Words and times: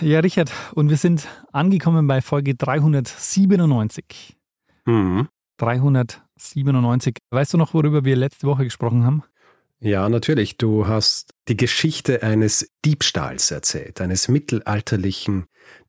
Ja, 0.00 0.20
Richard, 0.20 0.52
und 0.74 0.90
wir 0.90 0.96
sind 0.96 1.26
angekommen 1.52 2.06
bei 2.06 2.20
Folge 2.20 2.54
397. 2.54 4.36
Mhm. 4.84 5.28
397. 5.58 7.18
Weißt 7.30 7.54
du 7.54 7.58
noch, 7.58 7.74
worüber 7.74 8.04
wir 8.04 8.16
letzte 8.16 8.46
Woche 8.46 8.64
gesprochen 8.64 9.04
haben? 9.04 9.22
Ja, 9.78 10.08
natürlich. 10.08 10.56
Du 10.56 10.86
hast 10.86 11.34
die 11.48 11.56
Geschichte 11.56 12.22
eines 12.22 12.70
Diebstahls 12.84 13.50
erzählt, 13.50 14.00
eines 14.00 14.28
mittelalterlichen 14.28 15.46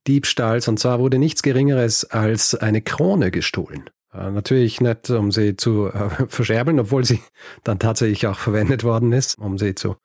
Diebstahls. 0.07 0.67
Und 0.67 0.79
zwar 0.79 0.99
wurde 0.99 1.19
nichts 1.19 1.41
Geringeres 1.41 2.03
als 2.05 2.55
eine 2.55 2.81
Krone 2.81 3.31
gestohlen. 3.31 3.89
Natürlich 4.13 4.81
nicht, 4.81 5.09
um 5.09 5.31
sie 5.31 5.55
zu 5.57 5.88
äh, 5.88 6.09
verscherbeln, 6.27 6.79
obwohl 6.79 7.05
sie 7.05 7.21
dann 7.63 7.77
tatsächlich 7.79 8.25
auch 8.27 8.39
verwendet 8.39 8.83
worden 8.83 9.11
ist, 9.13 9.38
um 9.38 9.57
sie 9.57 9.75
zu 9.75 9.95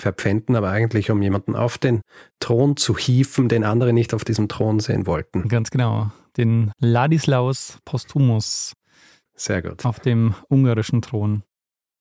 verpfänden, 0.00 0.56
aber 0.56 0.70
eigentlich 0.70 1.10
um 1.10 1.20
jemanden 1.22 1.56
auf 1.56 1.78
den 1.78 2.00
Thron 2.40 2.76
zu 2.76 2.96
hieven, 2.96 3.48
den 3.48 3.64
andere 3.64 3.92
nicht 3.92 4.14
auf 4.14 4.24
diesem 4.24 4.48
Thron 4.48 4.80
sehen 4.80 5.06
wollten. 5.06 5.48
Ganz 5.48 5.70
genau. 5.70 6.10
Den 6.36 6.72
Ladislaus 6.78 7.78
Postumus. 7.84 8.74
Sehr 9.34 9.62
gut. 9.62 9.84
Auf 9.84 10.00
dem 10.00 10.34
ungarischen 10.48 11.02
Thron. 11.02 11.42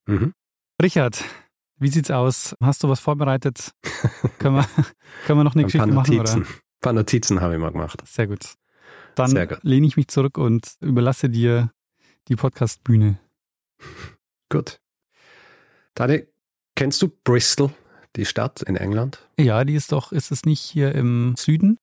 Mhm. 0.08 0.34
Richard, 0.82 1.24
wie 1.80 1.90
sieht's 1.90 2.12
aus? 2.12 2.56
Hast 2.62 2.84
du 2.84 2.90
was 2.90 3.00
vorbereitet? 3.00 3.72
können, 4.40 4.56
wir, 4.56 4.68
können 5.26 5.40
wir 5.40 5.44
noch 5.44 5.56
eine 5.56 5.64
Ein 5.64 5.68
Geschichte 5.68 5.88
paar 5.88 5.96
machen? 5.96 6.16
Notizen. 6.16 6.42
Oder? 6.42 6.50
Ein 6.50 6.82
paar 6.82 6.94
Notizen 6.94 7.42
habe 7.42 7.54
ich 7.54 7.60
mal 7.60 7.72
gemacht. 7.72 8.02
Sehr 8.06 8.28
gut. 8.28 8.56
Dann 9.16 9.32
Sehr 9.32 9.48
gut. 9.48 9.60
lehne 9.64 9.88
ich 9.88 9.98
mich 9.98 10.08
zurück 10.08 10.38
und 10.38 10.76
überlasse 10.82 11.30
dir 11.30 11.72
die 12.28 12.36
Podcast-Bühne. 12.36 13.20
Gut. 14.50 14.80
Dani, 15.96 16.28
kennst 16.76 17.02
du 17.02 17.10
Bristol, 17.24 17.72
die 18.18 18.26
Stadt 18.26 18.62
in 18.64 18.76
England? 18.76 19.26
Ja, 19.40 19.64
die 19.64 19.76
ist 19.76 19.92
doch, 19.92 20.12
ist 20.12 20.32
es 20.32 20.46
nicht 20.46 20.60
hier 20.62 20.94
im 20.94 21.36
Süden? 21.38 21.78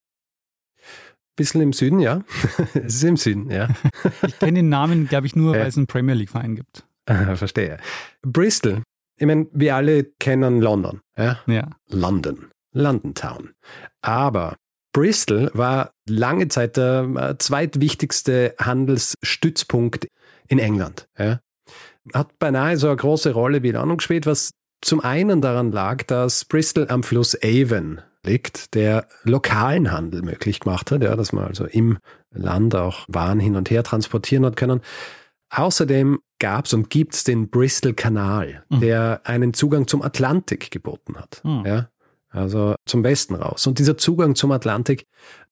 Bisschen 1.36 1.60
im 1.62 1.72
Süden, 1.72 1.98
ja. 2.00 2.22
es 2.74 2.96
ist 2.96 3.04
im 3.04 3.16
Süden, 3.16 3.50
ja. 3.50 3.68
Ich 4.27 4.38
kenne 4.38 4.58
den 4.60 4.68
Namen, 4.68 5.08
glaube 5.08 5.27
ich, 5.27 5.34
nur, 5.34 5.55
Ja. 5.55 5.62
weil 5.62 5.68
es 5.68 5.77
einen 5.77 5.86
Premier 5.86 6.14
League-Verein 6.14 6.55
gibt. 6.56 6.84
Verstehe. 7.06 7.78
Bristol, 8.22 8.82
ich 9.18 9.27
meine, 9.27 9.46
wir 9.52 9.74
alle 9.77 10.05
kennen 10.20 10.60
London, 10.60 11.00
ja. 11.18 11.38
Ja. 11.46 11.70
London, 11.88 12.50
London 12.72 13.14
Town. 13.14 13.50
Aber 14.00 14.56
Bristol 14.92 15.50
war 15.55 15.90
lange 16.08 16.48
Zeit 16.48 16.77
der 16.77 17.02
äh, 17.16 17.38
zweitwichtigste 17.38 18.55
Handelsstützpunkt 18.60 20.06
in 20.48 20.58
England. 20.58 21.08
Ja. 21.18 21.40
Hat 22.14 22.38
beinahe 22.38 22.77
so 22.77 22.86
eine 22.88 22.96
große 22.96 23.32
Rolle 23.32 23.62
wie 23.62 23.72
London 23.72 23.96
gespielt, 23.98 24.24
was 24.27 24.50
zum 24.84 25.00
einen 25.00 25.40
daran 25.40 25.72
lag, 25.72 26.02
dass 26.04 26.44
Bristol 26.44 26.88
am 26.88 27.02
Fluss 27.02 27.36
Avon 27.42 28.00
liegt, 28.24 28.74
der 28.74 29.06
lokalen 29.24 29.92
Handel 29.92 30.22
möglich 30.22 30.60
gemacht 30.60 30.90
hat, 30.90 31.02
ja, 31.02 31.16
dass 31.16 31.32
man 31.32 31.44
also 31.46 31.64
im 31.64 31.98
Land 32.30 32.74
auch 32.74 33.05
Waren 33.08 33.40
hin 33.40 33.56
und 33.56 33.70
her 33.70 33.83
transportieren 33.83 34.44
hat 34.44 34.56
können. 34.56 34.80
Außerdem 35.50 36.18
gab 36.39 36.67
es 36.67 36.74
und 36.74 36.90
gibt 36.90 37.14
es 37.14 37.24
den 37.24 37.48
Bristol-Kanal, 37.48 38.64
Mhm. 38.68 38.80
der 38.80 39.20
einen 39.24 39.55
Zugang 39.55 39.86
zum 39.86 40.02
Atlantik 40.02 40.70
geboten 40.70 41.17
hat. 41.17 41.40
Mhm. 41.44 41.64
Ja, 41.67 41.89
also 42.30 42.74
zum 42.86 43.05
Westen 43.05 43.34
raus. 43.34 43.67
Und 43.67 43.78
dieser 43.78 43.96
Zugang 43.96 44.34
zum 44.34 44.50
Atlantik, 44.52 45.06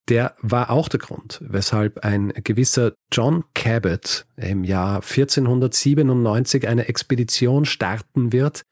der 0.08 0.34
war 0.40 0.70
auch 0.70 0.88
der 0.88 0.98
Grund, 0.98 1.40
weshalb 1.44 2.04
ein 2.04 2.32
gewisser 2.42 2.92
John 3.12 3.44
Cabot 3.54 4.26
im 4.36 4.64
Jahr 4.64 5.02
1497 5.02 6.66
eine 6.66 6.88
Expedition 6.88 7.64
starten 7.64 8.32
wird, 8.32 8.64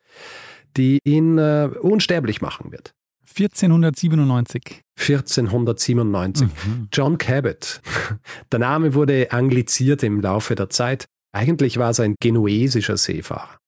die 0.76 0.98
ihn 1.04 1.38
äh, 1.38 1.70
unsterblich 1.80 2.40
machen 2.40 2.72
wird. 2.72 2.92
1497. 3.28 4.82
1497. 4.98 6.48
Mhm. 6.48 6.88
John 6.92 7.18
Cabot. 7.18 7.80
Der 8.52 8.58
Name 8.58 8.94
wurde 8.94 9.30
angliziert 9.32 10.02
im 10.02 10.20
Laufe 10.20 10.54
der 10.54 10.68
Zeit. 10.68 11.06
Eigentlich 11.32 11.78
war 11.78 11.90
es 11.90 12.00
ein 12.00 12.16
genuesischer 12.20 12.96
Seefahrer. 12.96 13.58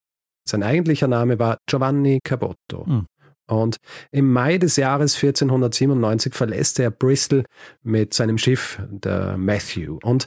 Sein 0.44 0.64
eigentlicher 0.64 1.06
Name 1.06 1.38
war 1.38 1.58
Giovanni 1.66 2.18
Caboto. 2.24 2.86
Hm. 2.86 3.06
Und 3.48 3.76
im 4.10 4.32
Mai 4.32 4.58
des 4.58 4.76
Jahres 4.76 5.14
1497 5.14 6.34
verlässt 6.34 6.80
er 6.80 6.90
Bristol 6.90 7.44
mit 7.82 8.14
seinem 8.14 8.38
Schiff, 8.38 8.80
der 8.90 9.36
Matthew. 9.36 9.98
Und 10.02 10.26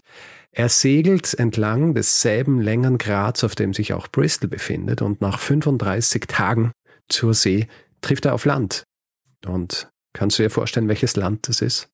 er 0.58 0.70
segelt 0.70 1.34
entlang 1.34 1.94
desselben 1.94 2.62
Längengrads, 2.62 3.44
auf 3.44 3.56
dem 3.56 3.74
sich 3.74 3.94
auch 3.94 4.08
Bristol 4.08 4.50
befindet. 4.50 5.02
Und 5.02 5.20
nach 5.20 5.38
35 5.38 6.24
Tagen 6.28 6.72
zur 7.10 7.34
See 7.34 7.68
trifft 8.00 8.26
er 8.26 8.34
auf 8.34 8.46
Land. 8.46 8.84
Und 9.46 9.90
kannst 10.14 10.40
du 10.40 10.44
dir 10.44 10.50
vorstellen, 10.50 10.88
welches 10.88 11.18
Land 11.18 11.50
das 11.50 11.62
ist? 11.62 11.90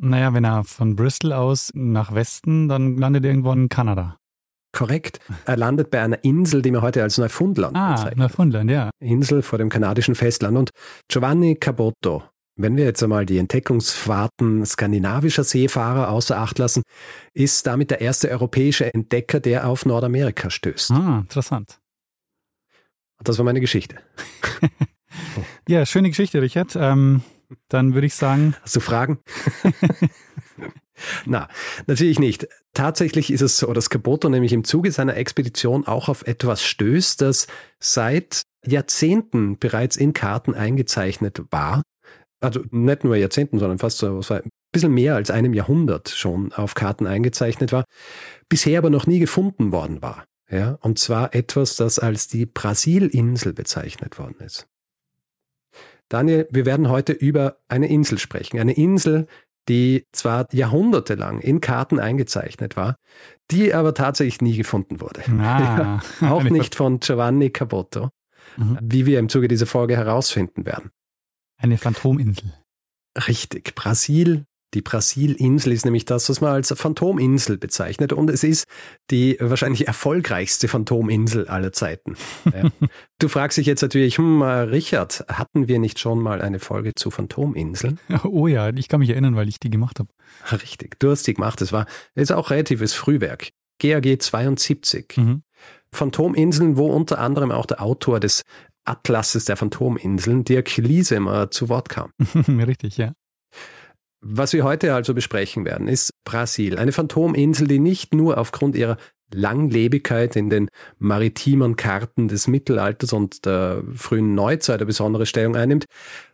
Naja, 0.00 0.32
wenn 0.32 0.44
er 0.44 0.64
von 0.64 0.96
Bristol 0.96 1.32
aus 1.32 1.70
nach 1.74 2.14
Westen, 2.14 2.68
dann 2.68 2.96
landet 2.96 3.24
er 3.24 3.30
irgendwo 3.30 3.52
in 3.52 3.68
Kanada. 3.68 4.16
Korrekt. 4.72 5.18
Er 5.44 5.56
landet 5.56 5.90
bei 5.90 6.00
einer 6.00 6.22
Insel, 6.24 6.62
die 6.62 6.70
man 6.70 6.82
heute 6.82 7.02
als 7.02 7.18
Neufundland 7.18 7.76
Ah, 7.76 7.92
bezeichnet. 7.92 8.18
Neufundland, 8.18 8.70
ja. 8.70 8.90
Insel 9.00 9.42
vor 9.42 9.58
dem 9.58 9.68
kanadischen 9.68 10.14
Festland. 10.14 10.56
Und 10.56 10.70
Giovanni 11.08 11.56
Caboto, 11.56 12.22
wenn 12.58 12.76
wir 12.76 12.84
jetzt 12.84 13.02
einmal 13.02 13.24
die 13.24 13.38
Entdeckungsfahrten 13.38 14.66
skandinavischer 14.66 15.44
Seefahrer 15.44 16.10
außer 16.10 16.36
Acht 16.36 16.58
lassen, 16.58 16.82
ist 17.32 17.66
damit 17.66 17.90
der 17.90 18.00
erste 18.00 18.28
europäische 18.28 18.92
Entdecker, 18.92 19.40
der 19.40 19.66
auf 19.66 19.86
Nordamerika 19.86 20.50
stößt. 20.50 20.90
Ah, 20.90 21.20
interessant. 21.20 21.78
Und 23.18 23.28
das 23.28 23.38
war 23.38 23.44
meine 23.44 23.60
Geschichte. 23.60 23.96
Ja, 25.68 25.84
schöne 25.86 26.08
Geschichte, 26.08 26.42
Richard. 26.42 26.76
Ähm, 26.76 27.22
dann 27.68 27.94
würde 27.94 28.06
ich 28.06 28.14
sagen, 28.14 28.54
Hast 28.62 28.76
du 28.76 28.80
Fragen? 28.80 29.18
Na, 31.26 31.48
natürlich 31.86 32.18
nicht. 32.18 32.48
Tatsächlich 32.74 33.30
ist 33.30 33.40
es 33.40 33.58
so, 33.58 33.72
dass 33.72 33.90
Caboto 33.90 34.28
nämlich 34.28 34.52
im 34.52 34.64
Zuge 34.64 34.90
seiner 34.90 35.16
Expedition 35.16 35.86
auch 35.86 36.08
auf 36.08 36.26
etwas 36.26 36.64
stößt, 36.64 37.20
das 37.20 37.46
seit 37.78 38.42
Jahrzehnten 38.66 39.58
bereits 39.58 39.96
in 39.96 40.12
Karten 40.12 40.54
eingezeichnet 40.54 41.42
war. 41.50 41.82
Also 42.40 42.60
nicht 42.70 43.04
nur 43.04 43.16
Jahrzehnten, 43.16 43.58
sondern 43.58 43.78
fast 43.78 43.98
so 43.98 44.20
ein 44.28 44.50
bisschen 44.72 44.92
mehr 44.92 45.16
als 45.16 45.30
einem 45.30 45.54
Jahrhundert 45.54 46.08
schon 46.10 46.52
auf 46.52 46.74
Karten 46.74 47.06
eingezeichnet 47.06 47.72
war, 47.72 47.84
bisher 48.48 48.78
aber 48.78 48.90
noch 48.90 49.06
nie 49.06 49.18
gefunden 49.18 49.72
worden 49.72 50.02
war. 50.02 50.24
Ja, 50.50 50.78
und 50.80 50.98
zwar 50.98 51.34
etwas, 51.34 51.76
das 51.76 51.98
als 51.98 52.28
die 52.28 52.46
Brasilinsel 52.46 53.52
bezeichnet 53.52 54.18
worden 54.18 54.36
ist. 54.40 54.66
Daniel, 56.08 56.48
wir 56.50 56.64
werden 56.64 56.88
heute 56.88 57.12
über 57.12 57.58
eine 57.68 57.88
Insel 57.88 58.18
sprechen. 58.18 58.58
Eine 58.58 58.72
Insel, 58.72 59.26
die 59.68 60.06
zwar 60.12 60.46
jahrhundertelang 60.52 61.40
in 61.40 61.60
Karten 61.60 62.00
eingezeichnet 62.00 62.76
war, 62.76 62.96
die 63.50 63.74
aber 63.74 63.92
tatsächlich 63.92 64.40
nie 64.40 64.56
gefunden 64.56 65.00
wurde. 65.02 65.20
ah, 65.38 66.00
Auch 66.22 66.40
eine, 66.40 66.50
nicht 66.50 66.74
von 66.74 67.00
Giovanni 67.00 67.50
Caboto, 67.50 68.08
Mhm. 68.56 68.78
wie 68.82 69.04
wir 69.06 69.18
im 69.18 69.28
Zuge 69.28 69.46
dieser 69.46 69.66
Folge 69.66 69.96
herausfinden 69.96 70.64
werden. 70.64 70.90
Eine 71.58 71.78
Phantominsel. 71.78 72.52
Richtig, 73.26 73.74
Brasil. 73.74 74.44
Die 74.74 74.82
Brasilinsel 74.82 75.72
ist 75.72 75.86
nämlich 75.86 76.04
das, 76.04 76.28
was 76.28 76.42
man 76.42 76.52
als 76.52 76.72
Phantominsel 76.76 77.56
bezeichnet. 77.56 78.12
Und 78.12 78.28
es 78.28 78.44
ist 78.44 78.66
die 79.10 79.38
wahrscheinlich 79.40 79.86
erfolgreichste 79.86 80.68
Phantominsel 80.68 81.48
aller 81.48 81.72
Zeiten. 81.72 82.16
Ja. 82.44 82.70
du 83.18 83.28
fragst 83.28 83.58
dich 83.58 83.66
jetzt 83.66 83.82
natürlich, 83.82 84.16
hm, 84.16 84.40
äh, 84.40 84.60
Richard, 84.60 85.24
hatten 85.28 85.68
wir 85.68 85.78
nicht 85.78 85.98
schon 85.98 86.20
mal 86.20 86.40
eine 86.40 86.58
Folge 86.58 86.94
zu 86.94 87.10
Phantominseln? 87.10 87.98
Oh 88.24 88.46
ja, 88.46 88.70
ich 88.70 88.88
kann 88.88 89.00
mich 89.00 89.10
erinnern, 89.10 89.36
weil 89.36 89.48
ich 89.48 89.60
die 89.60 89.70
gemacht 89.70 89.98
habe. 89.98 90.08
Richtig, 90.50 90.98
du 90.98 91.10
hast 91.10 91.26
die 91.26 91.34
gemacht. 91.34 91.60
Das 91.60 91.72
war 91.72 91.86
ist 92.14 92.32
auch 92.32 92.50
relatives 92.50 92.94
Frühwerk. 92.94 93.48
GAG 93.80 94.20
72. 94.20 95.16
Mhm. 95.16 95.42
Phantominseln, 95.92 96.76
wo 96.76 96.86
unter 96.88 97.18
anderem 97.18 97.50
auch 97.50 97.66
der 97.66 97.82
Autor 97.82 98.20
des 98.20 98.42
Atlases 98.88 99.44
der 99.44 99.56
Phantominseln, 99.56 100.44
Dirk 100.44 100.76
Liesemer, 100.76 101.50
zu 101.50 101.68
Wort 101.68 101.88
kam. 101.88 102.10
Richtig, 102.48 102.96
ja. 102.96 103.12
Was 104.20 104.52
wir 104.52 104.64
heute 104.64 104.94
also 104.94 105.14
besprechen 105.14 105.64
werden, 105.64 105.86
ist 105.86 106.10
Brasil. 106.24 106.76
Eine 106.76 106.90
Phantominsel, 106.90 107.68
die 107.68 107.78
nicht 107.78 108.14
nur 108.14 108.36
aufgrund 108.38 108.74
ihrer 108.74 108.96
Langlebigkeit 109.32 110.36
in 110.36 110.50
den 110.50 110.68
maritimen 110.98 111.76
Karten 111.76 112.28
des 112.28 112.48
Mittelalters 112.48 113.12
und 113.12 113.44
der 113.44 113.82
frühen 113.94 114.34
Neuzeit 114.34 114.80
eine 114.80 114.86
besondere 114.86 115.26
Stellung 115.26 115.54
einnimmt, 115.54 115.84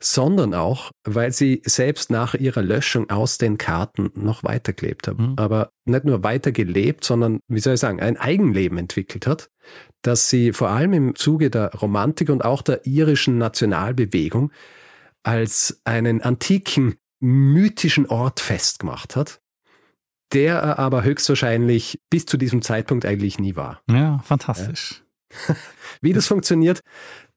sondern 0.00 0.54
auch, 0.54 0.92
weil 1.04 1.32
sie 1.32 1.60
selbst 1.64 2.10
nach 2.10 2.34
ihrer 2.34 2.62
Löschung 2.62 3.10
aus 3.10 3.38
den 3.38 3.58
Karten 3.58 4.10
noch 4.14 4.44
weitergelebt 4.44 5.08
haben. 5.08 5.30
Mhm. 5.30 5.34
Aber 5.36 5.70
nicht 5.84 6.04
nur 6.04 6.22
weitergelebt, 6.22 7.04
sondern, 7.04 7.40
wie 7.48 7.60
soll 7.60 7.74
ich 7.74 7.80
sagen, 7.80 8.00
ein 8.00 8.16
Eigenleben 8.16 8.78
entwickelt 8.78 9.26
hat, 9.26 9.50
dass 10.04 10.28
sie 10.28 10.52
vor 10.52 10.68
allem 10.68 10.92
im 10.92 11.14
Zuge 11.16 11.50
der 11.50 11.72
Romantik 11.74 12.28
und 12.28 12.44
auch 12.44 12.62
der 12.62 12.86
irischen 12.86 13.38
Nationalbewegung 13.38 14.52
als 15.22 15.80
einen 15.84 16.20
antiken, 16.20 16.96
mythischen 17.20 18.06
Ort 18.06 18.40
festgemacht 18.40 19.16
hat, 19.16 19.40
der 20.34 20.58
er 20.58 20.78
aber 20.78 21.04
höchstwahrscheinlich 21.04 22.00
bis 22.10 22.26
zu 22.26 22.36
diesem 22.36 22.60
Zeitpunkt 22.60 23.06
eigentlich 23.06 23.38
nie 23.38 23.56
war. 23.56 23.80
Ja, 23.90 24.18
fantastisch. 24.24 25.02
Ja. 25.48 25.56
Wie 26.02 26.12
das 26.12 26.26
funktioniert, 26.26 26.80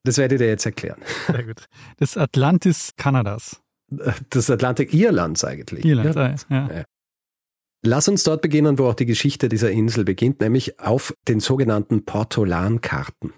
das 0.04 0.18
werde 0.18 0.36
ich 0.36 0.40
dir 0.40 0.48
jetzt 0.48 0.66
erklären. 0.66 1.02
Sehr 1.28 1.44
gut. 1.44 1.66
Das 1.98 2.18
Atlantis 2.18 2.92
Kanadas. 2.98 3.62
Das 4.30 4.50
Atlantik 4.50 4.94
Irlands 4.94 5.46
eigentlich. 5.46 5.86
Irland, 5.86 6.46
ja. 6.50 6.70
ja. 6.70 6.84
Lass 7.84 8.08
uns 8.08 8.24
dort 8.24 8.42
beginnen, 8.42 8.80
wo 8.80 8.88
auch 8.88 8.96
die 8.96 9.06
Geschichte 9.06 9.50
dieser 9.50 9.72
Insel 9.72 10.04
beginnt, 10.04 10.42
nämlich 10.42 10.80
auf 10.80 11.14
den 11.28 11.40
sogenannten 11.40 12.06
Portolankarten. 12.06 13.34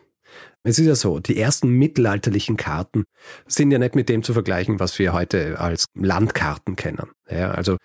Es 0.64 0.78
ist 0.78 0.88
ja 0.88 0.96
so, 0.96 1.20
die 1.20 1.40
ersten 1.40 1.70
mittelalterlichen 1.70 2.58
Karten 2.58 3.06
sind 3.48 3.72
ja 3.72 3.80
nicht 3.80 3.96
mit 3.96 4.10
dem 4.10 4.24
zu 4.24 4.34
vergleichen, 4.34 4.80
was 4.80 5.00
wir 5.00 5.14
heute 5.14 5.58
als 5.58 5.86
Landkarten 5.96 6.76
kennen. 6.76 7.12
Ja, 7.30 7.52
also 7.52 7.78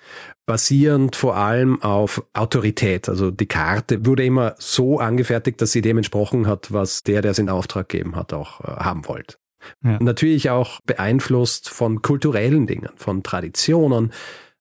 basierend 0.44 1.14
vor 1.14 1.36
allem 1.36 1.80
auf 1.82 2.24
Autorität. 2.32 3.08
Also 3.08 3.30
die 3.30 3.46
Karte 3.46 4.04
wurde 4.04 4.24
immer 4.24 4.56
so 4.58 4.98
angefertigt, 4.98 5.60
dass 5.60 5.72
sie 5.72 5.82
dem 5.82 5.98
entsprochen 5.98 6.48
hat, 6.48 6.72
was 6.72 7.02
der, 7.04 7.22
der 7.22 7.30
es 7.30 7.38
in 7.38 7.48
Auftrag 7.48 7.88
gegeben 7.88 8.16
hat, 8.16 8.32
auch 8.32 8.60
äh, 8.60 8.64
haben 8.64 9.06
wollte. 9.06 9.36
Ja. 9.82 9.98
Natürlich 10.02 10.50
auch 10.50 10.80
beeinflusst 10.84 11.70
von 11.70 12.02
kulturellen 12.02 12.66
Dingen, 12.66 12.90
von 12.96 13.22
Traditionen, 13.22 14.12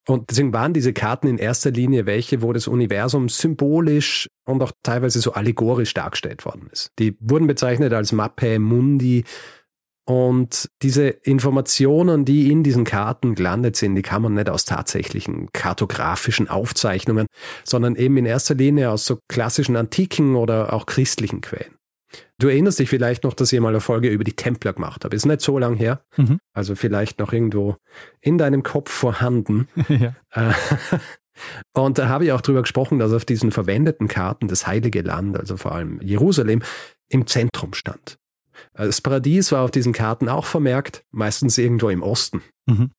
und 0.08 0.30
deswegen 0.30 0.54
waren 0.54 0.74
diese 0.74 0.92
Karten 0.92 1.28
in 1.28 1.38
erster 1.38 1.72
Linie 1.72 2.06
welche, 2.06 2.42
wo 2.42 2.52
das 2.52 2.68
Universum 2.68 3.30
symbolisch 3.30 4.28
und 4.46 4.62
auch 4.62 4.72
teilweise 4.84 5.22
so 5.22 5.34
allegorisch 5.34 5.94
dargestellt 5.94 6.46
worden 6.46 6.68
ist. 6.72 6.92
Die 7.00 7.16
wurden 7.20 7.48
bezeichnet 7.48 7.94
als 7.94 8.12
Mappe 8.12 8.60
Mundi. 8.60 9.24
Und 10.06 10.70
diese 10.82 11.08
Informationen, 11.08 12.26
die 12.26 12.52
in 12.52 12.64
diesen 12.64 12.84
Karten 12.84 13.36
gelandet 13.36 13.78
sind, 13.78 13.96
die 13.96 14.02
kann 14.02 14.22
man 14.22 14.34
nicht 14.34 14.50
aus 14.50 14.66
tatsächlichen 14.66 15.48
kartografischen 15.54 16.50
Aufzeichnungen, 16.50 17.26
sondern 17.64 17.96
eben 17.96 18.18
in 18.18 18.26
erster 18.26 18.56
Linie 18.56 18.90
aus 18.90 19.06
so 19.06 19.20
klassischen 19.30 19.78
antiken 19.78 20.36
oder 20.36 20.74
auch 20.74 20.86
christlichen 20.86 21.40
Quellen. 21.40 21.76
Du 22.40 22.48
erinnerst 22.48 22.80
dich 22.80 22.90
vielleicht 22.90 23.24
noch, 23.24 23.34
dass 23.34 23.54
ich 23.54 23.60
mal 23.60 23.70
eine 23.70 23.80
Folge 23.80 24.10
über 24.10 24.24
die 24.24 24.34
Templer 24.34 24.74
gemacht 24.74 25.06
habe. 25.06 25.16
Ist 25.16 25.26
nicht 25.26 25.42
so 25.42 25.60
lang 25.60 25.76
her. 25.76 26.04
Mhm. 26.18 26.40
Also 26.54 26.76
vielleicht 26.76 27.20
noch 27.20 27.32
irgendwo 27.32 27.78
in 28.22 28.38
deinem 28.38 28.64
Kopf 28.64 28.92
vorhanden. 28.92 29.68
ja. 29.88 30.16
Äh, 30.32 30.54
und 31.74 31.98
da 31.98 32.10
habe 32.10 32.26
ich 32.26 32.32
auch 32.32 32.42
drüber 32.42 32.62
gesprochen, 32.62 33.00
dass 33.00 33.14
auf 33.14 33.26
diesen 33.26 33.52
verwendeten 33.52 34.08
Karten 34.08 34.48
das 34.48 34.68
Heilige 34.68 35.02
Land, 35.02 35.38
also 35.38 35.58
vor 35.58 35.74
allem 35.74 36.00
Jerusalem, 36.02 36.62
im 37.10 37.28
Zentrum 37.28 37.74
stand. 37.74 38.18
Das 38.74 39.02
Paradies 39.02 39.52
war 39.52 39.64
auf 39.64 39.72
diesen 39.72 39.94
Karten 39.94 40.30
auch 40.30 40.46
vermerkt, 40.46 41.04
meistens 41.12 41.58
irgendwo 41.58 41.90
im 41.90 42.04
Osten. 42.04 42.42
Mhm. 42.66 42.92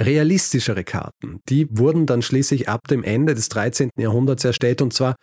Realistischere 0.00 0.84
Karten, 0.84 1.40
die 1.48 1.66
wurden 1.70 2.04
dann 2.06 2.20
schließlich 2.20 2.68
ab 2.68 2.86
dem 2.88 3.02
Ende 3.02 3.34
des 3.34 3.48
13. 3.48 3.90
Jahrhunderts 3.96 4.44
erstellt 4.44 4.82
und 4.82 4.92
zwar 4.92 5.16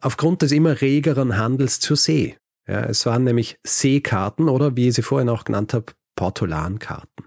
aufgrund 0.00 0.42
des 0.42 0.52
immer 0.52 0.80
regeren 0.80 1.36
Handels 1.36 1.80
zur 1.80 1.96
See. 1.96 2.36
Ja, 2.70 2.84
es 2.84 3.04
waren 3.04 3.24
nämlich 3.24 3.58
Seekarten 3.66 4.48
oder 4.48 4.76
wie 4.76 4.86
ich 4.88 4.94
sie 4.94 5.02
vorhin 5.02 5.28
auch 5.28 5.42
genannt 5.42 5.74
habe, 5.74 5.86
Portolankarten. 6.14 7.24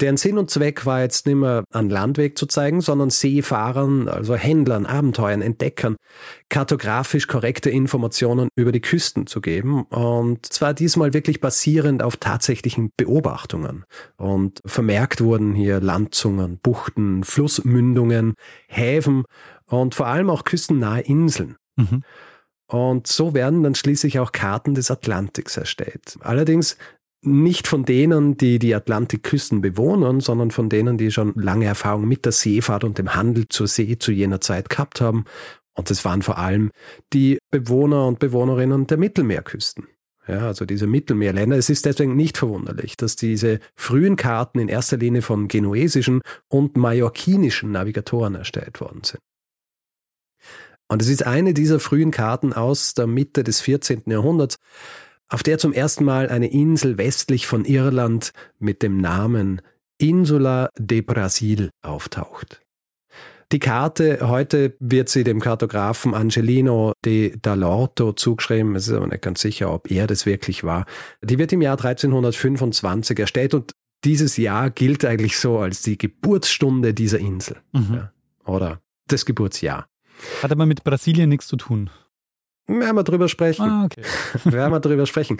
Deren 0.00 0.16
Sinn 0.16 0.38
und 0.38 0.50
Zweck 0.50 0.86
war 0.86 1.02
jetzt 1.02 1.24
nicht 1.26 1.36
mehr 1.36 1.62
an 1.70 1.88
Landweg 1.88 2.36
zu 2.36 2.46
zeigen, 2.46 2.80
sondern 2.80 3.10
Seefahrern, 3.10 4.08
also 4.08 4.34
Händlern, 4.34 4.86
Abenteuern, 4.86 5.40
Entdeckern, 5.40 5.94
kartografisch 6.48 7.28
korrekte 7.28 7.70
Informationen 7.70 8.48
über 8.56 8.72
die 8.72 8.80
Küsten 8.80 9.28
zu 9.28 9.40
geben. 9.40 9.84
Und 9.84 10.52
zwar 10.52 10.74
diesmal 10.74 11.14
wirklich 11.14 11.40
basierend 11.40 12.02
auf 12.02 12.16
tatsächlichen 12.16 12.90
Beobachtungen. 12.96 13.84
Und 14.16 14.58
vermerkt 14.66 15.20
wurden 15.20 15.54
hier 15.54 15.78
Landzungen, 15.78 16.58
Buchten, 16.60 17.22
Flussmündungen, 17.22 18.34
Häfen 18.66 19.22
und 19.66 19.94
vor 19.94 20.08
allem 20.08 20.28
auch 20.28 20.42
küstennahe 20.42 21.02
Inseln. 21.02 21.54
Mhm. 21.76 22.02
Und 22.66 23.06
so 23.06 23.34
werden 23.34 23.62
dann 23.62 23.74
schließlich 23.74 24.18
auch 24.18 24.32
Karten 24.32 24.74
des 24.74 24.90
Atlantiks 24.90 25.56
erstellt. 25.56 26.16
Allerdings 26.20 26.76
nicht 27.22 27.66
von 27.66 27.84
denen, 27.84 28.36
die 28.36 28.58
die 28.58 28.74
Atlantikküsten 28.74 29.60
bewohnen, 29.60 30.20
sondern 30.20 30.50
von 30.50 30.68
denen, 30.68 30.98
die 30.98 31.10
schon 31.10 31.32
lange 31.36 31.66
Erfahrung 31.66 32.06
mit 32.06 32.24
der 32.24 32.32
Seefahrt 32.32 32.84
und 32.84 32.98
dem 32.98 33.14
Handel 33.14 33.48
zur 33.48 33.66
See 33.66 33.98
zu 33.98 34.12
jener 34.12 34.40
Zeit 34.40 34.68
gehabt 34.68 35.00
haben. 35.00 35.24
Und 35.74 35.90
das 35.90 36.04
waren 36.04 36.22
vor 36.22 36.38
allem 36.38 36.70
die 37.12 37.38
Bewohner 37.50 38.06
und 38.06 38.18
Bewohnerinnen 38.18 38.86
der 38.86 38.98
Mittelmeerküsten. 38.98 39.88
Ja, 40.26 40.46
also 40.46 40.64
diese 40.64 40.86
Mittelmeerländer. 40.86 41.56
Es 41.56 41.68
ist 41.68 41.84
deswegen 41.84 42.16
nicht 42.16 42.38
verwunderlich, 42.38 42.96
dass 42.96 43.16
diese 43.16 43.60
frühen 43.74 44.16
Karten 44.16 44.58
in 44.58 44.68
erster 44.68 44.96
Linie 44.96 45.20
von 45.20 45.48
genuesischen 45.48 46.22
und 46.48 46.76
mallorquinischen 46.76 47.72
Navigatoren 47.72 48.34
erstellt 48.34 48.80
worden 48.80 49.02
sind. 49.04 49.20
Und 50.94 51.02
es 51.02 51.08
ist 51.08 51.26
eine 51.26 51.54
dieser 51.54 51.80
frühen 51.80 52.12
Karten 52.12 52.52
aus 52.52 52.94
der 52.94 53.08
Mitte 53.08 53.42
des 53.42 53.60
14. 53.60 54.02
Jahrhunderts, 54.06 54.58
auf 55.28 55.42
der 55.42 55.58
zum 55.58 55.72
ersten 55.72 56.04
Mal 56.04 56.28
eine 56.28 56.52
Insel 56.52 56.98
westlich 56.98 57.48
von 57.48 57.64
Irland 57.64 58.30
mit 58.60 58.80
dem 58.80 58.98
Namen 58.98 59.60
Insula 59.98 60.70
de 60.78 61.00
Brasil 61.00 61.70
auftaucht. 61.82 62.62
Die 63.50 63.58
Karte, 63.58 64.20
heute 64.22 64.76
wird 64.78 65.08
sie 65.08 65.24
dem 65.24 65.40
Kartografen 65.40 66.14
Angelino 66.14 66.92
de 67.04 67.38
Dall'Orto 67.38 68.14
zugeschrieben, 68.14 68.76
es 68.76 68.86
ist 68.86 68.94
aber 68.94 69.08
nicht 69.08 69.22
ganz 69.22 69.40
sicher, 69.40 69.74
ob 69.74 69.90
er 69.90 70.06
das 70.06 70.26
wirklich 70.26 70.62
war. 70.62 70.86
Die 71.22 71.40
wird 71.40 71.52
im 71.52 71.60
Jahr 71.60 71.76
1325 71.76 73.18
erstellt 73.18 73.54
und 73.54 73.72
dieses 74.04 74.36
Jahr 74.36 74.70
gilt 74.70 75.04
eigentlich 75.04 75.38
so 75.38 75.58
als 75.58 75.82
die 75.82 75.98
Geburtsstunde 75.98 76.94
dieser 76.94 77.18
Insel. 77.18 77.56
Mhm. 77.72 77.94
Ja, 77.94 78.12
oder 78.44 78.80
das 79.08 79.26
Geburtsjahr. 79.26 79.88
Hat 80.42 80.52
aber 80.52 80.66
mit 80.66 80.84
Brasilien 80.84 81.28
nichts 81.28 81.46
zu 81.46 81.56
tun. 81.56 81.90
Werden 82.66 82.96
wir 82.96 83.04
drüber 83.04 83.28
sprechen. 83.28 83.62
Ah, 83.62 83.84
okay. 83.84 84.02
Werden 84.44 84.72
wir 84.72 84.80
drüber 84.80 85.06
sprechen. 85.06 85.38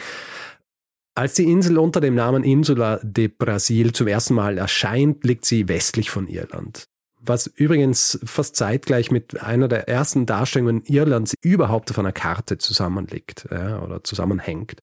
Als 1.14 1.34
die 1.34 1.44
Insel 1.44 1.78
unter 1.78 2.00
dem 2.00 2.16
Namen 2.16 2.42
Insula 2.42 2.98
de 3.02 3.28
Brasil 3.28 3.92
zum 3.92 4.08
ersten 4.08 4.34
Mal 4.34 4.58
erscheint, 4.58 5.24
liegt 5.24 5.44
sie 5.44 5.68
westlich 5.68 6.10
von 6.10 6.26
Irland. 6.26 6.88
Was 7.26 7.46
übrigens 7.46 8.18
fast 8.24 8.56
zeitgleich 8.56 9.10
mit 9.10 9.40
einer 9.40 9.68
der 9.68 9.88
ersten 9.88 10.26
Darstellungen 10.26 10.82
Irlands 10.84 11.34
überhaupt 11.40 11.90
auf 11.90 11.98
einer 11.98 12.12
Karte 12.12 12.58
zusammenliegt 12.58 13.46
ja, 13.50 13.80
oder 13.80 14.04
zusammenhängt. 14.04 14.82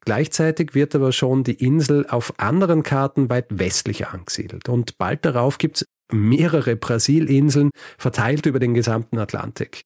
Gleichzeitig 0.00 0.74
wird 0.74 0.94
aber 0.94 1.10
schon 1.10 1.42
die 1.42 1.54
Insel 1.54 2.06
auf 2.06 2.34
anderen 2.38 2.84
Karten 2.84 3.30
weit 3.30 3.46
westlicher 3.50 4.12
angesiedelt. 4.12 4.68
Und 4.68 4.98
bald 4.98 5.24
darauf 5.24 5.58
gibt 5.58 5.78
es 5.78 5.86
mehrere 6.10 6.76
Brasilinseln 6.76 7.70
verteilt 7.98 8.46
über 8.46 8.58
den 8.58 8.74
gesamten 8.74 9.18
Atlantik. 9.18 9.82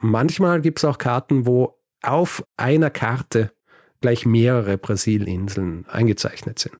Manchmal 0.00 0.60
gibt 0.60 0.78
es 0.78 0.84
auch 0.84 0.98
Karten, 0.98 1.46
wo 1.46 1.78
auf 2.02 2.44
einer 2.56 2.90
Karte 2.90 3.52
gleich 4.00 4.26
mehrere 4.26 4.78
Brasilinseln 4.78 5.86
eingezeichnet 5.88 6.58
sind. 6.58 6.76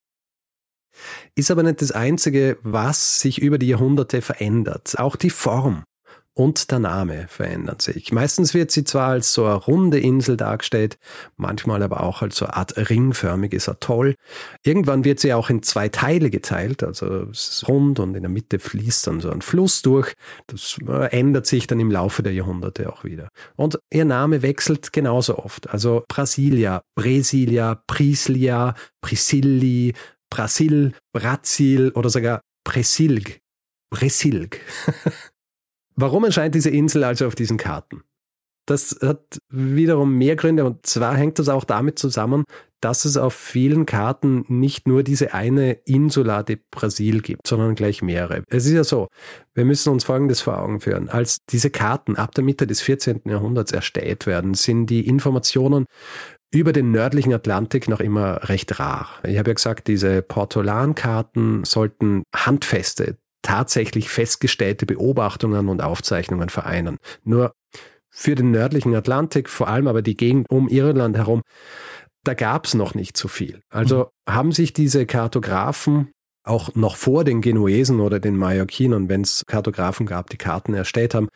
Ist 1.34 1.50
aber 1.50 1.62
nicht 1.62 1.82
das 1.82 1.92
Einzige, 1.92 2.58
was 2.62 3.20
sich 3.20 3.40
über 3.40 3.58
die 3.58 3.68
Jahrhunderte 3.68 4.22
verändert. 4.22 4.98
Auch 4.98 5.16
die 5.16 5.30
Form 5.30 5.84
und 6.38 6.70
der 6.70 6.78
Name 6.78 7.26
verändern 7.26 7.80
sich. 7.80 8.12
Meistens 8.12 8.54
wird 8.54 8.70
sie 8.70 8.84
zwar 8.84 9.08
als 9.08 9.34
so 9.34 9.44
eine 9.44 9.54
runde 9.54 9.98
Insel 9.98 10.36
dargestellt, 10.36 10.96
manchmal 11.36 11.82
aber 11.82 12.04
auch 12.04 12.22
als 12.22 12.36
so 12.36 12.44
eine 12.44 12.54
Art 12.54 12.76
ringförmiges 12.76 13.68
Atoll. 13.68 14.14
Irgendwann 14.62 15.04
wird 15.04 15.18
sie 15.18 15.34
auch 15.34 15.50
in 15.50 15.64
zwei 15.64 15.88
Teile 15.88 16.30
geteilt, 16.30 16.84
also 16.84 17.22
es 17.24 17.48
ist 17.48 17.68
rund 17.68 17.98
und 17.98 18.14
in 18.14 18.22
der 18.22 18.30
Mitte 18.30 18.60
fließt 18.60 19.08
dann 19.08 19.20
so 19.20 19.30
ein 19.30 19.42
Fluss 19.42 19.82
durch. 19.82 20.14
Das 20.46 20.78
äh, 20.86 21.10
ändert 21.10 21.46
sich 21.46 21.66
dann 21.66 21.80
im 21.80 21.90
Laufe 21.90 22.22
der 22.22 22.32
Jahrhunderte 22.32 22.92
auch 22.92 23.02
wieder. 23.02 23.30
Und 23.56 23.80
ihr 23.92 24.04
Name 24.04 24.40
wechselt 24.42 24.92
genauso 24.92 25.38
oft. 25.38 25.68
Also 25.70 26.04
Brasilia, 26.06 26.82
Brasilia, 26.94 27.82
Prislia, 27.88 28.76
Prisilli, 29.00 29.92
Brasil, 30.30 30.92
Brazil 31.12 31.90
oder 31.96 32.10
sogar 32.10 32.42
Presilg. 32.62 33.40
Presilg. 33.90 34.60
Warum 36.00 36.24
erscheint 36.24 36.54
diese 36.54 36.70
Insel 36.70 37.02
also 37.02 37.26
auf 37.26 37.34
diesen 37.34 37.56
Karten? 37.56 38.04
Das 38.66 39.00
hat 39.02 39.40
wiederum 39.48 40.16
mehr 40.16 40.36
Gründe 40.36 40.64
und 40.64 40.86
zwar 40.86 41.16
hängt 41.16 41.40
das 41.40 41.48
auch 41.48 41.64
damit 41.64 41.98
zusammen, 41.98 42.44
dass 42.80 43.04
es 43.04 43.16
auf 43.16 43.34
vielen 43.34 43.84
Karten 43.84 44.44
nicht 44.46 44.86
nur 44.86 45.02
diese 45.02 45.34
eine 45.34 45.72
Insula 45.72 46.44
de 46.44 46.60
Brasil 46.70 47.20
gibt, 47.20 47.48
sondern 47.48 47.74
gleich 47.74 48.00
mehrere. 48.00 48.44
Es 48.48 48.64
ist 48.64 48.74
ja 48.74 48.84
so, 48.84 49.08
wir 49.54 49.64
müssen 49.64 49.90
uns 49.90 50.04
Folgendes 50.04 50.40
vor 50.40 50.60
Augen 50.60 50.78
führen. 50.78 51.08
Als 51.08 51.38
diese 51.50 51.70
Karten 51.70 52.14
ab 52.14 52.32
der 52.32 52.44
Mitte 52.44 52.68
des 52.68 52.80
14. 52.80 53.22
Jahrhunderts 53.24 53.72
erstellt 53.72 54.26
werden, 54.26 54.54
sind 54.54 54.86
die 54.86 55.04
Informationen 55.04 55.86
über 56.52 56.72
den 56.72 56.92
nördlichen 56.92 57.34
Atlantik 57.34 57.88
noch 57.88 57.98
immer 57.98 58.48
recht 58.48 58.78
rar. 58.78 59.08
Ich 59.24 59.36
habe 59.36 59.50
ja 59.50 59.54
gesagt, 59.54 59.88
diese 59.88 60.22
Portolan-Karten 60.22 61.64
sollten 61.64 62.22
handfeste, 62.32 63.16
tatsächlich 63.42 64.08
festgestellte 64.08 64.86
Beobachtungen 64.86 65.68
und 65.68 65.82
Aufzeichnungen 65.82 66.48
vereinen. 66.48 66.98
Nur 67.24 67.52
für 68.10 68.34
den 68.34 68.50
nördlichen 68.50 68.94
Atlantik, 68.94 69.48
vor 69.48 69.68
allem 69.68 69.86
aber 69.86 70.02
die 70.02 70.16
Gegend 70.16 70.46
um 70.50 70.68
Irland 70.68 71.16
herum, 71.16 71.42
da 72.24 72.34
gab 72.34 72.66
es 72.66 72.74
noch 72.74 72.94
nicht 72.94 73.16
so 73.16 73.28
viel. 73.28 73.60
Also 73.70 74.10
mhm. 74.28 74.34
haben 74.34 74.52
sich 74.52 74.72
diese 74.72 75.06
Kartografen 75.06 76.10
auch 76.44 76.74
noch 76.74 76.96
vor 76.96 77.24
den 77.24 77.40
Genuesen 77.40 78.00
oder 78.00 78.20
den 78.20 78.36
Mallorquinern, 78.36 79.08
wenn 79.08 79.20
es 79.20 79.44
Kartografen 79.46 80.06
gab, 80.06 80.30
die 80.30 80.38
Karten 80.38 80.74
erstellt 80.74 81.14
haben, 81.14 81.28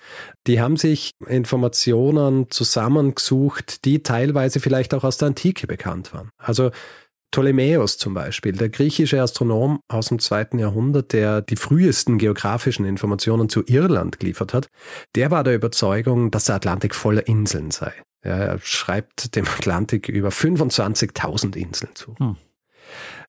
die 0.47 0.61
haben 0.61 0.77
sich 0.77 1.11
Informationen 1.27 2.51
zusammengesucht, 2.51 3.85
die 3.85 4.03
teilweise 4.03 4.59
vielleicht 4.59 4.95
auch 4.95 5.05
aus 5.05 5.19
der 5.19 5.29
Antike 5.29 5.67
bekannt 5.67 6.15
waren. 6.15 6.31
Also 6.39 6.71
Ptolemäus 7.33 7.97
zum 7.97 8.15
Beispiel, 8.15 8.53
der 8.53 8.69
griechische 8.69 9.21
Astronom 9.21 9.81
aus 9.89 10.09
dem 10.09 10.19
zweiten 10.19 10.59
Jahrhundert, 10.59 11.13
der 11.13 11.41
die 11.41 11.57
frühesten 11.57 12.19
geografischen 12.19 12.85
Informationen 12.85 13.49
zu 13.49 13.65
Irland 13.67 14.21
geliefert 14.21 14.55
hat, 14.55 14.69
der 15.15 15.31
war 15.31 15.43
der 15.43 15.55
Überzeugung, 15.55 16.31
dass 16.31 16.45
der 16.45 16.57
Atlantik 16.57 16.95
voller 16.95 17.27
Inseln 17.27 17.71
sei. 17.71 17.93
Er 18.21 18.61
schreibt 18.63 19.35
dem 19.35 19.47
Atlantik 19.47 20.09
über 20.09 20.29
25.000 20.29 21.57
Inseln 21.57 21.95
zu. 21.95 22.15
Hm. 22.19 22.37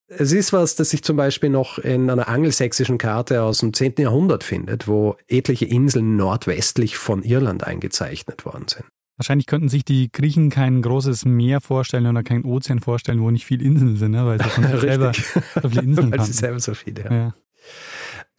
Es 0.07 0.33
ist 0.33 0.53
was, 0.53 0.75
das 0.75 0.89
sich 0.89 1.03
zum 1.03 1.15
Beispiel 1.15 1.49
noch 1.49 1.79
in 1.79 2.09
einer 2.09 2.27
angelsächsischen 2.27 2.97
Karte 2.97 3.41
aus 3.41 3.59
dem 3.59 3.73
10. 3.73 3.95
Jahrhundert 3.97 4.43
findet, 4.43 4.87
wo 4.87 5.15
etliche 5.27 5.65
Inseln 5.65 6.17
nordwestlich 6.17 6.97
von 6.97 7.23
Irland 7.23 7.63
eingezeichnet 7.63 8.45
worden 8.45 8.67
sind. 8.67 8.85
Wahrscheinlich 9.17 9.45
könnten 9.45 9.69
sich 9.69 9.85
die 9.85 10.11
Griechen 10.11 10.49
kein 10.49 10.81
großes 10.81 11.25
Meer 11.25 11.61
vorstellen 11.61 12.07
oder 12.07 12.23
kein 12.23 12.43
Ozean 12.43 12.79
vorstellen, 12.79 13.21
wo 13.21 13.29
nicht 13.29 13.45
viele 13.45 13.63
Inseln 13.63 13.95
sind, 13.95 14.11
ne? 14.11 14.25
weil 14.25 14.41
sie 14.41 14.49
von 14.49 14.63
selber 14.79 15.11
so 15.13 15.69
viele 15.69 15.83
Inseln 15.83 16.11
weil 16.11 16.21
sie 16.21 16.33
selber 16.33 16.59
so 16.59 16.73
viele, 16.73 17.03
ja. 17.03 17.13
ja. 17.13 17.33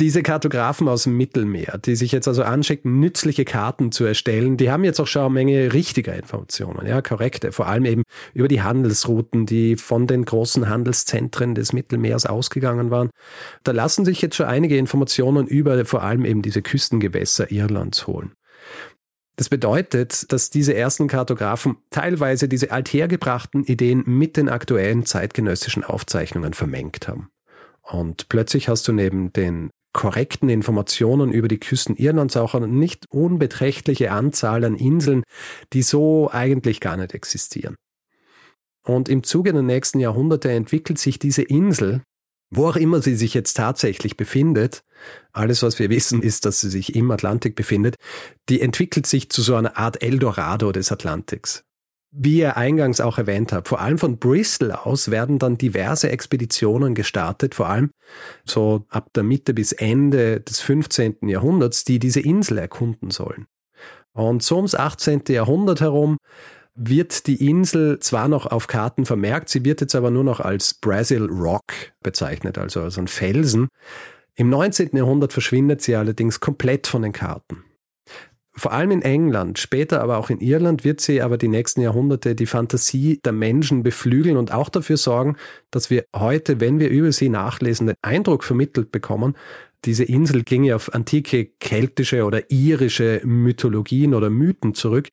Diese 0.00 0.24
Kartografen 0.24 0.88
aus 0.88 1.04
dem 1.04 1.16
Mittelmeer, 1.16 1.78
die 1.78 1.94
sich 1.94 2.10
jetzt 2.10 2.26
also 2.26 2.42
anschicken, 2.42 2.98
nützliche 2.98 3.44
Karten 3.44 3.92
zu 3.92 4.04
erstellen, 4.04 4.56
die 4.56 4.72
haben 4.72 4.82
jetzt 4.82 4.98
auch 4.98 5.06
schon 5.06 5.22
eine 5.22 5.34
Menge 5.34 5.72
richtiger 5.72 6.16
Informationen, 6.16 6.84
ja, 6.88 7.00
korrekte, 7.00 7.52
vor 7.52 7.68
allem 7.68 7.84
eben 7.84 8.02
über 8.32 8.48
die 8.48 8.60
Handelsrouten, 8.60 9.46
die 9.46 9.76
von 9.76 10.08
den 10.08 10.24
großen 10.24 10.68
Handelszentren 10.68 11.54
des 11.54 11.72
Mittelmeers 11.72 12.26
ausgegangen 12.26 12.90
waren. 12.90 13.10
Da 13.62 13.70
lassen 13.70 14.04
sich 14.04 14.20
jetzt 14.20 14.34
schon 14.34 14.46
einige 14.46 14.76
Informationen 14.76 15.46
über 15.46 15.84
vor 15.84 16.02
allem 16.02 16.24
eben 16.24 16.42
diese 16.42 16.60
Küstengewässer 16.60 17.52
Irlands 17.52 18.08
holen. 18.08 18.32
Das 19.36 19.48
bedeutet, 19.48 20.30
dass 20.32 20.50
diese 20.50 20.74
ersten 20.74 21.08
Kartografen 21.08 21.76
teilweise 21.90 22.48
diese 22.48 22.70
althergebrachten 22.70 23.64
Ideen 23.64 24.04
mit 24.06 24.36
den 24.36 24.48
aktuellen 24.48 25.04
zeitgenössischen 25.06 25.82
Aufzeichnungen 25.82 26.54
vermengt 26.54 27.08
haben. 27.08 27.30
Und 27.82 28.28
plötzlich 28.28 28.68
hast 28.68 28.86
du 28.86 28.92
neben 28.92 29.32
den 29.32 29.70
korrekten 29.92 30.48
Informationen 30.48 31.32
über 31.32 31.48
die 31.48 31.60
Küsten 31.60 31.96
Irlands 31.96 32.36
auch 32.36 32.54
eine 32.54 32.68
nicht 32.68 33.10
unbeträchtliche 33.10 34.10
Anzahl 34.10 34.64
an 34.64 34.76
Inseln, 34.76 35.22
die 35.72 35.82
so 35.82 36.30
eigentlich 36.30 36.80
gar 36.80 36.96
nicht 36.96 37.14
existieren. 37.14 37.76
Und 38.84 39.08
im 39.08 39.22
Zuge 39.22 39.52
der 39.52 39.62
nächsten 39.62 39.98
Jahrhunderte 39.98 40.50
entwickelt 40.50 40.98
sich 40.98 41.18
diese 41.18 41.42
Insel, 41.42 42.02
wo 42.56 42.68
auch 42.68 42.76
immer 42.76 43.02
sie 43.02 43.16
sich 43.16 43.34
jetzt 43.34 43.54
tatsächlich 43.54 44.16
befindet, 44.16 44.84
alles 45.32 45.62
was 45.62 45.78
wir 45.78 45.90
wissen 45.90 46.22
ist, 46.22 46.44
dass 46.44 46.60
sie 46.60 46.70
sich 46.70 46.94
im 46.94 47.10
Atlantik 47.10 47.56
befindet, 47.56 47.96
die 48.48 48.60
entwickelt 48.60 49.06
sich 49.06 49.30
zu 49.30 49.42
so 49.42 49.54
einer 49.54 49.76
Art 49.76 50.02
Eldorado 50.02 50.72
des 50.72 50.92
Atlantiks. 50.92 51.64
Wie 52.16 52.38
ihr 52.38 52.56
eingangs 52.56 53.00
auch 53.00 53.18
erwähnt 53.18 53.52
habt, 53.52 53.66
vor 53.66 53.80
allem 53.80 53.98
von 53.98 54.18
Bristol 54.18 54.70
aus 54.70 55.10
werden 55.10 55.40
dann 55.40 55.58
diverse 55.58 56.10
Expeditionen 56.10 56.94
gestartet, 56.94 57.56
vor 57.56 57.68
allem 57.68 57.90
so 58.44 58.86
ab 58.88 59.12
der 59.14 59.24
Mitte 59.24 59.52
bis 59.52 59.72
Ende 59.72 60.40
des 60.40 60.60
15. 60.60 61.28
Jahrhunderts, 61.28 61.82
die 61.82 61.98
diese 61.98 62.20
Insel 62.20 62.58
erkunden 62.58 63.10
sollen. 63.10 63.46
Und 64.12 64.44
so 64.44 64.56
ums 64.56 64.76
18. 64.76 65.22
Jahrhundert 65.28 65.80
herum 65.80 66.18
wird 66.74 67.26
die 67.26 67.46
Insel 67.46 67.98
zwar 68.00 68.28
noch 68.28 68.46
auf 68.46 68.66
Karten 68.66 69.06
vermerkt, 69.06 69.48
sie 69.48 69.64
wird 69.64 69.80
jetzt 69.80 69.94
aber 69.94 70.10
nur 70.10 70.24
noch 70.24 70.40
als 70.40 70.74
Brazil 70.74 71.26
Rock 71.26 71.72
bezeichnet, 72.02 72.58
also 72.58 72.82
als 72.82 72.98
ein 72.98 73.08
Felsen. 73.08 73.68
Im 74.34 74.50
19. 74.50 74.90
Jahrhundert 74.96 75.32
verschwindet 75.32 75.82
sie 75.82 75.94
allerdings 75.94 76.40
komplett 76.40 76.86
von 76.86 77.02
den 77.02 77.12
Karten. 77.12 77.62
Vor 78.56 78.72
allem 78.72 78.92
in 78.92 79.02
England, 79.02 79.58
später 79.58 80.00
aber 80.00 80.16
auch 80.16 80.30
in 80.30 80.38
Irland 80.38 80.84
wird 80.84 81.00
sie 81.00 81.22
aber 81.22 81.38
die 81.38 81.48
nächsten 81.48 81.80
Jahrhunderte 81.80 82.36
die 82.36 82.46
Fantasie 82.46 83.20
der 83.24 83.32
Menschen 83.32 83.82
beflügeln 83.82 84.36
und 84.36 84.52
auch 84.52 84.68
dafür 84.68 84.96
sorgen, 84.96 85.36
dass 85.72 85.90
wir 85.90 86.04
heute, 86.14 86.60
wenn 86.60 86.78
wir 86.78 86.88
über 86.88 87.10
sie 87.10 87.28
nachlesen, 87.28 87.88
den 87.88 87.96
Eindruck 88.02 88.44
vermittelt 88.44 88.92
bekommen, 88.92 89.34
diese 89.84 90.04
Insel 90.04 90.44
ginge 90.44 90.76
auf 90.76 90.94
antike 90.94 91.46
keltische 91.58 92.24
oder 92.24 92.50
irische 92.50 93.20
Mythologien 93.24 94.14
oder 94.14 94.30
Mythen 94.30 94.74
zurück, 94.74 95.08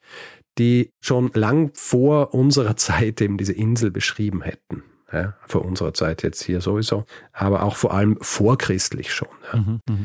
die 0.58 0.92
schon 1.02 1.32
lang 1.34 1.72
vor 1.74 2.34
unserer 2.34 2.76
Zeit 2.76 3.22
eben 3.22 3.38
diese 3.38 3.54
Insel 3.54 3.92
beschrieben 3.92 4.42
hätten. 4.42 4.84
Ja, 5.12 5.36
vor 5.46 5.66
unserer 5.66 5.94
Zeit 5.94 6.24
jetzt 6.24 6.42
hier 6.42 6.62
sowieso, 6.62 7.06
aber 7.34 7.64
auch 7.64 7.76
vor 7.76 7.94
allem 7.94 8.18
vorchristlich 8.22 9.14
schon. 9.14 9.28
Ja. 9.52 9.60
Mhm, 9.60 9.80
mh. 9.90 9.98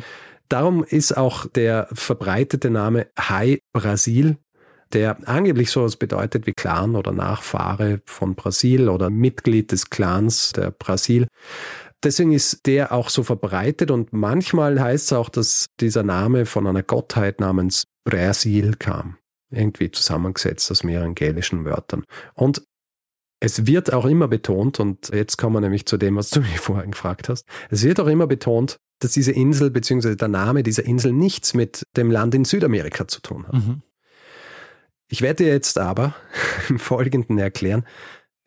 Darum 0.48 0.84
ist 0.84 1.16
auch 1.16 1.46
der 1.46 1.88
verbreitete 1.92 2.70
Name 2.70 3.08
Hai 3.18 3.58
Brasil, 3.72 4.36
der 4.92 5.16
angeblich 5.28 5.70
sowas 5.70 5.96
bedeutet 5.96 6.46
wie 6.46 6.52
Clan 6.52 6.94
oder 6.94 7.12
Nachfahre 7.12 8.00
von 8.04 8.34
Brasil 8.36 8.88
oder 8.88 9.10
Mitglied 9.10 9.72
des 9.72 9.90
Clans 9.90 10.52
der 10.52 10.70
Brasil. 10.70 11.26
Deswegen 12.04 12.32
ist 12.32 12.66
der 12.66 12.92
auch 12.92 13.08
so 13.08 13.22
verbreitet 13.24 13.90
und 13.90 14.12
manchmal 14.12 14.80
heißt 14.80 15.06
es 15.06 15.12
auch, 15.12 15.28
dass 15.28 15.66
dieser 15.80 16.04
Name 16.04 16.46
von 16.46 16.66
einer 16.66 16.82
Gottheit 16.82 17.40
namens 17.40 17.84
Brasil 18.04 18.74
kam 18.76 19.16
irgendwie 19.50 19.90
zusammengesetzt 19.90 20.70
aus 20.70 20.84
mehreren 20.84 21.14
gälischen 21.14 21.64
Wörtern. 21.64 22.04
Und 22.34 22.62
es 23.40 23.66
wird 23.66 23.92
auch 23.92 24.06
immer 24.06 24.28
betont, 24.28 24.80
und 24.80 25.10
jetzt 25.12 25.36
kommen 25.36 25.56
wir 25.56 25.60
nämlich 25.60 25.86
zu 25.86 25.96
dem, 25.96 26.16
was 26.16 26.30
du 26.30 26.40
mich 26.42 26.58
vorhin 26.58 26.92
gefragt 26.92 27.28
hast, 27.28 27.46
es 27.70 27.84
wird 27.84 28.00
auch 28.00 28.06
immer 28.06 28.26
betont, 28.26 28.78
dass 29.00 29.12
diese 29.12 29.32
Insel 29.32 29.70
bzw. 29.70 30.16
der 30.16 30.28
Name 30.28 30.62
dieser 30.62 30.84
Insel 30.84 31.12
nichts 31.12 31.54
mit 31.54 31.82
dem 31.96 32.10
Land 32.10 32.34
in 32.34 32.44
Südamerika 32.44 33.06
zu 33.06 33.20
tun 33.20 33.46
hat. 33.46 33.54
Mhm. 33.54 33.82
Ich 35.08 35.22
werde 35.22 35.44
dir 35.44 35.52
jetzt 35.52 35.78
aber 35.78 36.14
im 36.68 36.78
Folgenden 36.78 37.38
erklären, 37.38 37.84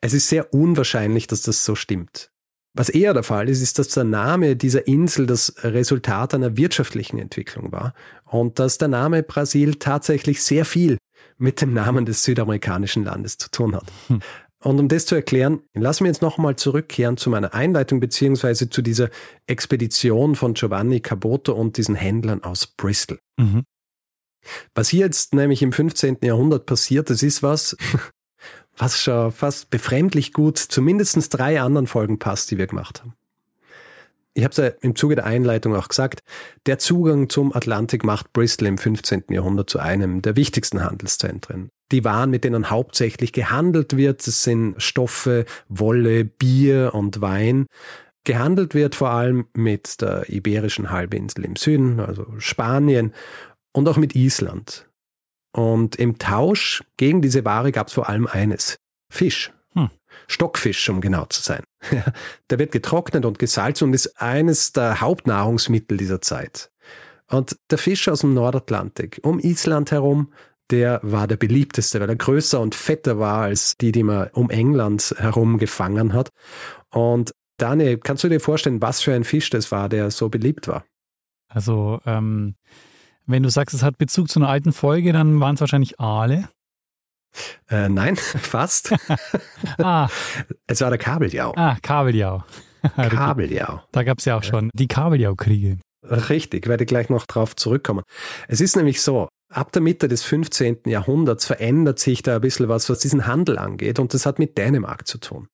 es 0.00 0.12
ist 0.12 0.28
sehr 0.28 0.52
unwahrscheinlich, 0.52 1.26
dass 1.26 1.42
das 1.42 1.64
so 1.64 1.74
stimmt. 1.74 2.29
Was 2.74 2.88
eher 2.88 3.14
der 3.14 3.24
Fall 3.24 3.48
ist, 3.48 3.62
ist, 3.62 3.78
dass 3.78 3.88
der 3.88 4.04
Name 4.04 4.54
dieser 4.54 4.86
Insel 4.86 5.26
das 5.26 5.54
Resultat 5.64 6.34
einer 6.34 6.56
wirtschaftlichen 6.56 7.18
Entwicklung 7.18 7.72
war 7.72 7.94
und 8.24 8.58
dass 8.58 8.78
der 8.78 8.88
Name 8.88 9.22
Brasil 9.22 9.74
tatsächlich 9.74 10.42
sehr 10.42 10.64
viel 10.64 10.98
mit 11.36 11.60
dem 11.60 11.74
Namen 11.74 12.06
des 12.06 12.22
südamerikanischen 12.22 13.04
Landes 13.04 13.38
zu 13.38 13.50
tun 13.50 13.74
hat. 13.74 13.90
Hm. 14.06 14.20
Und 14.62 14.78
um 14.78 14.88
das 14.88 15.06
zu 15.06 15.14
erklären, 15.14 15.62
lassen 15.74 16.04
wir 16.04 16.10
jetzt 16.10 16.20
nochmal 16.20 16.54
zurückkehren 16.56 17.16
zu 17.16 17.30
meiner 17.30 17.54
Einleitung 17.54 17.98
beziehungsweise 17.98 18.68
zu 18.68 18.82
dieser 18.82 19.08
Expedition 19.46 20.36
von 20.36 20.52
Giovanni 20.52 21.00
Caboto 21.00 21.54
und 21.54 21.78
diesen 21.78 21.94
Händlern 21.94 22.44
aus 22.44 22.66
Bristol. 22.66 23.18
Mhm. 23.38 23.64
Was 24.74 24.90
hier 24.90 25.06
jetzt 25.06 25.34
nämlich 25.34 25.62
im 25.62 25.72
15. 25.72 26.18
Jahrhundert 26.22 26.66
passiert, 26.66 27.10
das 27.10 27.22
ist 27.22 27.42
was, 27.42 27.76
was 28.80 29.00
schon 29.00 29.30
fast 29.30 29.70
befremdlich 29.70 30.32
gut 30.32 30.58
zu 30.58 30.80
mindestens 30.82 31.28
drei 31.28 31.60
anderen 31.60 31.86
Folgen 31.86 32.18
passt, 32.18 32.50
die 32.50 32.58
wir 32.58 32.66
gemacht 32.66 33.00
haben. 33.00 33.14
Ich 34.32 34.44
habe 34.44 34.52
es 34.52 34.56
ja 34.58 34.68
im 34.80 34.94
Zuge 34.94 35.16
der 35.16 35.26
Einleitung 35.26 35.74
auch 35.74 35.88
gesagt, 35.88 36.20
der 36.66 36.78
Zugang 36.78 37.28
zum 37.28 37.54
Atlantik 37.54 38.04
macht 38.04 38.32
Bristol 38.32 38.68
im 38.68 38.78
15. 38.78 39.24
Jahrhundert 39.30 39.68
zu 39.68 39.80
einem 39.80 40.22
der 40.22 40.36
wichtigsten 40.36 40.82
Handelszentren. 40.82 41.70
Die 41.90 42.04
Waren, 42.04 42.30
mit 42.30 42.44
denen 42.44 42.70
hauptsächlich 42.70 43.32
gehandelt 43.32 43.96
wird, 43.96 44.26
das 44.26 44.44
sind 44.44 44.80
Stoffe, 44.80 45.44
Wolle, 45.68 46.24
Bier 46.24 46.92
und 46.94 47.20
Wein. 47.20 47.66
Gehandelt 48.24 48.74
wird 48.74 48.94
vor 48.94 49.10
allem 49.10 49.46
mit 49.54 50.00
der 50.00 50.30
Iberischen 50.30 50.90
Halbinsel 50.90 51.44
im 51.44 51.56
Süden, 51.56 51.98
also 51.98 52.26
Spanien, 52.38 53.12
und 53.72 53.88
auch 53.88 53.96
mit 53.96 54.14
Island. 54.14 54.89
Und 55.52 55.96
im 55.96 56.18
Tausch 56.18 56.84
gegen 56.96 57.22
diese 57.22 57.44
Ware 57.44 57.72
gab 57.72 57.88
es 57.88 57.94
vor 57.94 58.08
allem 58.08 58.26
eines. 58.26 58.76
Fisch. 59.10 59.52
Hm. 59.74 59.90
Stockfisch, 60.28 60.88
um 60.88 61.00
genau 61.00 61.24
zu 61.26 61.42
sein. 61.42 61.62
der 62.50 62.58
wird 62.58 62.72
getrocknet 62.72 63.24
und 63.24 63.38
gesalzen 63.38 63.84
und 63.84 63.94
ist 63.94 64.20
eines 64.20 64.72
der 64.72 65.00
Hauptnahrungsmittel 65.00 65.96
dieser 65.96 66.20
Zeit. 66.20 66.70
Und 67.28 67.56
der 67.70 67.78
Fisch 67.78 68.08
aus 68.08 68.20
dem 68.20 68.34
Nordatlantik, 68.34 69.20
um 69.22 69.38
Island 69.38 69.90
herum, 69.92 70.32
der 70.70 71.00
war 71.02 71.26
der 71.26 71.36
beliebteste, 71.36 72.00
weil 72.00 72.08
er 72.08 72.16
größer 72.16 72.60
und 72.60 72.74
fetter 72.74 73.18
war 73.18 73.42
als 73.42 73.76
die, 73.76 73.92
die 73.92 74.02
man 74.02 74.28
um 74.28 74.50
England 74.50 75.14
herum 75.18 75.58
gefangen 75.58 76.12
hat. 76.12 76.30
Und 76.90 77.32
Daniel, 77.56 77.98
kannst 77.98 78.24
du 78.24 78.28
dir 78.28 78.40
vorstellen, 78.40 78.80
was 78.80 79.02
für 79.02 79.12
ein 79.12 79.24
Fisch 79.24 79.50
das 79.50 79.70
war, 79.70 79.88
der 79.88 80.10
so 80.10 80.28
beliebt 80.28 80.68
war? 80.68 80.84
Also, 81.48 82.00
ähm, 82.06 82.54
wenn 83.26 83.42
du 83.42 83.50
sagst, 83.50 83.74
es 83.74 83.82
hat 83.82 83.98
Bezug 83.98 84.28
zu 84.28 84.40
einer 84.40 84.48
alten 84.48 84.72
Folge, 84.72 85.12
dann 85.12 85.40
waren 85.40 85.54
es 85.54 85.60
wahrscheinlich 85.60 86.00
Aale. 86.00 86.48
Äh, 87.68 87.88
nein, 87.88 88.16
fast. 88.16 88.94
ah. 89.78 90.08
Es 90.66 90.80
war 90.80 90.90
der 90.90 90.98
Kabeljau. 90.98 91.52
Ah, 91.56 91.76
Kabeljau. 91.80 92.44
Kabeljau. 92.96 93.80
Da 93.92 94.02
gab 94.02 94.18
es 94.18 94.24
ja 94.24 94.36
auch 94.36 94.42
schon 94.42 94.70
die 94.74 94.88
Kabeljau-Kriege. 94.88 95.78
Richtig, 96.02 96.66
werde 96.66 96.86
gleich 96.86 97.10
noch 97.10 97.26
drauf 97.26 97.54
zurückkommen. 97.54 98.02
Es 98.48 98.60
ist 98.60 98.74
nämlich 98.74 99.02
so, 99.02 99.28
ab 99.52 99.70
der 99.72 99.82
Mitte 99.82 100.08
des 100.08 100.22
15. 100.24 100.80
Jahrhunderts 100.86 101.44
verändert 101.44 101.98
sich 101.98 102.22
da 102.22 102.36
ein 102.36 102.40
bisschen 102.40 102.68
was, 102.68 102.88
was 102.88 103.00
diesen 103.00 103.26
Handel 103.26 103.58
angeht 103.58 103.98
und 103.98 104.14
das 104.14 104.24
hat 104.24 104.38
mit 104.38 104.56
Dänemark 104.56 105.06
zu 105.06 105.18
tun. 105.18 105.48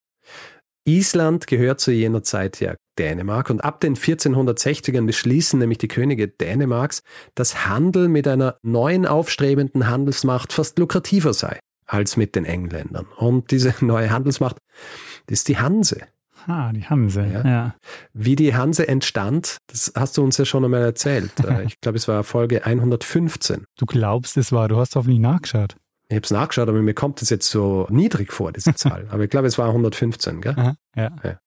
Island 0.87 1.49
gehört 1.49 1.81
zu 1.81 1.91
jener 1.91 2.23
Zeit 2.23 2.61
ja 2.61 2.77
Dänemark 2.99 3.51
und 3.51 3.63
ab 3.63 3.81
den 3.81 3.97
1460ern 3.97 5.07
beschließen 5.07 5.59
nämlich 5.59 5.79
die 5.79 5.89
Könige 5.89 6.29
Dänemarks, 6.29 7.03
dass 7.35 7.67
Handel 7.67 8.09
mit 8.09 8.27
einer 8.29 8.57
neuen 8.63 9.07
aufstrebenden 9.07 9.89
Handelsmacht 9.89 10.53
fast 10.53 10.79
lukrativer 10.79 11.35
sei 11.35 11.59
als 11.87 12.17
mit 12.17 12.35
den 12.35 12.45
Engländern. 12.45 13.07
Und 13.17 13.51
diese 13.51 13.75
neue 13.85 14.11
Handelsmacht 14.11 14.59
ist 15.29 15.49
die 15.49 15.59
Hanse. 15.59 16.01
Ah, 16.47 16.73
die 16.73 16.85
Hanse, 16.85 17.27
ja. 17.27 17.45
ja. 17.45 17.75
Wie 18.13 18.37
die 18.37 18.55
Hanse 18.55 18.87
entstand, 18.87 19.59
das 19.67 19.93
hast 19.97 20.17
du 20.17 20.23
uns 20.23 20.37
ja 20.37 20.45
schon 20.45 20.65
einmal 20.65 20.83
erzählt. 20.83 21.33
Äh, 21.47 21.65
ich 21.65 21.81
glaube, 21.81 21.99
es 21.99 22.09
war 22.09 22.25
Folge 22.25 22.65
115. 22.65 23.65
Du 23.77 23.87
glaubst, 23.87 24.37
es 24.37 24.53
war, 24.53 24.69
du 24.69 24.77
hast 24.77 24.97
hoffentlich 24.97 25.21
nachgeschaut. 25.21 25.77
Ich 26.09 26.17
habe 26.17 26.25
es 26.25 26.31
nachgeschaut, 26.31 26.69
aber 26.69 26.81
mir 26.83 26.95
kommt 26.95 27.21
es 27.23 27.31
jetzt 27.31 27.51
so 27.51 27.87
niedrig 27.91 28.33
vor, 28.33 28.53
diese 28.53 28.75
Zahl. 28.77 29.07
aber 29.11 29.25
ich 29.25 29.31
glaube, 29.31 29.49
es 29.49 29.59
war 29.59 29.69
115, 29.69 30.41
gell? 30.41 30.55
Aha, 30.57 30.77
ja. 30.95 31.11
ja. 31.25 31.39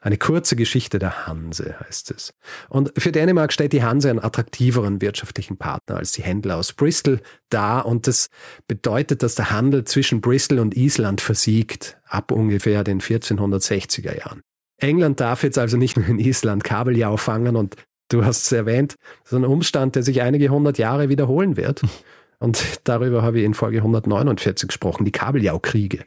Eine 0.00 0.18
kurze 0.18 0.56
Geschichte 0.56 0.98
der 0.98 1.26
Hanse 1.26 1.76
heißt 1.80 2.10
es. 2.10 2.34
Und 2.68 2.92
für 2.96 3.12
Dänemark 3.12 3.52
stellt 3.52 3.72
die 3.72 3.82
Hanse 3.82 4.10
einen 4.10 4.22
attraktiveren 4.22 5.00
wirtschaftlichen 5.00 5.56
Partner 5.56 5.96
als 5.96 6.12
die 6.12 6.22
Händler 6.22 6.56
aus 6.56 6.72
Bristol 6.72 7.20
dar. 7.48 7.86
Und 7.86 8.06
das 8.06 8.28
bedeutet, 8.66 9.22
dass 9.22 9.34
der 9.34 9.50
Handel 9.50 9.84
zwischen 9.84 10.20
Bristol 10.20 10.58
und 10.58 10.76
Island 10.76 11.20
versiegt, 11.20 11.98
ab 12.04 12.30
ungefähr 12.30 12.84
den 12.84 13.00
1460er 13.00 14.16
Jahren. 14.18 14.42
England 14.78 15.20
darf 15.20 15.42
jetzt 15.42 15.58
also 15.58 15.76
nicht 15.76 15.96
mehr 15.96 16.08
in 16.08 16.18
Island 16.18 16.64
Kabeljau 16.64 17.16
fangen 17.16 17.56
und 17.56 17.76
du 18.08 18.24
hast 18.24 18.44
es 18.44 18.52
erwähnt, 18.52 18.96
das 19.22 19.32
ist 19.32 19.38
ein 19.38 19.44
Umstand, 19.44 19.96
der 19.96 20.02
sich 20.02 20.22
einige 20.22 20.48
hundert 20.48 20.78
Jahre 20.78 21.08
wiederholen 21.08 21.56
wird. 21.56 21.82
Und 22.40 22.80
darüber 22.84 23.22
habe 23.22 23.38
ich 23.38 23.44
in 23.44 23.54
Folge 23.54 23.78
149 23.78 24.68
gesprochen, 24.68 25.06
die 25.06 25.12
Kabeljaukriege. 25.12 26.04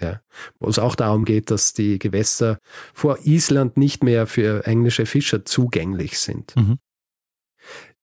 Ja, 0.00 0.20
wo 0.60 0.68
es 0.68 0.78
auch 0.78 0.94
darum 0.94 1.24
geht, 1.24 1.50
dass 1.50 1.72
die 1.72 1.98
Gewässer 1.98 2.58
vor 2.94 3.18
Island 3.24 3.76
nicht 3.76 4.04
mehr 4.04 4.26
für 4.26 4.64
englische 4.66 5.06
Fischer 5.06 5.44
zugänglich 5.44 6.18
sind. 6.18 6.54
Mhm. 6.56 6.78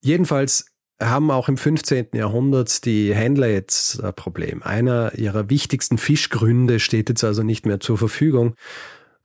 Jedenfalls 0.02 0.66
haben 1.00 1.30
auch 1.30 1.48
im 1.48 1.56
15. 1.56 2.08
Jahrhundert 2.14 2.84
die 2.84 3.14
Händler 3.14 3.48
jetzt 3.48 4.02
ein 4.02 4.14
Problem. 4.14 4.62
Einer 4.62 5.14
ihrer 5.14 5.50
wichtigsten 5.50 5.98
Fischgründe 5.98 6.80
steht 6.80 7.08
jetzt 7.08 7.24
also 7.24 7.42
nicht 7.42 7.66
mehr 7.66 7.80
zur 7.80 7.98
Verfügung. 7.98 8.54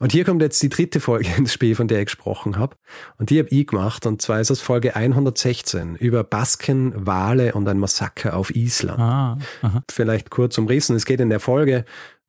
Und 0.02 0.12
hier 0.12 0.26
kommt 0.26 0.42
jetzt 0.42 0.62
die 0.64 0.70
dritte 0.70 1.00
Folge 1.00 1.30
ins 1.38 1.54
Spiel, 1.54 1.76
von 1.76 1.88
der 1.88 2.00
ich 2.00 2.06
gesprochen 2.06 2.58
habe. 2.58 2.76
Und 3.18 3.30
die 3.30 3.40
habe 3.40 3.50
ich 3.50 3.68
gemacht. 3.68 4.06
Und 4.06 4.22
zwar 4.22 4.42
ist 4.42 4.50
das 4.50 4.60
Folge 4.60 4.96
116 4.96 5.96
über 5.96 6.24
Basken, 6.24 7.06
Wale 7.06 7.54
und 7.54 7.68
ein 7.68 7.78
Massaker 7.78 8.36
auf 8.36 8.54
Island. 8.56 9.00
Ah, 9.00 9.38
Vielleicht 9.92 10.32
kurz 10.32 10.58
umrissen. 10.58 10.96
Es 10.96 11.06
geht 11.06 11.20
in 11.20 11.30
der 11.30 11.40
Folge 11.40 11.86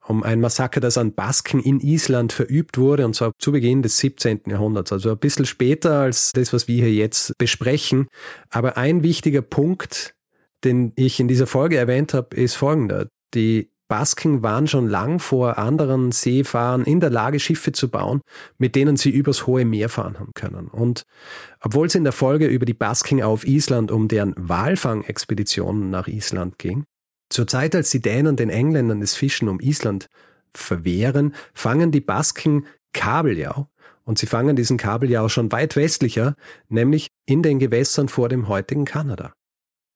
um 0.06 0.22
ein 0.22 0.40
Massaker, 0.40 0.80
das 0.80 0.98
an 0.98 1.14
Basken 1.14 1.60
in 1.60 1.80
Island 1.80 2.32
verübt 2.32 2.78
wurde, 2.78 3.04
und 3.04 3.14
zwar 3.14 3.32
zu 3.38 3.52
Beginn 3.52 3.82
des 3.82 3.98
17. 3.98 4.42
Jahrhunderts, 4.48 4.92
also 4.92 5.10
ein 5.10 5.18
bisschen 5.18 5.46
später 5.46 6.00
als 6.00 6.32
das, 6.32 6.52
was 6.52 6.68
wir 6.68 6.84
hier 6.84 6.94
jetzt 6.94 7.36
besprechen. 7.38 8.08
Aber 8.50 8.76
ein 8.76 9.02
wichtiger 9.02 9.42
Punkt, 9.42 10.14
den 10.64 10.92
ich 10.96 11.20
in 11.20 11.28
dieser 11.28 11.46
Folge 11.46 11.76
erwähnt 11.76 12.14
habe, 12.14 12.36
ist 12.36 12.54
folgender. 12.54 13.08
Die 13.34 13.72
Basken 13.92 14.42
waren 14.42 14.66
schon 14.66 14.88
lang 14.88 15.18
vor 15.18 15.58
anderen 15.58 16.12
Seefahrern 16.12 16.84
in 16.84 17.00
der 17.00 17.10
Lage, 17.10 17.38
Schiffe 17.38 17.72
zu 17.72 17.90
bauen, 17.90 18.22
mit 18.56 18.74
denen 18.74 18.96
sie 18.96 19.10
übers 19.10 19.46
hohe 19.46 19.66
Meer 19.66 19.90
fahren 19.90 20.18
haben 20.18 20.32
können. 20.34 20.68
Und 20.68 21.02
obwohl 21.60 21.88
es 21.88 21.94
in 21.94 22.04
der 22.04 22.14
Folge 22.14 22.46
über 22.46 22.64
die 22.64 22.72
Basken 22.72 23.22
auf 23.22 23.46
Island 23.46 23.90
um 23.90 24.08
deren 24.08 24.32
Walfangexpeditionen 24.36 25.90
nach 25.90 26.08
Island 26.08 26.58
ging, 26.58 26.84
zur 27.32 27.46
Zeit, 27.46 27.74
als 27.74 27.90
die 27.90 28.00
Dänen 28.00 28.36
den 28.36 28.50
Engländern 28.50 29.00
das 29.00 29.14
Fischen 29.14 29.48
um 29.48 29.60
Island 29.60 30.08
verwehren, 30.52 31.34
fangen 31.54 31.90
die 31.90 32.00
Basken 32.00 32.66
Kabeljau. 32.92 33.68
Und 34.04 34.18
sie 34.18 34.26
fangen 34.26 34.56
diesen 34.56 34.78
Kabeljau 34.78 35.28
schon 35.28 35.52
weit 35.52 35.76
westlicher, 35.76 36.34
nämlich 36.68 37.08
in 37.24 37.42
den 37.42 37.58
Gewässern 37.58 38.08
vor 38.08 38.28
dem 38.28 38.48
heutigen 38.48 38.84
Kanada. 38.84 39.32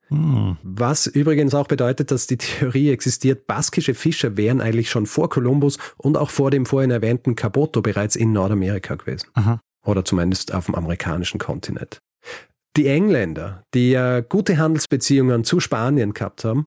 Hm. 0.09 0.57
Was 0.63 1.09
übrigens 1.09 1.55
auch 1.55 1.67
bedeutet, 1.67 2.13
dass 2.13 2.29
die 2.29 2.37
Theorie 2.37 2.91
existiert, 2.91 3.47
baskische 3.49 3.95
Fischer 3.95 4.37
wären 4.37 4.61
eigentlich 4.61 4.89
schon 4.89 5.07
vor 5.07 5.29
Kolumbus 5.29 5.79
und 5.97 6.17
auch 6.17 6.31
vor 6.31 6.53
dem 6.53 6.65
vorhin 6.67 6.93
erwähnten 6.93 7.35
Caboto 7.35 7.83
bereits 7.83 8.15
in 8.15 8.33
Nordamerika 8.33 8.95
gewesen. 8.95 9.29
Aha. 9.35 9.61
Oder 9.85 10.05
zumindest 10.05 10.55
auf 10.55 10.67
dem 10.67 10.77
amerikanischen 10.77 11.39
Kontinent. 11.39 11.99
Die 12.77 12.87
Engländer, 12.87 13.65
die 13.75 13.93
ja 13.93 14.21
gute 14.21 14.59
Handelsbeziehungen 14.59 15.45
zu 15.45 15.61
Spanien 15.61 16.13
gehabt 16.13 16.45
haben, 16.45 16.67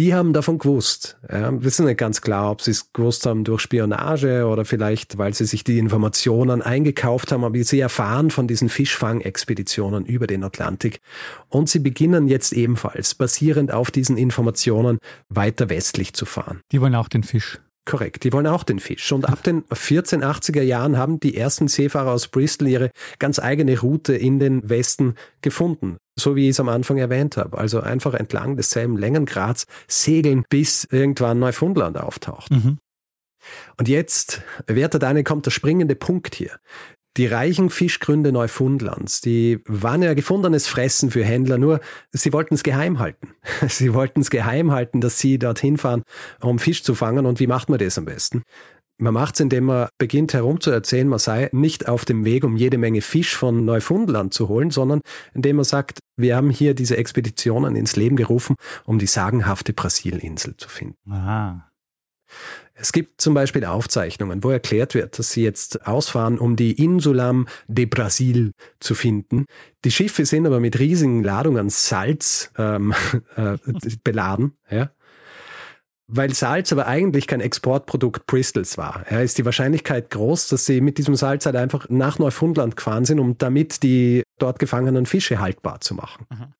die 0.00 0.14
haben 0.14 0.32
davon 0.32 0.56
gewusst. 0.56 1.18
Ja, 1.30 1.52
wir 1.62 1.70
sind 1.70 1.84
nicht 1.84 1.98
ganz 1.98 2.22
klar, 2.22 2.50
ob 2.50 2.62
sie 2.62 2.70
es 2.70 2.90
gewusst 2.94 3.26
haben 3.26 3.44
durch 3.44 3.60
Spionage 3.60 4.46
oder 4.46 4.64
vielleicht, 4.64 5.18
weil 5.18 5.34
sie 5.34 5.44
sich 5.44 5.62
die 5.62 5.78
Informationen 5.78 6.62
eingekauft 6.62 7.32
haben, 7.32 7.44
aber 7.44 7.62
sie 7.62 7.80
erfahren 7.80 8.30
von 8.30 8.48
diesen 8.48 8.70
Fischfangexpeditionen 8.70 10.06
über 10.06 10.26
den 10.26 10.42
Atlantik. 10.42 11.02
Und 11.50 11.68
sie 11.68 11.80
beginnen 11.80 12.28
jetzt 12.28 12.54
ebenfalls, 12.54 13.14
basierend 13.14 13.72
auf 13.72 13.90
diesen 13.90 14.16
Informationen, 14.16 15.00
weiter 15.28 15.68
westlich 15.68 16.14
zu 16.14 16.24
fahren. 16.24 16.62
Die 16.72 16.80
wollen 16.80 16.94
auch 16.94 17.08
den 17.08 17.22
Fisch. 17.22 17.60
Korrekt, 17.84 18.24
die 18.24 18.32
wollen 18.32 18.46
auch 18.46 18.62
den 18.62 18.78
Fisch. 18.78 19.12
Und 19.12 19.28
ab 19.28 19.42
den 19.42 19.64
1480er 19.64 20.62
Jahren 20.62 20.96
haben 20.96 21.20
die 21.20 21.36
ersten 21.36 21.68
Seefahrer 21.68 22.12
aus 22.12 22.28
Bristol 22.28 22.68
ihre 22.68 22.90
ganz 23.18 23.38
eigene 23.38 23.78
Route 23.78 24.14
in 24.14 24.38
den 24.38 24.66
Westen 24.70 25.14
gefunden. 25.42 25.98
So 26.20 26.36
wie 26.36 26.44
ich 26.44 26.50
es 26.50 26.60
am 26.60 26.68
Anfang 26.68 26.98
erwähnt 26.98 27.36
habe. 27.36 27.58
Also 27.58 27.80
einfach 27.80 28.14
entlang 28.14 28.56
desselben 28.56 28.96
Längengrads 28.96 29.66
segeln, 29.88 30.44
bis 30.48 30.84
irgendwann 30.84 31.38
Neufundland 31.38 31.98
auftaucht. 31.98 32.50
Mhm. 32.50 32.78
Und 33.78 33.88
jetzt, 33.88 34.42
werter 34.66 34.98
Daniel, 34.98 35.24
kommt 35.24 35.46
der 35.46 35.50
springende 35.50 35.94
Punkt 35.94 36.34
hier. 36.34 36.58
Die 37.16 37.26
reichen 37.26 37.70
Fischgründe 37.70 38.30
Neufundlands, 38.30 39.20
die 39.20 39.60
waren 39.66 40.00
ja 40.00 40.14
gefundenes 40.14 40.68
Fressen 40.68 41.10
für 41.10 41.24
Händler, 41.24 41.58
nur 41.58 41.80
sie 42.12 42.32
wollten 42.32 42.54
es 42.54 42.62
geheim 42.62 43.00
halten. 43.00 43.34
Sie 43.68 43.94
wollten 43.94 44.20
es 44.20 44.30
geheim 44.30 44.70
halten, 44.70 45.00
dass 45.00 45.18
sie 45.18 45.38
dorthin 45.38 45.76
fahren, 45.76 46.04
um 46.40 46.60
Fisch 46.60 46.84
zu 46.84 46.94
fangen. 46.94 47.26
Und 47.26 47.40
wie 47.40 47.48
macht 47.48 47.68
man 47.68 47.80
das 47.80 47.98
am 47.98 48.04
besten? 48.04 48.42
Man 49.00 49.14
macht 49.14 49.34
es, 49.34 49.40
indem 49.40 49.64
man 49.64 49.88
beginnt 49.98 50.34
herumzuerzählen, 50.34 51.08
man 51.08 51.18
sei 51.18 51.48
nicht 51.52 51.88
auf 51.88 52.04
dem 52.04 52.24
Weg, 52.24 52.44
um 52.44 52.56
jede 52.56 52.78
Menge 52.78 53.00
Fisch 53.00 53.34
von 53.34 53.64
Neufundland 53.64 54.34
zu 54.34 54.48
holen, 54.48 54.70
sondern 54.70 55.00
indem 55.34 55.56
man 55.56 55.64
sagt, 55.64 56.00
wir 56.16 56.36
haben 56.36 56.50
hier 56.50 56.74
diese 56.74 56.96
Expeditionen 56.96 57.76
ins 57.76 57.96
Leben 57.96 58.16
gerufen, 58.16 58.56
um 58.84 58.98
die 58.98 59.06
sagenhafte 59.06 59.72
Brasilinsel 59.72 60.56
zu 60.56 60.68
finden. 60.68 61.10
Aha. 61.10 61.70
Es 62.74 62.92
gibt 62.92 63.20
zum 63.20 63.34
Beispiel 63.34 63.64
Aufzeichnungen, 63.64 64.42
wo 64.42 64.50
erklärt 64.50 64.94
wird, 64.94 65.18
dass 65.18 65.32
sie 65.32 65.42
jetzt 65.42 65.86
ausfahren, 65.86 66.38
um 66.38 66.56
die 66.56 66.72
Insulam 66.82 67.46
de 67.68 67.84
Brasil 67.84 68.52
zu 68.80 68.94
finden. 68.94 69.44
Die 69.84 69.90
Schiffe 69.90 70.24
sind 70.24 70.46
aber 70.46 70.60
mit 70.60 70.78
riesigen 70.78 71.22
Ladungen 71.22 71.68
Salz 71.68 72.50
ähm, 72.56 72.94
äh, 73.36 73.58
beladen. 74.02 74.56
Ja? 74.70 74.90
Weil 76.12 76.34
Salz 76.34 76.72
aber 76.72 76.86
eigentlich 76.88 77.28
kein 77.28 77.40
Exportprodukt 77.40 78.26
Bristols 78.26 78.76
war, 78.76 79.04
ja, 79.10 79.20
ist 79.20 79.38
die 79.38 79.44
Wahrscheinlichkeit 79.44 80.10
groß, 80.10 80.48
dass 80.48 80.66
sie 80.66 80.80
mit 80.80 80.98
diesem 80.98 81.14
Salz 81.14 81.46
halt 81.46 81.54
einfach 81.54 81.88
nach 81.88 82.18
Neufundland 82.18 82.76
gefahren 82.76 83.04
sind, 83.04 83.20
um 83.20 83.38
damit 83.38 83.84
die 83.84 84.24
dort 84.38 84.58
gefangenen 84.58 85.06
Fische 85.06 85.38
haltbar 85.38 85.80
zu 85.80 85.94
machen. 85.94 86.26
Mhm. 86.30 86.54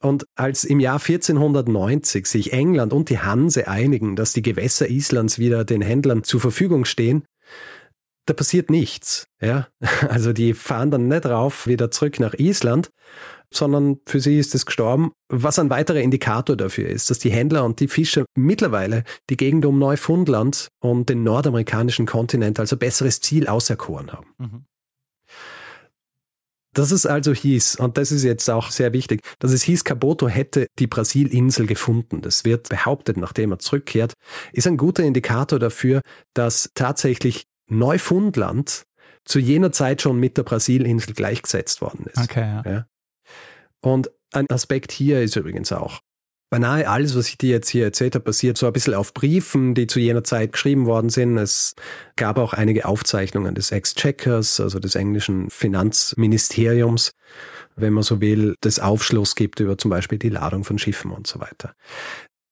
Und 0.00 0.26
als 0.36 0.62
im 0.62 0.78
Jahr 0.78 1.00
1490 1.00 2.26
sich 2.26 2.52
England 2.52 2.92
und 2.92 3.10
die 3.10 3.18
Hanse 3.18 3.66
einigen, 3.66 4.14
dass 4.14 4.32
die 4.32 4.42
Gewässer 4.42 4.88
Islands 4.88 5.38
wieder 5.38 5.64
den 5.64 5.82
Händlern 5.82 6.22
zur 6.22 6.40
Verfügung 6.40 6.84
stehen, 6.84 7.24
da 8.26 8.34
passiert 8.34 8.70
nichts. 8.70 9.26
Ja? 9.40 9.68
Also 10.08 10.32
die 10.32 10.54
fahren 10.54 10.90
dann 10.90 11.08
nicht 11.08 11.26
rauf 11.26 11.66
wieder 11.66 11.90
zurück 11.90 12.20
nach 12.20 12.34
Island, 12.34 12.90
sondern 13.52 13.98
für 14.06 14.20
sie 14.20 14.38
ist 14.38 14.54
es 14.54 14.66
gestorben. 14.66 15.12
Was 15.28 15.58
ein 15.58 15.70
weiterer 15.70 16.00
Indikator 16.00 16.56
dafür 16.56 16.88
ist, 16.88 17.10
dass 17.10 17.18
die 17.18 17.30
Händler 17.30 17.64
und 17.64 17.80
die 17.80 17.88
Fischer 17.88 18.24
mittlerweile 18.36 19.04
die 19.30 19.36
Gegend 19.36 19.64
um 19.64 19.78
Neufundland 19.78 20.68
und 20.80 21.08
den 21.08 21.22
nordamerikanischen 21.22 22.06
Kontinent 22.06 22.60
als 22.60 22.72
ein 22.72 22.78
besseres 22.78 23.20
Ziel 23.20 23.48
auserkoren 23.48 24.12
haben. 24.12 24.34
Mhm. 24.38 24.64
Dass 26.76 26.90
es 26.90 27.06
also 27.06 27.32
hieß, 27.32 27.76
und 27.76 27.96
das 27.96 28.12
ist 28.12 28.22
jetzt 28.22 28.50
auch 28.50 28.70
sehr 28.70 28.92
wichtig, 28.92 29.22
dass 29.38 29.52
es 29.52 29.62
hieß, 29.62 29.84
Caboto 29.84 30.28
hätte 30.28 30.66
die 30.78 30.86
Brasilinsel 30.86 31.66
gefunden. 31.66 32.20
Das 32.20 32.44
wird 32.44 32.68
behauptet, 32.68 33.16
nachdem 33.16 33.52
er 33.52 33.58
zurückkehrt, 33.58 34.12
ist 34.52 34.66
ein 34.66 34.76
guter 34.76 35.02
Indikator 35.02 35.58
dafür, 35.58 36.02
dass 36.34 36.70
tatsächlich 36.74 37.46
Neufundland 37.68 38.84
zu 39.24 39.38
jener 39.38 39.72
Zeit 39.72 40.02
schon 40.02 40.20
mit 40.20 40.36
der 40.36 40.42
Brasilinsel 40.42 41.14
gleichgesetzt 41.14 41.80
worden 41.80 42.06
ist. 42.12 42.18
Okay, 42.18 42.40
ja. 42.40 42.62
ja. 42.70 42.86
Und 43.82 44.10
ein 44.32 44.46
Aspekt 44.50 44.92
hier 44.92 45.22
ist 45.22 45.36
übrigens 45.36 45.72
auch, 45.72 46.00
beinahe 46.50 46.88
alles, 46.88 47.16
was 47.16 47.28
ich 47.28 47.38
dir 47.38 47.50
jetzt 47.50 47.68
hier 47.68 47.84
erzählt 47.84 48.14
habe, 48.14 48.24
basiert 48.24 48.56
so 48.56 48.66
ein 48.66 48.72
bisschen 48.72 48.94
auf 48.94 49.12
Briefen, 49.14 49.74
die 49.74 49.86
zu 49.86 49.98
jener 50.00 50.24
Zeit 50.24 50.52
geschrieben 50.52 50.86
worden 50.86 51.10
sind. 51.10 51.36
Es 51.38 51.74
gab 52.16 52.38
auch 52.38 52.52
einige 52.52 52.86
Aufzeichnungen 52.86 53.54
des 53.54 53.72
Exchequers, 53.72 54.60
also 54.60 54.78
des 54.78 54.94
englischen 54.94 55.50
Finanzministeriums, 55.50 57.10
wenn 57.74 57.92
man 57.92 58.02
so 58.02 58.20
will, 58.20 58.54
das 58.60 58.78
Aufschluss 58.78 59.34
gibt 59.34 59.60
über 59.60 59.76
zum 59.76 59.90
Beispiel 59.90 60.18
die 60.18 60.28
Ladung 60.28 60.64
von 60.64 60.78
Schiffen 60.78 61.10
und 61.10 61.26
so 61.26 61.40
weiter. 61.40 61.74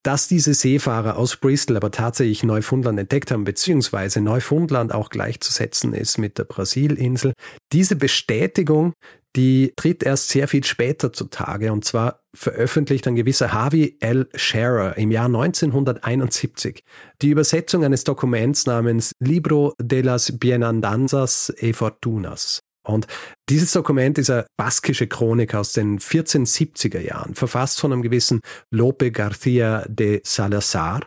Dass 0.03 0.29
diese 0.29 0.53
Seefahrer 0.53 1.17
aus 1.17 1.37
Bristol 1.37 1.79
aber 1.79 1.91
tatsächlich 1.91 2.43
Neufundland 2.43 2.99
entdeckt 2.99 3.31
haben, 3.31 3.45
beziehungsweise 3.45 4.21
Neufundland 4.21 4.93
auch 4.93 5.09
gleichzusetzen 5.09 5.95
ist 5.95 6.19
mit 6.19 6.37
der 6.37 6.45
Brasilinsel, 6.45 7.33
diese 7.73 7.97
Bestätigung, 7.97 8.93
die 9.37 9.73
tritt 9.77 10.03
erst 10.03 10.29
sehr 10.29 10.49
viel 10.49 10.65
später 10.65 11.13
zutage. 11.13 11.73
Und 11.73 11.85
zwar 11.85 12.21
veröffentlicht 12.35 13.07
ein 13.07 13.17
gewisser 13.17 13.53
Harvey 13.53 13.97
L. 14.01 14.29
Scherer 14.35 14.97
im 14.97 15.11
Jahr 15.11 15.27
1971 15.27 16.83
die 17.23 17.31
Übersetzung 17.31 17.85
eines 17.85 18.05
Dokuments 18.05 18.67
namens 18.67 19.13
Libro 19.21 19.75
de 19.81 20.03
las 20.03 20.39
Bienandanzas 20.39 21.53
e 21.59 21.73
Fortunas. 21.73 22.61
Und 22.87 23.07
dieses 23.49 23.73
Dokument 23.73 24.19
ist 24.19 24.31
eine 24.31 24.47
baskische 24.59 25.07
Chronik 25.07 25.55
aus 25.55 25.73
den 25.73 25.99
1470er 25.99 27.01
Jahren, 27.01 27.35
verfasst 27.35 27.81
von 27.81 27.93
einem 27.93 28.03
gewissen 28.03 28.41
Lope 28.71 29.07
García 29.07 29.87
de 29.89 30.21
Salazar. 30.23 31.01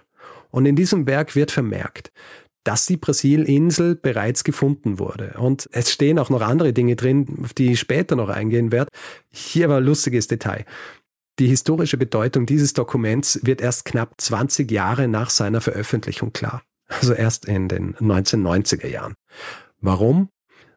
Und 0.50 0.66
in 0.66 0.76
diesem 0.76 1.06
Werk 1.06 1.36
wird 1.36 1.52
vermerkt, 1.52 2.12
dass 2.68 2.86
die 2.86 2.98
Brasilinsel 2.98 3.96
bereits 3.96 4.44
gefunden 4.44 5.00
wurde. 5.00 5.36
Und 5.38 5.70
es 5.72 5.90
stehen 5.90 6.20
auch 6.20 6.30
noch 6.30 6.42
andere 6.42 6.74
Dinge 6.74 6.98
drin, 6.98 7.26
auf 7.42 7.54
die 7.54 7.72
ich 7.72 7.80
später 7.80 8.18
noch 8.18 8.28
eingehen 8.28 8.74
werde. 8.74 8.90
Hier 9.30 9.66
aber 9.66 9.78
ein 9.78 9.86
lustiges 9.86 10.28
Detail. 10.28 10.66
Die 11.40 11.48
historische 11.48 11.98
Bedeutung 11.98 12.46
dieses 12.46 12.74
Dokuments 12.74 13.40
wird 13.44 13.62
erst 13.62 13.86
knapp 13.86 14.20
20 14.20 14.70
Jahre 14.70 15.08
nach 15.08 15.30
seiner 15.30 15.62
Veröffentlichung 15.62 16.34
klar. 16.34 16.62
Also 16.90 17.14
erst 17.14 17.46
in 17.46 17.70
den 17.70 17.96
1990er 17.96 18.88
Jahren. 18.88 19.14
Warum? 19.80 20.28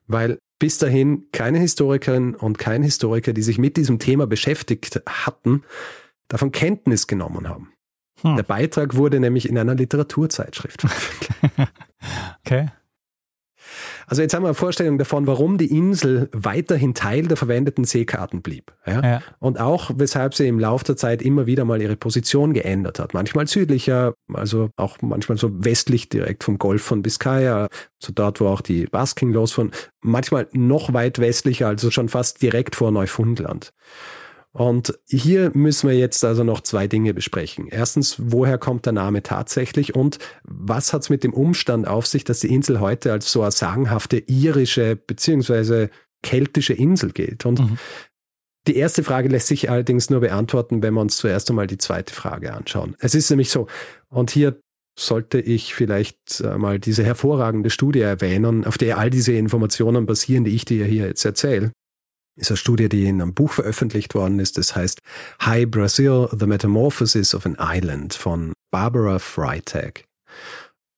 Weil 0.07 0.39
bis 0.61 0.79
dahin 0.79 1.27
keine 1.33 1.59
Historikerin 1.59 2.37
und 2.37 2.59
kein 2.59 2.85
Historiker, 2.85 3.33
die 3.33 3.43
sich 3.43 3.59
mit 3.59 3.77
diesem 3.77 3.99
Thema 3.99 4.29
beschäftigt 4.29 5.03
hatten, 5.07 5.65
davon 6.29 6.53
Kenntnis 6.53 7.09
genommen 7.09 7.49
haben. 7.49 7.73
Hm. 8.23 8.37
Der 8.37 8.43
Beitrag 8.43 8.97
wurde 8.97 9.21
nämlich 9.21 9.49
in 9.49 9.59
einer 9.59 9.75
Literaturzeitschrift 9.75 10.83
veröffentlicht. 10.83 11.71
okay. 12.45 12.69
Also 14.11 14.23
jetzt 14.23 14.35
haben 14.35 14.43
wir 14.43 14.49
eine 14.49 14.55
Vorstellung 14.55 14.99
davon, 14.99 15.29
warum 15.29 15.57
die 15.57 15.71
Insel 15.71 16.29
weiterhin 16.33 16.95
Teil 16.95 17.29
der 17.29 17.37
verwendeten 17.37 17.85
Seekarten 17.85 18.43
blieb. 18.43 18.73
Ja? 18.85 19.03
Ja. 19.03 19.23
Und 19.39 19.61
auch, 19.61 19.93
weshalb 19.95 20.35
sie 20.35 20.49
im 20.49 20.59
Laufe 20.59 20.85
der 20.85 20.97
Zeit 20.97 21.23
immer 21.23 21.47
wieder 21.47 21.65
mal 21.65 21.81
ihre 21.81 21.95
Position 21.95 22.53
geändert 22.53 22.99
hat. 22.99 23.15
Manchmal 23.15 23.47
südlicher, 23.47 24.15
also 24.33 24.71
auch 24.77 24.99
manchmal 25.01 25.39
so 25.39 25.65
westlich 25.65 26.09
direkt 26.09 26.43
vom 26.43 26.59
Golf 26.59 26.83
von 26.83 27.03
Biscaya, 27.03 27.69
so 28.01 28.13
dort, 28.13 28.41
wo 28.41 28.49
auch 28.49 28.63
die 28.63 28.87
Basking 28.87 29.33
losfahren. 29.33 29.71
Manchmal 30.01 30.49
noch 30.53 30.93
weit 30.93 31.21
westlicher, 31.21 31.69
also 31.69 31.93
schon 31.93 32.09
fast 32.09 32.43
direkt 32.43 32.75
vor 32.75 32.91
Neufundland. 32.91 33.73
Und 34.53 34.99
hier 35.07 35.53
müssen 35.55 35.89
wir 35.89 35.97
jetzt 35.97 36.25
also 36.25 36.43
noch 36.43 36.61
zwei 36.61 36.89
Dinge 36.89 37.15
besprechen. 37.15 37.69
Erstens, 37.69 38.17
woher 38.19 38.59
kommt 38.59 38.85
der 38.85 38.93
Name 38.93 39.23
tatsächlich 39.23 39.95
und 39.95 40.19
was 40.43 40.93
hat 40.93 41.03
es 41.03 41.11
mit 41.11 41.23
dem 41.23 41.33
Umstand 41.33 41.87
auf 41.87 42.07
sich, 42.07 42.25
dass 42.25 42.41
die 42.41 42.53
Insel 42.53 42.81
heute 42.81 43.13
als 43.13 43.31
so 43.31 43.43
eine 43.43 43.53
sagenhafte 43.53 44.19
irische 44.19 44.97
beziehungsweise 44.97 45.91
keltische 46.23 46.73
Insel 46.73 47.13
gilt? 47.13 47.47
Und 47.47 47.61
mhm. 47.61 47.79
Die 48.67 48.77
erste 48.77 49.03
Frage 49.03 49.29
lässt 49.29 49.47
sich 49.47 49.71
allerdings 49.71 50.11
nur 50.11 50.21
beantworten, 50.21 50.83
wenn 50.83 50.93
wir 50.93 51.01
uns 51.01 51.17
zuerst 51.17 51.49
einmal 51.49 51.67
die 51.67 51.79
zweite 51.79 52.13
Frage 52.13 52.53
anschauen. 52.53 52.95
Es 52.99 53.15
ist 53.15 53.31
nämlich 53.31 53.51
so, 53.51 53.69
und 54.11 54.31
hier 54.31 54.61
sollte 54.99 55.41
ich 55.41 55.75
vielleicht 55.75 56.45
mal 56.59 56.79
diese 56.79 57.03
hervorragende 57.03 57.71
Studie 57.71 58.01
erwähnen, 58.01 58.67
auf 58.67 58.77
der 58.77 58.99
all 58.99 59.09
diese 59.09 59.33
Informationen 59.33 60.05
basieren, 60.05 60.45
die 60.45 60.55
ich 60.55 60.67
dir 60.67 60.85
hier 60.85 61.07
jetzt 61.07 61.25
erzähle 61.25 61.73
ist 62.41 62.51
eine 62.51 62.57
Studie, 62.57 62.89
die 62.89 63.07
in 63.07 63.21
einem 63.21 63.35
Buch 63.35 63.53
veröffentlicht 63.53 64.15
worden 64.15 64.41
ist. 64.41 64.59
Das 64.59 64.75
heißt 64.75 65.01
Hi 65.41 65.67
Brazil, 65.67 66.29
The 66.37 66.47
Metamorphosis 66.47 67.35
of 67.35 67.47
an 67.47 67.57
Island 67.61 68.15
von 68.15 68.53
Barbara 68.71 69.19
Freitag. 69.19 70.05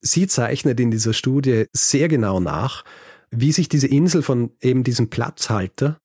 Sie 0.01 0.27
zeichnet 0.27 0.79
in 0.79 0.91
dieser 0.91 1.13
Studie 1.13 1.65
sehr 1.73 2.07
genau 2.07 2.39
nach, 2.39 2.83
wie 3.31 3.51
sich 3.51 3.69
diese 3.69 3.87
Insel 3.87 4.21
von 4.21 4.51
eben 4.61 4.83
diesem 4.83 5.09
Platzhalter, 5.09 5.97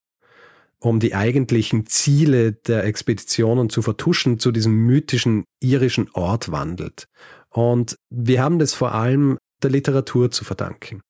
um 0.81 1.01
die 1.01 1.15
eigentlichen 1.15 1.87
Ziele 1.87 2.53
der 2.53 2.85
Expeditionen 2.85 3.71
zu 3.71 3.83
vertuschen, 3.83 4.39
zu 4.39 4.53
diesem 4.53 4.73
mythischen 4.73 5.45
irischen 5.61 6.09
Ort 6.13 6.53
wandelt. 6.53 7.09
Und 7.51 7.97
wir 8.11 8.43
haben 8.43 8.59
das 8.59 8.75
vor 8.75 8.93
allem 8.93 9.39
der 9.63 9.71
Literatur 9.71 10.31
zu 10.31 10.45
verdanken. 10.45 11.01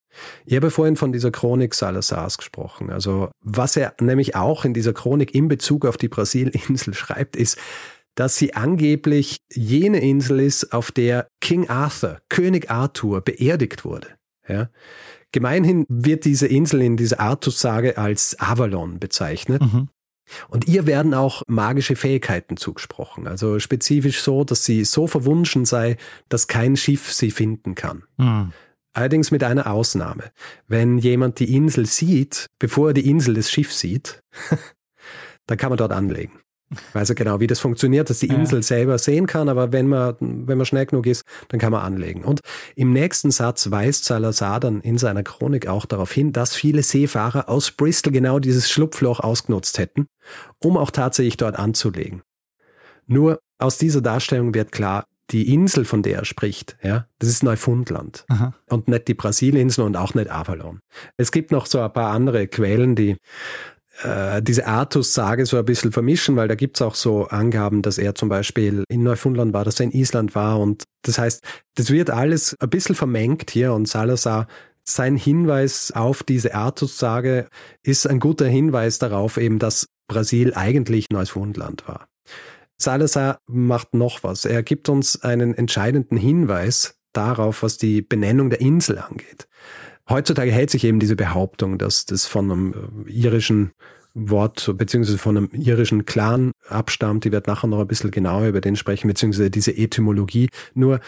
Ich 0.45 0.57
habe 0.57 0.71
vorhin 0.71 0.97
von 0.97 1.13
dieser 1.13 1.31
Chronik 1.31 1.75
Salazars 1.75 2.39
gesprochen. 2.39 2.91
Also 2.91 3.31
was 3.43 3.77
er 3.77 3.95
nämlich 4.01 4.37
auch 4.37 4.65
in 4.65 4.75
dieser 4.75 4.93
Chronik 4.93 5.35
in 5.35 5.49
Bezug 5.49 5.85
auf 5.87 5.97
die 5.97 6.09
Brasilinsel 6.09 6.95
schreibt, 6.95 7.37
ist, 7.37 7.59
dass 8.15 8.37
sie 8.37 8.55
angeblich 8.55 9.39
jene 9.53 10.01
Insel 10.01 10.41
ist, 10.41 10.73
auf 10.73 10.91
der 10.91 11.29
King 11.41 11.69
Arthur, 11.69 12.19
König 12.29 12.71
Arthur, 12.71 13.21
beerdigt 13.21 13.85
wurde. 13.85 14.09
Ja? 14.49 14.71
Gemeinhin 15.31 15.85
wird 15.89 16.25
diese 16.25 16.47
Insel 16.47 16.83
in 16.83 16.97
dieser 16.97 17.21
Artus-Sage 17.21 17.97
als 17.97 18.39
Avalon 18.41 18.99
bezeichnet. 18.99 19.63
Mhm. 19.63 19.89
Und 20.49 20.69
ihr 20.69 20.87
werden 20.87 21.15
auch 21.15 21.43
magische 21.47 21.97
Fähigkeiten 21.97 22.57
zugesprochen. 22.57 23.27
Also 23.27 23.59
spezifisch 23.61 24.21
so, 24.21 24.45
dass 24.45 24.65
sie 24.65 24.85
so 24.85 25.07
verwunschen 25.07 25.65
sei, 25.65 25.97
dass 26.29 26.49
kein 26.49 26.77
Schiff 26.77 27.13
sie 27.13 27.31
finden 27.31 27.75
kann. 27.75 28.05
Mhm. 28.17 28.53
Allerdings 28.99 29.31
mit 29.31 29.45
einer 29.45 29.71
Ausnahme. 29.71 30.25
Wenn 30.67 30.99
jemand 30.99 31.39
die 31.39 31.55
Insel 31.55 31.87
sieht, 31.87 32.49
bevor 32.59 32.89
er 32.89 32.95
die 32.95 33.09
Insel 33.09 33.35
des 33.35 33.49
Schiffs 33.49 33.79
sieht, 33.79 34.25
dann 35.47 35.57
kann 35.57 35.69
man 35.69 35.77
dort 35.77 35.93
anlegen. 35.93 36.41
Weiß 36.95 37.09
er 37.09 37.15
genau, 37.15 37.39
wie 37.39 37.47
das 37.47 37.61
funktioniert, 37.61 38.11
dass 38.11 38.19
die 38.19 38.27
Insel 38.27 38.59
ja. 38.59 38.63
selber 38.63 38.99
sehen 38.99 39.29
kann, 39.29 39.49
aber 39.49 39.71
wenn 39.71 39.87
man, 39.87 40.17
wenn 40.19 40.59
man 40.59 40.67
schnell 40.67 40.85
genug 40.87 41.07
ist, 41.07 41.23
dann 41.47 41.61
kann 41.61 41.71
man 41.71 41.83
anlegen. 41.83 42.25
Und 42.25 42.41
im 42.75 42.93
nächsten 42.93 43.31
Satz 43.31 43.71
weist 43.71 44.05
Salazar 44.05 44.59
dann 44.59 44.81
in 44.81 44.99
seiner 44.99 45.23
Chronik 45.23 45.69
auch 45.69 45.87
darauf 45.87 46.11
hin, 46.11 46.33
dass 46.33 46.57
viele 46.57 46.83
Seefahrer 46.83 47.49
aus 47.49 47.71
Bristol 47.71 48.13
genau 48.13 48.41
dieses 48.41 48.69
Schlupfloch 48.69 49.21
ausgenutzt 49.21 49.79
hätten, 49.79 50.09
um 50.59 50.77
auch 50.77 50.91
tatsächlich 50.91 51.37
dort 51.37 51.57
anzulegen. 51.57 52.23
Nur 53.07 53.39
aus 53.59 53.79
dieser 53.79 54.01
Darstellung 54.01 54.55
wird 54.55 54.73
klar, 54.73 55.07
die 55.31 55.53
Insel, 55.53 55.85
von 55.85 56.03
der 56.03 56.19
er 56.19 56.25
spricht, 56.25 56.77
ja, 56.83 57.07
das 57.19 57.29
ist 57.29 57.43
Neufundland 57.43 58.25
Aha. 58.29 58.55
und 58.69 58.89
nicht 58.89 59.09
die 59.09 59.15
Brasilinsel 59.15 59.85
und 59.85 59.97
auch 59.97 60.15
nicht 60.15 60.31
Avalon. 60.31 60.81
Es 61.17 61.33
gibt 61.33 61.53
noch 61.53 61.67
so 61.67 61.81
ein 61.81 61.93
paar 61.93 62.13
andere 62.13 62.49
Quellen, 62.49 62.95
die 62.95 63.17
äh, 64.03 64.41
diese 64.43 64.67
Artus-Sage 64.67 65.45
so 65.45 65.57
ein 65.59 65.65
bisschen 65.65 65.93
vermischen, 65.93 66.37
weil 66.37 66.49
da 66.49 66.55
gibt's 66.55 66.81
auch 66.81 66.95
so 66.95 67.27
Angaben, 67.27 67.83
dass 67.83 67.99
er 67.99 68.15
zum 68.15 68.29
Beispiel 68.29 68.85
in 68.89 69.03
Neufundland 69.03 69.53
war, 69.53 69.65
dass 69.65 69.81
er 69.81 69.85
in 69.85 69.93
Island 69.93 70.35
war 70.35 70.61
und 70.61 70.85
das 71.03 71.19
heißt, 71.19 71.43
das 71.75 71.91
wird 71.91 72.11
alles 72.11 72.57
ein 72.61 72.71
bisschen 72.71 72.95
vermengt 72.95 73.51
hier 73.51 73.73
und 73.73 73.87
Salazar 73.87 74.47
sein 74.91 75.17
Hinweis 75.17 75.93
auf 75.93 76.23
diese 76.23 76.55
Artus-Sage 76.55 77.49
ist 77.83 78.07
ein 78.07 78.21
guter 78.21 78.47
Hinweis 78.47 78.99
darauf 78.99 79.37
eben, 79.37 79.59
dass 79.59 79.87
Brasil 80.09 80.55
eigentlich 80.55 81.07
Neufundland 81.13 81.87
war. 81.87 82.09
Salazar 82.79 83.41
macht 83.47 83.95
noch 83.95 84.23
was. 84.23 84.45
Er 84.45 84.63
gibt 84.63 84.89
uns 84.89 85.23
einen 85.23 85.55
entscheidenden 85.55 86.17
Hinweis 86.17 86.99
darauf, 87.13 87.63
was 87.63 87.77
die 87.77 88.03
Benennung 88.03 88.51
der 88.51 88.61
Insel 88.61 88.99
angeht. 88.99 89.49
Heutzutage 90.09 90.53
hält 90.53 90.71
sich 90.71 90.85
eben 90.85 91.01
diese 91.01 91.17
Behauptung, 91.17 91.77
dass 91.77 92.07
das 92.07 92.27
von 92.27 92.51
einem 92.51 93.05
äh, 93.07 93.11
irischen 93.11 93.73
Wort 94.15 94.73
beziehungsweise 94.77 95.19
von 95.19 95.37
einem 95.37 95.51
irischen 95.53 96.07
Clan 96.07 96.53
abstammt. 96.69 97.25
Die 97.25 97.33
wird 97.33 97.47
nachher 97.47 97.67
noch 97.67 97.81
ein 97.81 97.87
bisschen 97.87 98.11
genauer 98.11 98.49
über 98.49 98.61
den 98.61 98.77
sprechen, 98.77 99.09
beziehungsweise 99.09 99.51
diese 99.51 99.77
Etymologie. 99.77 100.49
Nur 100.75 101.01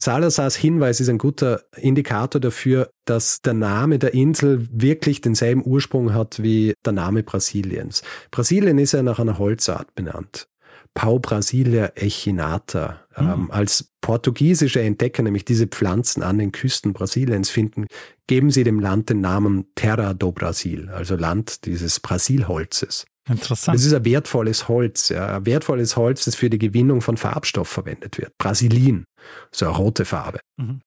Salazars 0.00 0.56
Hinweis 0.56 1.00
ist 1.00 1.08
ein 1.08 1.18
guter 1.18 1.62
Indikator 1.76 2.40
dafür, 2.40 2.90
dass 3.04 3.40
der 3.40 3.54
Name 3.54 3.98
der 3.98 4.14
Insel 4.14 4.66
wirklich 4.70 5.20
denselben 5.20 5.64
Ursprung 5.64 6.14
hat 6.14 6.40
wie 6.42 6.74
der 6.86 6.92
Name 6.92 7.24
Brasiliens. 7.24 8.02
Brasilien 8.30 8.78
ist 8.78 8.92
ja 8.92 9.02
nach 9.02 9.18
einer 9.18 9.38
Holzart 9.38 9.94
benannt. 9.96 10.48
Pau 10.94 11.18
Brasilia 11.18 11.92
echinata. 11.94 13.00
Mhm. 13.16 13.28
Ähm, 13.28 13.50
als 13.50 13.92
portugiesische 14.00 14.80
Entdecker 14.80 15.22
nämlich 15.22 15.44
diese 15.44 15.66
Pflanzen 15.66 16.22
an 16.22 16.38
den 16.38 16.52
Küsten 16.52 16.92
Brasiliens 16.92 17.50
finden, 17.50 17.86
geben 18.26 18.50
sie 18.50 18.64
dem 18.64 18.80
Land 18.80 19.10
den 19.10 19.20
Namen 19.20 19.66
Terra 19.74 20.14
do 20.14 20.32
Brasil, 20.32 20.88
also 20.90 21.16
Land 21.16 21.64
dieses 21.66 22.00
Brasilholzes. 22.00 23.06
Interessant. 23.28 23.76
Das 23.76 23.84
ist 23.84 23.92
ein 23.92 24.04
wertvolles 24.04 24.68
Holz, 24.68 25.10
ja, 25.10 25.36
ein 25.36 25.46
wertvolles 25.46 25.96
Holz, 25.96 26.24
das 26.24 26.34
für 26.34 26.48
die 26.48 26.58
Gewinnung 26.58 27.02
von 27.02 27.16
Farbstoff 27.16 27.68
verwendet 27.68 28.18
wird. 28.18 28.32
Brasilin, 28.38 29.04
so 29.52 29.66
eine 29.66 29.76
rote 29.76 30.04
Farbe. 30.04 30.40
Mhm. 30.56 30.80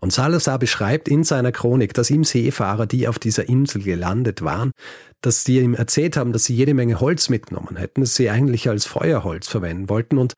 Und 0.00 0.12
Salazar 0.12 0.58
beschreibt 0.58 1.08
in 1.08 1.24
seiner 1.24 1.52
Chronik, 1.52 1.94
dass 1.94 2.10
ihm 2.10 2.24
Seefahrer, 2.24 2.86
die 2.86 3.08
auf 3.08 3.18
dieser 3.18 3.48
Insel 3.48 3.82
gelandet 3.82 4.42
waren, 4.42 4.72
dass 5.20 5.44
die 5.44 5.60
ihm 5.60 5.74
erzählt 5.74 6.16
haben, 6.16 6.32
dass 6.32 6.44
sie 6.44 6.54
jede 6.54 6.74
Menge 6.74 7.00
Holz 7.00 7.28
mitgenommen 7.28 7.76
hätten, 7.76 8.00
das 8.00 8.14
sie 8.14 8.30
eigentlich 8.30 8.68
als 8.68 8.86
Feuerholz 8.86 9.48
verwenden 9.48 9.88
wollten. 9.88 10.18
Und 10.18 10.34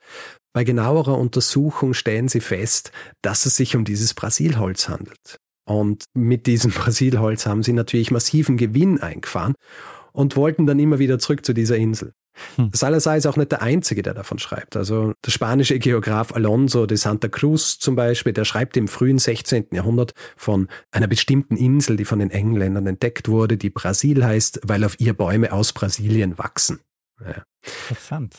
bei 0.52 0.64
genauerer 0.64 1.18
Untersuchung 1.18 1.94
stellen 1.94 2.28
sie 2.28 2.40
fest, 2.40 2.92
dass 3.22 3.46
es 3.46 3.56
sich 3.56 3.76
um 3.76 3.84
dieses 3.84 4.14
Brasilholz 4.14 4.88
handelt. 4.88 5.38
Und 5.64 6.04
mit 6.14 6.46
diesem 6.46 6.70
Brasilholz 6.72 7.46
haben 7.46 7.62
sie 7.62 7.72
natürlich 7.72 8.10
massiven 8.10 8.56
Gewinn 8.56 9.00
eingefahren 9.00 9.54
und 10.12 10.36
wollten 10.36 10.66
dann 10.66 10.78
immer 10.78 10.98
wieder 10.98 11.18
zurück 11.18 11.44
zu 11.44 11.52
dieser 11.52 11.76
Insel. 11.76 12.12
Hm. 12.56 12.70
Salazar 12.72 13.16
ist 13.16 13.26
auch 13.26 13.36
nicht 13.36 13.52
der 13.52 13.62
Einzige, 13.62 14.02
der 14.02 14.14
davon 14.14 14.38
schreibt. 14.38 14.76
Also 14.76 15.12
der 15.24 15.30
spanische 15.30 15.78
Geograf 15.78 16.32
Alonso 16.32 16.86
de 16.86 16.96
Santa 16.96 17.28
Cruz 17.28 17.78
zum 17.78 17.94
Beispiel, 17.94 18.32
der 18.32 18.44
schreibt 18.44 18.76
im 18.76 18.88
frühen 18.88 19.18
16. 19.18 19.66
Jahrhundert 19.72 20.12
von 20.36 20.68
einer 20.90 21.06
bestimmten 21.06 21.56
Insel, 21.56 21.96
die 21.96 22.04
von 22.04 22.18
den 22.18 22.30
Engländern 22.30 22.86
entdeckt 22.86 23.28
wurde, 23.28 23.56
die 23.56 23.70
Brasil 23.70 24.24
heißt, 24.24 24.60
weil 24.64 24.84
auf 24.84 24.98
ihr 24.98 25.14
Bäume 25.14 25.52
aus 25.52 25.72
Brasilien 25.72 26.38
wachsen. 26.38 26.80
Ja. 27.20 27.44
Interessant. 27.88 28.34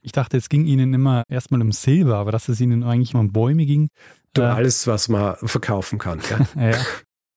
Ich 0.00 0.12
dachte, 0.12 0.36
es 0.36 0.48
ging 0.48 0.66
Ihnen 0.66 0.92
immer 0.92 1.24
erstmal 1.28 1.62
um 1.62 1.72
Silber, 1.72 2.16
aber 2.16 2.32
dass 2.32 2.48
es 2.48 2.60
Ihnen 2.60 2.82
eigentlich 2.82 3.12
immer 3.12 3.20
um 3.20 3.32
Bäume 3.32 3.64
ging. 3.64 3.88
Du, 4.34 4.42
äh, 4.42 4.46
alles, 4.46 4.86
was 4.86 5.08
man 5.08 5.36
verkaufen 5.36 5.98
kann. 5.98 6.20
ja. 6.56 6.76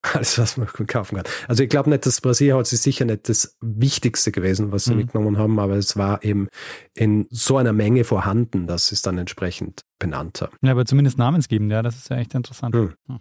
Alles, 0.13 0.37
was 0.37 0.57
man 0.57 0.67
kaufen 0.67 1.15
kann. 1.15 1.25
Also 1.47 1.63
ich 1.63 1.69
glaube 1.69 1.89
nicht, 1.89 2.05
das 2.05 2.21
Brasilholz 2.21 2.71
ist 2.71 2.83
sicher 2.83 3.05
nicht 3.05 3.27
das 3.29 3.57
Wichtigste 3.61 4.31
gewesen, 4.31 4.71
was 4.71 4.85
sie 4.85 4.91
mhm. 4.91 4.97
mitgenommen 4.97 5.37
haben, 5.37 5.59
aber 5.59 5.75
es 5.75 5.97
war 5.97 6.23
eben 6.23 6.47
in 6.93 7.27
so 7.29 7.57
einer 7.57 7.73
Menge 7.73 8.03
vorhanden, 8.03 8.67
dass 8.67 8.87
sie 8.87 8.95
es 8.95 9.01
dann 9.01 9.17
entsprechend 9.17 9.81
benannt 9.99 10.41
haben. 10.41 10.55
Ja, 10.61 10.71
aber 10.71 10.85
zumindest 10.85 11.17
namensgebend, 11.17 11.71
ja, 11.71 11.81
das 11.81 11.97
ist 11.97 12.09
ja 12.09 12.17
echt 12.17 12.35
interessant. 12.35 12.75
Mhm. 12.75 12.93
Mhm. 13.07 13.19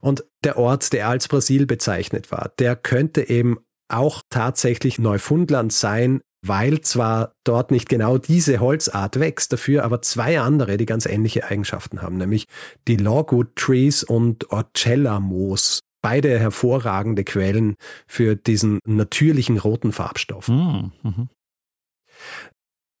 Und 0.00 0.24
der 0.44 0.56
Ort, 0.56 0.92
der 0.92 1.08
als 1.08 1.28
Brasil 1.28 1.66
bezeichnet 1.66 2.32
war, 2.32 2.52
der 2.58 2.74
könnte 2.74 3.28
eben 3.28 3.58
auch 3.88 4.22
tatsächlich 4.30 4.98
Neufundland 4.98 5.72
sein, 5.72 6.22
weil 6.44 6.80
zwar 6.80 7.34
dort 7.44 7.70
nicht 7.70 7.88
genau 7.88 8.18
diese 8.18 8.60
Holzart 8.60 9.20
wächst, 9.20 9.52
dafür 9.52 9.84
aber 9.84 10.02
zwei 10.02 10.40
andere, 10.40 10.76
die 10.76 10.86
ganz 10.86 11.06
ähnliche 11.06 11.44
Eigenschaften 11.44 12.02
haben, 12.02 12.16
nämlich 12.16 12.46
die 12.88 12.96
Logwood 12.96 13.54
Trees 13.56 14.02
und 14.02 14.50
Orchella 14.50 15.20
Moos. 15.20 15.80
Beide 16.02 16.36
hervorragende 16.38 17.22
Quellen 17.22 17.76
für 18.08 18.34
diesen 18.34 18.80
natürlichen 18.84 19.58
roten 19.58 19.92
Farbstoff. 19.92 20.48
Mm, 20.48 20.90
mhm. 21.02 21.28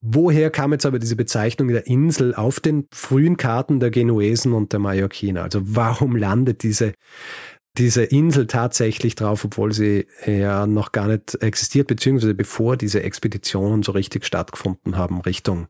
Woher 0.04 0.50
kam 0.50 0.72
jetzt 0.72 0.84
aber 0.84 0.98
diese 0.98 1.14
Bezeichnung 1.14 1.68
der 1.68 1.86
Insel 1.86 2.34
auf 2.34 2.58
den 2.58 2.88
frühen 2.92 3.36
Karten 3.36 3.78
der 3.78 3.92
Genuesen 3.92 4.52
und 4.52 4.72
der 4.72 4.80
Mallorquiner? 4.80 5.44
Also 5.44 5.60
warum 5.62 6.16
landet 6.16 6.64
diese 6.64 6.92
diese 7.78 8.02
Insel 8.02 8.46
tatsächlich 8.46 9.14
drauf, 9.14 9.44
obwohl 9.44 9.72
sie 9.72 10.06
ja 10.26 10.66
noch 10.66 10.92
gar 10.92 11.08
nicht 11.08 11.42
existiert, 11.42 11.86
beziehungsweise 11.86 12.34
bevor 12.34 12.76
diese 12.76 13.02
Expeditionen 13.02 13.82
so 13.82 13.92
richtig 13.92 14.24
stattgefunden 14.26 14.96
haben 14.96 15.20
Richtung 15.20 15.68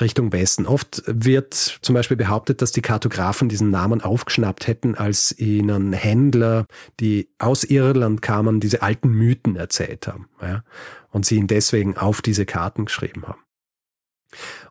Richtung 0.00 0.32
Westen. 0.32 0.66
Oft 0.66 1.02
wird 1.06 1.54
zum 1.54 1.94
Beispiel 1.94 2.16
behauptet, 2.16 2.62
dass 2.62 2.72
die 2.72 2.82
Kartografen 2.82 3.48
diesen 3.48 3.70
Namen 3.70 4.00
aufgeschnappt 4.02 4.66
hätten, 4.66 4.94
als 4.94 5.36
ihnen 5.38 5.92
Händler, 5.92 6.66
die 7.00 7.28
aus 7.38 7.64
Irland 7.64 8.22
kamen, 8.22 8.60
diese 8.60 8.82
alten 8.82 9.08
Mythen 9.10 9.56
erzählt 9.56 10.06
haben. 10.06 10.28
Ja, 10.40 10.64
und 11.10 11.24
sie 11.24 11.36
ihn 11.36 11.46
deswegen 11.46 11.96
auf 11.96 12.22
diese 12.22 12.46
Karten 12.46 12.84
geschrieben 12.84 13.26
haben. 13.26 13.40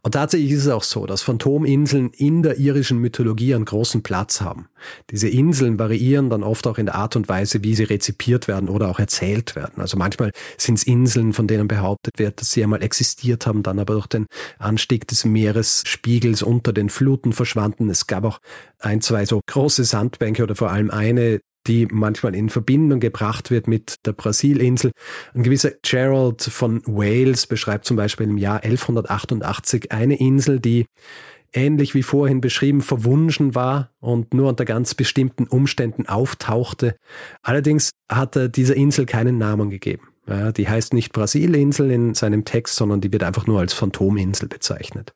Und 0.02 0.13
tatsächlich 0.13 0.52
ist 0.52 0.65
es 0.65 0.71
auch 0.71 0.84
so, 0.84 1.06
dass 1.06 1.21
Phantominseln 1.21 2.12
in 2.12 2.43
der 2.43 2.58
irischen 2.58 2.99
Mythologie 2.99 3.56
einen 3.56 3.65
großen 3.65 4.04
Platz 4.04 4.41
haben. 4.41 4.67
Diese 5.12 5.30
Inseln 5.30 5.80
variieren 5.80 6.30
dann 6.30 6.43
oft 6.43 6.67
auch 6.67 6.78
in 6.78 6.88
der 6.88 6.95
Art 6.95 7.15
und 7.15 7.30
Weise, 7.30 7.63
wie 7.63 7.76
sie 7.76 7.84
rezipiert 7.84 8.47
werden 8.47 8.69
oder 8.69 8.89
auch 8.89 8.99
erzählt 8.99 9.56
werden. 9.56 9.82
Also 9.82 9.97
manchmal 9.97 10.32
sind 10.58 10.76
es 10.76 10.84
Inseln, 10.84 11.34
von 11.34 11.47
denen 11.47 11.67
behauptet 11.67 12.19
wird, 12.19 12.41
dass 12.41 12.52
sie 12.52 12.63
einmal 12.63 12.84
existiert 12.84 13.47
haben, 13.47 13.63
dann 13.63 13.80
aber 13.80 13.93
durch 13.93 14.08
den 14.08 14.26
Anstieg 14.60 15.08
des 15.08 15.26
Meeresspiegels 15.26 16.43
unter 16.43 16.73
den 16.73 16.89
Fluten 16.89 17.34
verschwanden. 17.34 17.89
Es 17.89 18.08
gab 18.08 18.26
auch 18.26 18.39
ein, 18.80 19.02
zwei 19.02 19.26
so 19.26 19.41
große 19.47 19.84
Sandbänke 19.84 20.43
oder 20.43 20.56
vor 20.56 20.71
allem 20.71 20.91
eine, 20.91 21.39
die 21.67 21.88
manchmal 21.91 22.36
in 22.36 22.49
Verbindung 22.49 22.99
gebracht 22.99 23.52
wird 23.52 23.67
mit 23.67 24.06
der 24.06 24.13
Brasilinsel. 24.13 24.91
Ein 25.34 25.43
gewisser 25.43 25.71
Gerald 25.82 26.41
von 26.41 26.82
Wales 26.86 27.47
beschreibt 27.47 27.86
zum 27.86 27.97
Beispiel 27.97 28.28
im 28.28 28.38
Jahr 28.38 28.63
1188 28.63 29.91
eine 29.91 30.19
Insel, 30.19 30.60
die 30.60 30.86
ähnlich 31.54 31.93
wie 31.93 32.04
vorhin 32.04 32.41
beschrieben 32.41 32.82
verwunschen 32.82 33.56
war 33.56 33.91
und 33.99 34.34
nur 34.34 34.49
unter 34.49 34.65
ganz 34.65 34.95
bestimmten 34.95 35.45
Umständen 35.45 36.08
auftauchte. 36.08 36.95
Allerdings 37.41 37.91
hat 38.12 38.36
er 38.36 38.49
dieser 38.49 38.76
Insel 38.76 39.06
keinen 39.06 39.38
Namen 39.38 39.69
gegeben. 39.69 40.10
Ja, 40.28 40.52
die 40.52 40.67
heißt 40.67 40.93
nicht 40.93 41.12
Brasilinsel 41.12 41.91
in 41.91 42.13
seinem 42.13 42.45
Text, 42.45 42.76
sondern 42.76 43.02
die 43.02 43.12
wird 43.12 43.23
einfach 43.23 43.45
nur 43.45 43.60
als 43.60 43.73
Phantominsel 43.73 44.47
bezeichnet. 44.47 45.13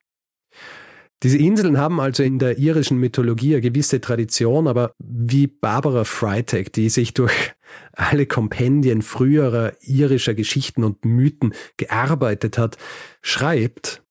Diese 1.23 1.37
Inseln 1.37 1.77
haben 1.77 1.99
also 1.99 2.21
in 2.21 2.37
der 2.37 2.59
irischen 2.59 2.99
Mythologie 2.99 3.53
eine 3.53 3.61
gewisse 3.61 3.99
Tradition, 3.99 4.67
aber 4.67 4.91
wie 4.99 5.47
Barbara 5.47 6.03
Freitag, 6.03 6.73
die 6.73 6.89
sich 6.89 7.13
durch 7.13 7.53
alle 7.93 8.27
Kompendien 8.27 9.01
früherer 9.01 9.73
irischer 9.81 10.35
Geschichten 10.35 10.83
und 10.83 11.05
Mythen 11.05 11.53
gearbeitet 11.77 12.57
hat, 12.57 12.77
schreibt, 13.21 14.03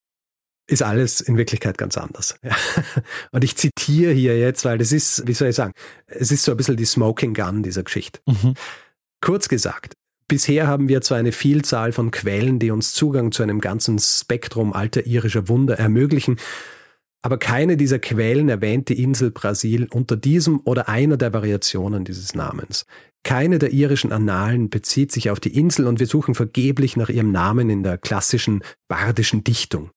ist 0.68 0.82
alles 0.82 1.20
in 1.20 1.36
Wirklichkeit 1.36 1.78
ganz 1.78 1.96
anders. 1.96 2.38
Und 3.30 3.44
ich 3.44 3.56
zitiere 3.56 4.12
hier 4.12 4.36
jetzt, 4.36 4.64
weil 4.64 4.78
das 4.78 4.90
ist, 4.90 5.26
wie 5.28 5.32
soll 5.32 5.48
ich 5.48 5.56
sagen, 5.56 5.72
es 6.06 6.32
ist 6.32 6.42
so 6.42 6.50
ein 6.50 6.56
bisschen 6.56 6.76
die 6.76 6.84
Smoking 6.84 7.34
Gun 7.34 7.62
dieser 7.62 7.84
Geschichte. 7.84 8.20
Mhm. 8.26 8.54
Kurz 9.20 9.48
gesagt, 9.48 9.94
Bisher 10.28 10.66
haben 10.66 10.88
wir 10.88 11.02
zwar 11.02 11.18
eine 11.18 11.30
Vielzahl 11.30 11.92
von 11.92 12.10
Quellen, 12.10 12.58
die 12.58 12.72
uns 12.72 12.94
Zugang 12.94 13.30
zu 13.30 13.44
einem 13.44 13.60
ganzen 13.60 14.00
Spektrum 14.00 14.72
alter 14.72 15.06
irischer 15.06 15.48
Wunder 15.48 15.78
ermöglichen, 15.78 16.38
aber 17.26 17.38
keine 17.38 17.76
dieser 17.76 17.98
Quellen 17.98 18.48
erwähnt 18.48 18.88
die 18.88 19.02
Insel 19.02 19.32
Brasil 19.32 19.88
unter 19.90 20.16
diesem 20.16 20.60
oder 20.62 20.88
einer 20.88 21.16
der 21.16 21.32
Variationen 21.32 22.04
dieses 22.04 22.36
Namens. 22.36 22.86
Keine 23.24 23.58
der 23.58 23.72
irischen 23.72 24.12
Annalen 24.12 24.70
bezieht 24.70 25.10
sich 25.10 25.28
auf 25.28 25.40
die 25.40 25.58
Insel 25.58 25.88
und 25.88 25.98
wir 25.98 26.06
suchen 26.06 26.36
vergeblich 26.36 26.96
nach 26.96 27.08
ihrem 27.08 27.32
Namen 27.32 27.68
in 27.68 27.82
der 27.82 27.98
klassischen 27.98 28.62
bardischen 28.86 29.42
Dichtung. 29.42 29.90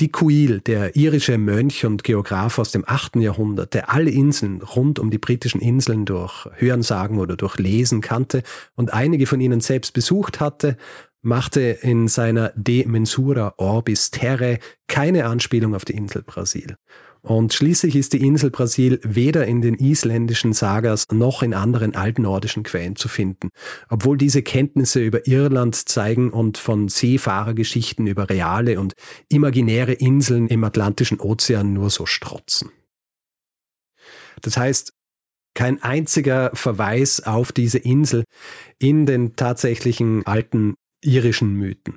Dicuil, 0.00 0.60
der 0.60 0.96
irische 0.96 1.36
Mönch 1.36 1.84
und 1.84 2.04
Geograf 2.04 2.58
aus 2.58 2.72
dem 2.72 2.84
8. 2.86 3.16
Jahrhundert, 3.16 3.74
der 3.74 3.92
alle 3.92 4.10
Inseln 4.10 4.62
rund 4.62 4.98
um 4.98 5.10
die 5.10 5.18
britischen 5.18 5.60
Inseln 5.60 6.06
durch 6.06 6.48
Hörensagen 6.54 7.18
oder 7.18 7.36
durch 7.36 7.58
Lesen 7.58 8.00
kannte 8.00 8.42
und 8.76 8.94
einige 8.94 9.26
von 9.26 9.42
ihnen 9.42 9.60
selbst 9.60 9.92
besucht 9.92 10.40
hatte, 10.40 10.78
machte 11.22 11.60
in 11.60 12.08
seiner 12.08 12.52
De 12.56 12.86
Mensura 12.86 13.54
Orbis 13.56 14.10
Terre 14.10 14.58
keine 14.88 15.26
Anspielung 15.26 15.74
auf 15.74 15.84
die 15.84 15.94
Insel 15.94 16.22
Brasil. 16.22 16.76
Und 17.22 17.54
schließlich 17.54 17.94
ist 17.94 18.14
die 18.14 18.26
Insel 18.26 18.50
Brasil 18.50 18.98
weder 19.04 19.46
in 19.46 19.62
den 19.62 19.76
isländischen 19.76 20.52
Sagas 20.52 21.06
noch 21.12 21.44
in 21.44 21.54
anderen 21.54 21.94
altnordischen 21.94 22.64
Quellen 22.64 22.96
zu 22.96 23.06
finden, 23.06 23.50
obwohl 23.88 24.18
diese 24.18 24.42
Kenntnisse 24.42 25.00
über 25.00 25.28
Irland 25.28 25.76
zeigen 25.76 26.30
und 26.30 26.58
von 26.58 26.88
Seefahrergeschichten 26.88 28.08
über 28.08 28.28
reale 28.28 28.80
und 28.80 28.94
imaginäre 29.28 29.92
Inseln 29.92 30.48
im 30.48 30.64
Atlantischen 30.64 31.20
Ozean 31.20 31.72
nur 31.72 31.90
so 31.90 32.06
strotzen. 32.06 32.70
Das 34.40 34.56
heißt, 34.56 34.92
kein 35.54 35.80
einziger 35.80 36.50
Verweis 36.54 37.20
auf 37.20 37.52
diese 37.52 37.78
Insel 37.78 38.24
in 38.80 39.06
den 39.06 39.36
tatsächlichen 39.36 40.26
alten 40.26 40.74
irischen 41.02 41.54
Mythen. 41.54 41.96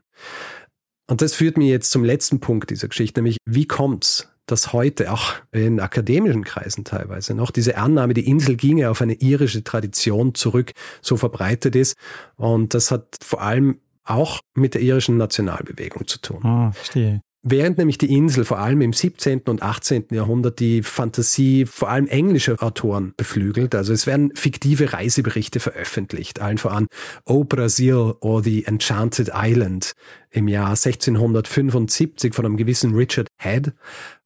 Und 1.08 1.22
das 1.22 1.34
führt 1.34 1.58
mir 1.58 1.68
jetzt 1.68 1.92
zum 1.92 2.04
letzten 2.04 2.40
Punkt 2.40 2.70
dieser 2.70 2.88
Geschichte, 2.88 3.22
nämlich 3.22 3.38
wie 3.46 3.68
kommt's, 3.68 4.30
dass 4.48 4.74
heute 4.74 5.12
auch 5.12 5.34
in 5.52 5.80
akademischen 5.80 6.44
Kreisen 6.44 6.84
teilweise 6.84 7.34
noch 7.34 7.52
diese 7.52 7.78
Annahme, 7.78 8.14
die 8.14 8.28
Insel 8.28 8.56
ginge 8.56 8.90
auf 8.90 9.02
eine 9.02 9.14
irische 9.14 9.64
Tradition 9.64 10.36
zurück, 10.36 10.72
so 11.02 11.18
verbreitet 11.18 11.76
ist. 11.76 11.96
Und 12.36 12.74
das 12.74 12.92
hat 12.92 13.18
vor 13.22 13.42
allem 13.42 13.80
auch 14.04 14.40
mit 14.54 14.76
der 14.76 14.82
irischen 14.82 15.18
Nationalbewegung 15.18 16.08
zu 16.08 16.20
tun. 16.20 16.44
Ah, 16.44 16.72
verstehe. 16.72 17.22
Während 17.48 17.78
nämlich 17.78 18.00
die 18.00 18.12
Insel 18.12 18.44
vor 18.44 18.58
allem 18.58 18.82
im 18.82 18.92
17. 18.92 19.42
und 19.42 19.62
18. 19.62 20.06
Jahrhundert 20.10 20.60
die 20.60 20.82
Fantasie 20.82 21.68
vor 21.68 21.92
allem 21.92 22.08
englischer 22.08 22.56
Autoren 22.58 23.14
beflügelt, 23.18 23.76
also 23.76 23.94
es 23.94 24.08
werden 24.08 24.32
fiktive 24.34 24.94
Reiseberichte 24.94 25.60
veröffentlicht, 25.60 26.42
allen 26.42 26.58
voran 26.58 26.88
O 27.24 27.44
Brasil 27.44 28.16
or 28.20 28.42
the 28.42 28.66
Enchanted 28.66 29.30
Island 29.36 29.94
im 30.32 30.48
Jahr 30.48 30.70
1675 30.70 32.34
von 32.34 32.48
einem 32.48 32.58
gewissen 32.58 32.96
Richard 32.96 33.28
Head. 33.38 33.74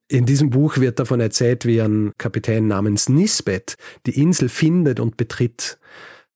In 0.07 0.25
diesem 0.25 0.49
Buch 0.49 0.77
wird 0.77 0.97
davon 0.97 1.19
erzählt, 1.19 1.65
wie 1.65 1.81
ein 1.81 2.13
Kapitän 2.17 2.67
namens 2.67 3.09
Nisbet 3.09 3.75
die 4.05 4.17
Insel 4.17 4.47
findet 4.47 5.01
und 5.01 5.17
betritt. 5.17 5.77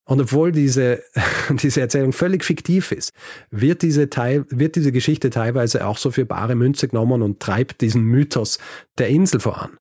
Und 0.05 0.19
obwohl 0.19 0.51
diese, 0.51 1.01
diese 1.49 1.81
Erzählung 1.81 2.13
völlig 2.13 2.43
fiktiv 2.43 2.91
ist, 2.91 3.11
wird 3.51 3.81
diese, 3.81 4.09
Teil, 4.09 4.45
wird 4.49 4.75
diese 4.75 4.91
Geschichte 4.91 5.29
teilweise 5.29 5.87
auch 5.87 5.97
so 5.97 6.11
für 6.11 6.25
bare 6.25 6.55
Münze 6.55 6.87
genommen 6.87 7.21
und 7.21 7.39
treibt 7.39 7.81
diesen 7.81 8.03
Mythos 8.03 8.59
der 8.97 9.07
Insel 9.07 9.39
voran. 9.39 9.77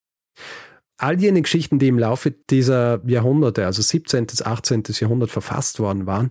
All 0.99 1.21
jene 1.21 1.43
Geschichten, 1.43 1.81
die 1.81 1.89
im 1.89 1.99
Laufe 1.99 2.31
dieser 2.31 3.01
Jahrhunderte, 3.05 3.67
also 3.67 3.83
17. 3.83 4.27
bis 4.27 4.41
18. 4.41 4.85
Jahrhundert 5.01 5.31
verfasst 5.31 5.81
worden 5.81 6.07
waren, 6.07 6.29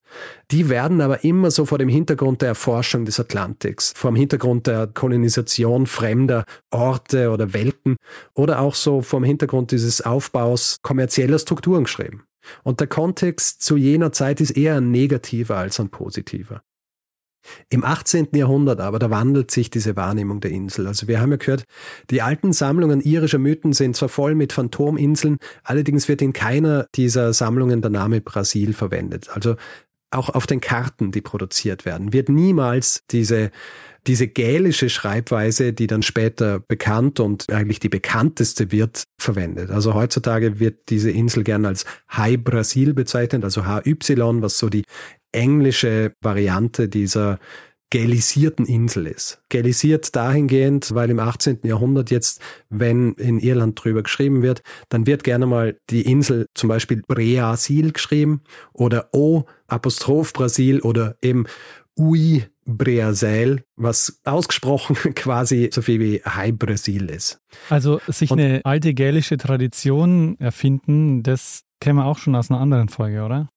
die 0.49 0.69
werden 0.69 1.01
aber 1.01 1.25
immer 1.25 1.51
so 1.51 1.65
vor 1.65 1.77
dem 1.77 1.89
Hintergrund 1.89 2.41
der 2.41 2.49
Erforschung 2.49 3.03
des 3.03 3.19
Atlantiks, 3.19 3.91
vor 3.97 4.11
dem 4.11 4.15
Hintergrund 4.15 4.67
der 4.67 4.87
Kolonisation 4.87 5.87
fremder 5.87 6.45
Orte 6.69 7.31
oder 7.31 7.53
Welten 7.53 7.97
oder 8.33 8.61
auch 8.61 8.75
so 8.75 9.01
vor 9.01 9.19
dem 9.19 9.25
Hintergrund 9.25 9.71
dieses 9.71 9.99
Aufbaus 9.99 10.77
kommerzieller 10.81 11.37
Strukturen 11.37 11.83
geschrieben. 11.83 12.23
Und 12.63 12.79
der 12.79 12.87
Kontext 12.87 13.61
zu 13.61 13.77
jener 13.77 14.11
Zeit 14.11 14.41
ist 14.41 14.51
eher 14.51 14.75
ein 14.77 14.91
negativer 14.91 15.57
als 15.57 15.79
ein 15.79 15.89
positiver. 15.89 16.63
Im 17.69 17.83
18. 17.83 18.29
Jahrhundert 18.35 18.79
aber, 18.79 18.99
da 18.99 19.09
wandelt 19.09 19.51
sich 19.51 19.69
diese 19.69 19.95
Wahrnehmung 19.95 20.41
der 20.41 20.51
Insel. 20.51 20.87
Also 20.87 21.07
wir 21.07 21.19
haben 21.19 21.31
ja 21.31 21.37
gehört, 21.37 21.63
die 22.09 22.21
alten 22.21 22.53
Sammlungen 22.53 23.01
irischer 23.01 23.39
Mythen 23.39 23.73
sind 23.73 23.95
zwar 23.95 24.09
voll 24.09 24.35
mit 24.35 24.53
Phantominseln, 24.53 25.37
allerdings 25.63 26.07
wird 26.07 26.21
in 26.21 26.33
keiner 26.33 26.87
dieser 26.95 27.33
Sammlungen 27.33 27.81
der 27.81 27.91
Name 27.91 28.21
Brasil 28.21 28.73
verwendet. 28.73 29.29
Also 29.33 29.55
auch 30.11 30.29
auf 30.29 30.45
den 30.45 30.61
Karten, 30.61 31.11
die 31.11 31.21
produziert 31.21 31.85
werden, 31.85 32.13
wird 32.13 32.29
niemals 32.29 33.03
diese 33.09 33.49
diese 34.07 34.27
gälische 34.27 34.89
Schreibweise, 34.89 35.73
die 35.73 35.87
dann 35.87 36.01
später 36.01 36.59
bekannt 36.59 37.19
und 37.19 37.51
eigentlich 37.51 37.79
die 37.79 37.89
bekannteste 37.89 38.71
wird, 38.71 39.03
verwendet. 39.19 39.69
Also 39.69 39.93
heutzutage 39.93 40.59
wird 40.59 40.89
diese 40.89 41.11
Insel 41.11 41.43
gern 41.43 41.65
als 41.65 41.85
High 42.11 42.43
Brasil 42.43 42.93
bezeichnet, 42.93 43.43
also 43.43 43.65
HY, 43.65 43.95
was 44.41 44.57
so 44.57 44.69
die 44.69 44.83
englische 45.31 46.13
Variante 46.21 46.89
dieser 46.89 47.39
gälisierten 47.91 48.65
Insel 48.65 49.05
ist. 49.05 49.41
Gälisiert 49.49 50.15
dahingehend, 50.15 50.95
weil 50.95 51.09
im 51.09 51.19
18. 51.19 51.59
Jahrhundert 51.63 52.09
jetzt, 52.09 52.41
wenn 52.69 53.13
in 53.13 53.37
Irland 53.37 53.83
drüber 53.83 54.01
geschrieben 54.01 54.41
wird, 54.41 54.63
dann 54.89 55.05
wird 55.05 55.23
gerne 55.23 55.45
mal 55.45 55.77
die 55.89 56.03
Insel 56.03 56.47
zum 56.55 56.69
Beispiel 56.69 57.03
Breasil 57.05 57.91
geschrieben 57.91 58.41
oder 58.73 59.09
O 59.11 59.43
Apostroph 59.67 60.31
Brasil 60.33 60.79
oder 60.79 61.17
eben 61.21 61.45
Ui 61.97 62.45
Breazel, 62.65 63.63
was 63.75 64.19
ausgesprochen 64.23 64.95
quasi 65.15 65.69
so 65.73 65.81
viel 65.81 65.99
wie 65.99 66.21
High 66.23 66.53
Brasil 66.53 67.09
ist. 67.09 67.39
Also 67.69 67.99
sich 68.07 68.31
Und, 68.31 68.39
eine 68.39 68.61
alte 68.63 68.93
gälische 68.93 69.37
Tradition 69.37 70.39
erfinden, 70.39 71.23
das 71.23 71.63
kennen 71.79 71.97
wir 71.97 72.05
auch 72.05 72.17
schon 72.17 72.35
aus 72.35 72.49
einer 72.49 72.59
anderen 72.59 72.89
Folge, 72.89 73.23
oder? 73.23 73.49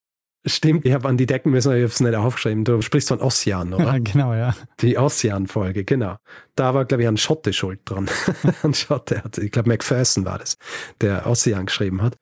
Stimmt, 0.47 0.85
ich 0.85 0.93
habe 0.93 1.07
an 1.07 1.17
die 1.17 1.25
Decken 1.25 1.49
müssen, 1.49 1.71
ich 1.71 1.81
habe 1.81 1.85
es 1.85 1.99
nicht 1.99 2.13
aufgeschrieben. 2.13 2.65
Du 2.65 2.79
sprichst 2.81 3.07
von 3.07 3.19
Ossian, 3.19 3.73
oder? 3.73 3.99
genau, 3.99 4.33
ja. 4.33 4.55
Die 4.79 4.95
Ossian-Folge, 4.95 5.85
genau. 5.85 6.17
Da 6.55 6.75
war, 6.75 6.85
glaube 6.85 7.01
ich, 7.01 7.07
ein 7.07 7.17
Schotte 7.17 7.51
schuld 7.51 7.79
dran. 7.85 8.07
ein 8.63 8.75
Schotte 8.75 9.23
hat, 9.23 9.39
ich 9.39 9.51
glaube, 9.51 9.69
Macpherson 9.69 10.25
war 10.25 10.37
das, 10.37 10.57
der 11.01 11.25
Ossian 11.25 11.65
geschrieben 11.65 12.03
hat. 12.03 12.17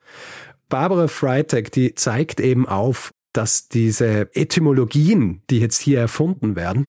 Barbara 0.69 1.09
Freitag, 1.09 1.73
die 1.73 1.95
zeigt 1.95 2.39
eben 2.39 2.67
auf, 2.67 3.11
dass 3.33 3.67
diese 3.67 4.33
Etymologien, 4.35 5.41
die 5.49 5.59
jetzt 5.59 5.81
hier 5.81 5.99
erfunden 5.99 6.55
werden, 6.55 6.85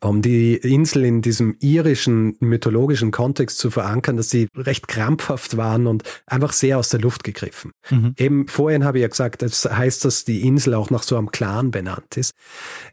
um 0.00 0.22
die 0.22 0.56
Insel 0.56 1.04
in 1.04 1.22
diesem 1.22 1.56
irischen 1.60 2.36
mythologischen 2.40 3.10
Kontext 3.10 3.58
zu 3.58 3.70
verankern, 3.70 4.16
dass 4.16 4.30
sie 4.30 4.48
recht 4.56 4.88
krampfhaft 4.88 5.56
waren 5.56 5.86
und 5.86 6.02
einfach 6.26 6.52
sehr 6.52 6.78
aus 6.78 6.88
der 6.88 7.00
Luft 7.00 7.24
gegriffen. 7.24 7.72
Mhm. 7.88 8.14
Eben 8.16 8.48
vorhin 8.48 8.84
habe 8.84 8.98
ich 8.98 9.02
ja 9.02 9.08
gesagt, 9.08 9.42
das 9.42 9.64
heißt, 9.64 10.04
dass 10.04 10.24
die 10.24 10.46
Insel 10.46 10.74
auch 10.74 10.90
nach 10.90 11.02
so 11.02 11.16
einem 11.16 11.30
Clan 11.30 11.70
benannt 11.70 12.16
ist. 12.16 12.32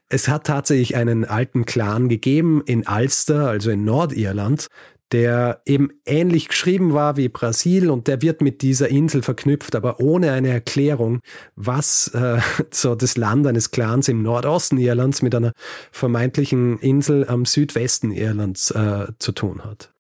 Es 0.10 0.28
hat 0.28 0.46
tatsächlich 0.46 0.96
einen 0.96 1.26
alten 1.26 1.66
Clan 1.66 2.10
gegeben 2.10 2.62
in 2.66 2.86
Ulster, 2.88 3.48
also 3.48 3.72
in 3.72 3.84
Nordirland, 3.84 4.68
der 5.12 5.62
eben 5.66 5.90
ähnlich 6.06 6.50
geschrieben 6.50 6.94
war 6.94 7.18
wie 7.18 7.30
Brasil 7.30 7.90
und 7.90 8.08
der 8.08 8.22
wird 8.22 8.42
mit 8.42 8.62
dieser 8.62 8.90
Insel 8.90 9.22
verknüpft, 9.22 9.76
aber 9.76 10.00
ohne 10.00 10.32
eine 10.32 10.50
Erklärung, 10.50 11.22
was 11.56 12.10
äh, 12.10 12.40
so 12.72 12.96
das 12.96 13.18
Land 13.18 13.48
eines 13.48 13.72
Clans 13.72 14.08
im 14.08 14.22
Nordosten 14.22 14.78
Irlands 14.78 15.22
mit 15.22 15.34
einer 15.34 15.54
vermeintlichen 15.92 16.80
Insel 16.80 17.28
am 17.28 17.46
Südwesten 17.46 18.12
Irlands 18.12 18.72
äh, 18.72 19.08
zu 19.20 19.32
tun 19.32 19.64
hat. 19.64 19.94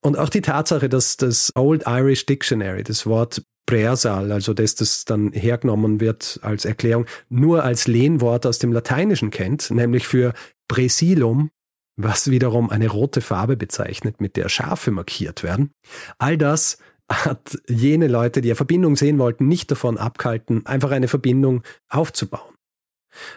Und 0.00 0.16
auch 0.18 0.28
die 0.28 0.42
Tatsache, 0.42 0.88
dass 0.88 1.16
das 1.16 1.52
Old 1.56 1.84
Irish 1.86 2.26
Dictionary, 2.26 2.84
das 2.84 3.06
Wort 3.06 3.42
Brersal, 3.66 4.32
also 4.32 4.54
dass 4.54 4.74
das 4.76 5.04
dann 5.04 5.32
hergenommen 5.32 6.00
wird 6.00 6.38
als 6.42 6.64
Erklärung, 6.64 7.04
nur 7.28 7.64
als 7.64 7.86
Lehnwort 7.86 8.46
aus 8.46 8.58
dem 8.58 8.72
Lateinischen 8.72 9.30
kennt, 9.30 9.70
nämlich 9.70 10.06
für 10.06 10.32
Bresilum, 10.68 11.50
was 11.98 12.30
wiederum 12.30 12.70
eine 12.70 12.88
rote 12.88 13.20
Farbe 13.20 13.56
bezeichnet, 13.56 14.20
mit 14.20 14.36
der 14.36 14.48
Schafe 14.48 14.90
markiert 14.90 15.42
werden. 15.42 15.72
All 16.18 16.38
das 16.38 16.78
hat 17.10 17.58
jene 17.68 18.06
Leute, 18.06 18.40
die 18.40 18.48
eine 18.48 18.56
Verbindung 18.56 18.96
sehen 18.96 19.18
wollten, 19.18 19.48
nicht 19.48 19.70
davon 19.70 19.98
abgehalten, 19.98 20.64
einfach 20.64 20.92
eine 20.92 21.08
Verbindung 21.08 21.62
aufzubauen. 21.88 22.54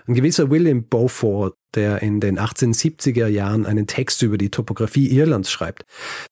Ein 0.05 0.13
gewisser 0.13 0.51
William 0.51 0.87
Beaufort, 0.87 1.53
der 1.73 2.01
in 2.01 2.19
den 2.19 2.37
1870er 2.37 3.27
Jahren 3.27 3.65
einen 3.65 3.87
Text 3.87 4.21
über 4.21 4.37
die 4.37 4.51
Topographie 4.51 5.07
Irlands 5.07 5.49
schreibt, 5.49 5.85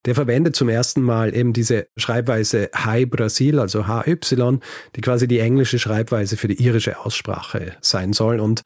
der 0.05 0.13
verwendet 0.13 0.55
zum 0.55 0.69
ersten 0.69 1.01
Mal 1.01 1.33
eben 1.33 1.53
diese 1.53 1.87
Schreibweise 1.97 2.69
High 2.75 3.09
Brasil, 3.09 3.57
also 3.57 3.87
HY, 3.87 4.59
die 4.95 5.01
quasi 5.01 5.27
die 5.27 5.39
englische 5.39 5.79
Schreibweise 5.79 6.37
für 6.37 6.49
die 6.49 6.61
irische 6.61 6.99
Aussprache 6.99 7.77
sein 7.81 8.13
soll. 8.13 8.39
Und 8.39 8.61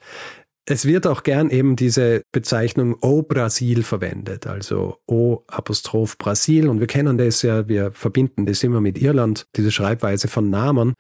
es 0.66 0.86
wird 0.86 1.08
auch 1.08 1.24
gern 1.24 1.50
eben 1.50 1.76
diese 1.76 2.24
Bezeichnung 2.32 2.96
O 3.02 3.22
Brasil 3.22 3.84
verwendet, 3.84 4.48
also 4.48 4.98
O 5.08 5.44
Apostroph 5.48 6.18
Brasil. 6.18 6.70
Und 6.70 6.80
wir 6.80 6.88
kennen 6.88 7.18
das 7.18 7.42
ja, 7.42 7.68
wir 7.68 7.92
verbinden 7.92 8.46
das 8.46 8.64
immer 8.64 8.80
mit 8.80 8.98
Irland, 8.98 9.48
diese 9.56 9.72
Schreibweise 9.72 10.28
von 10.28 10.50
Namen. 10.50 10.94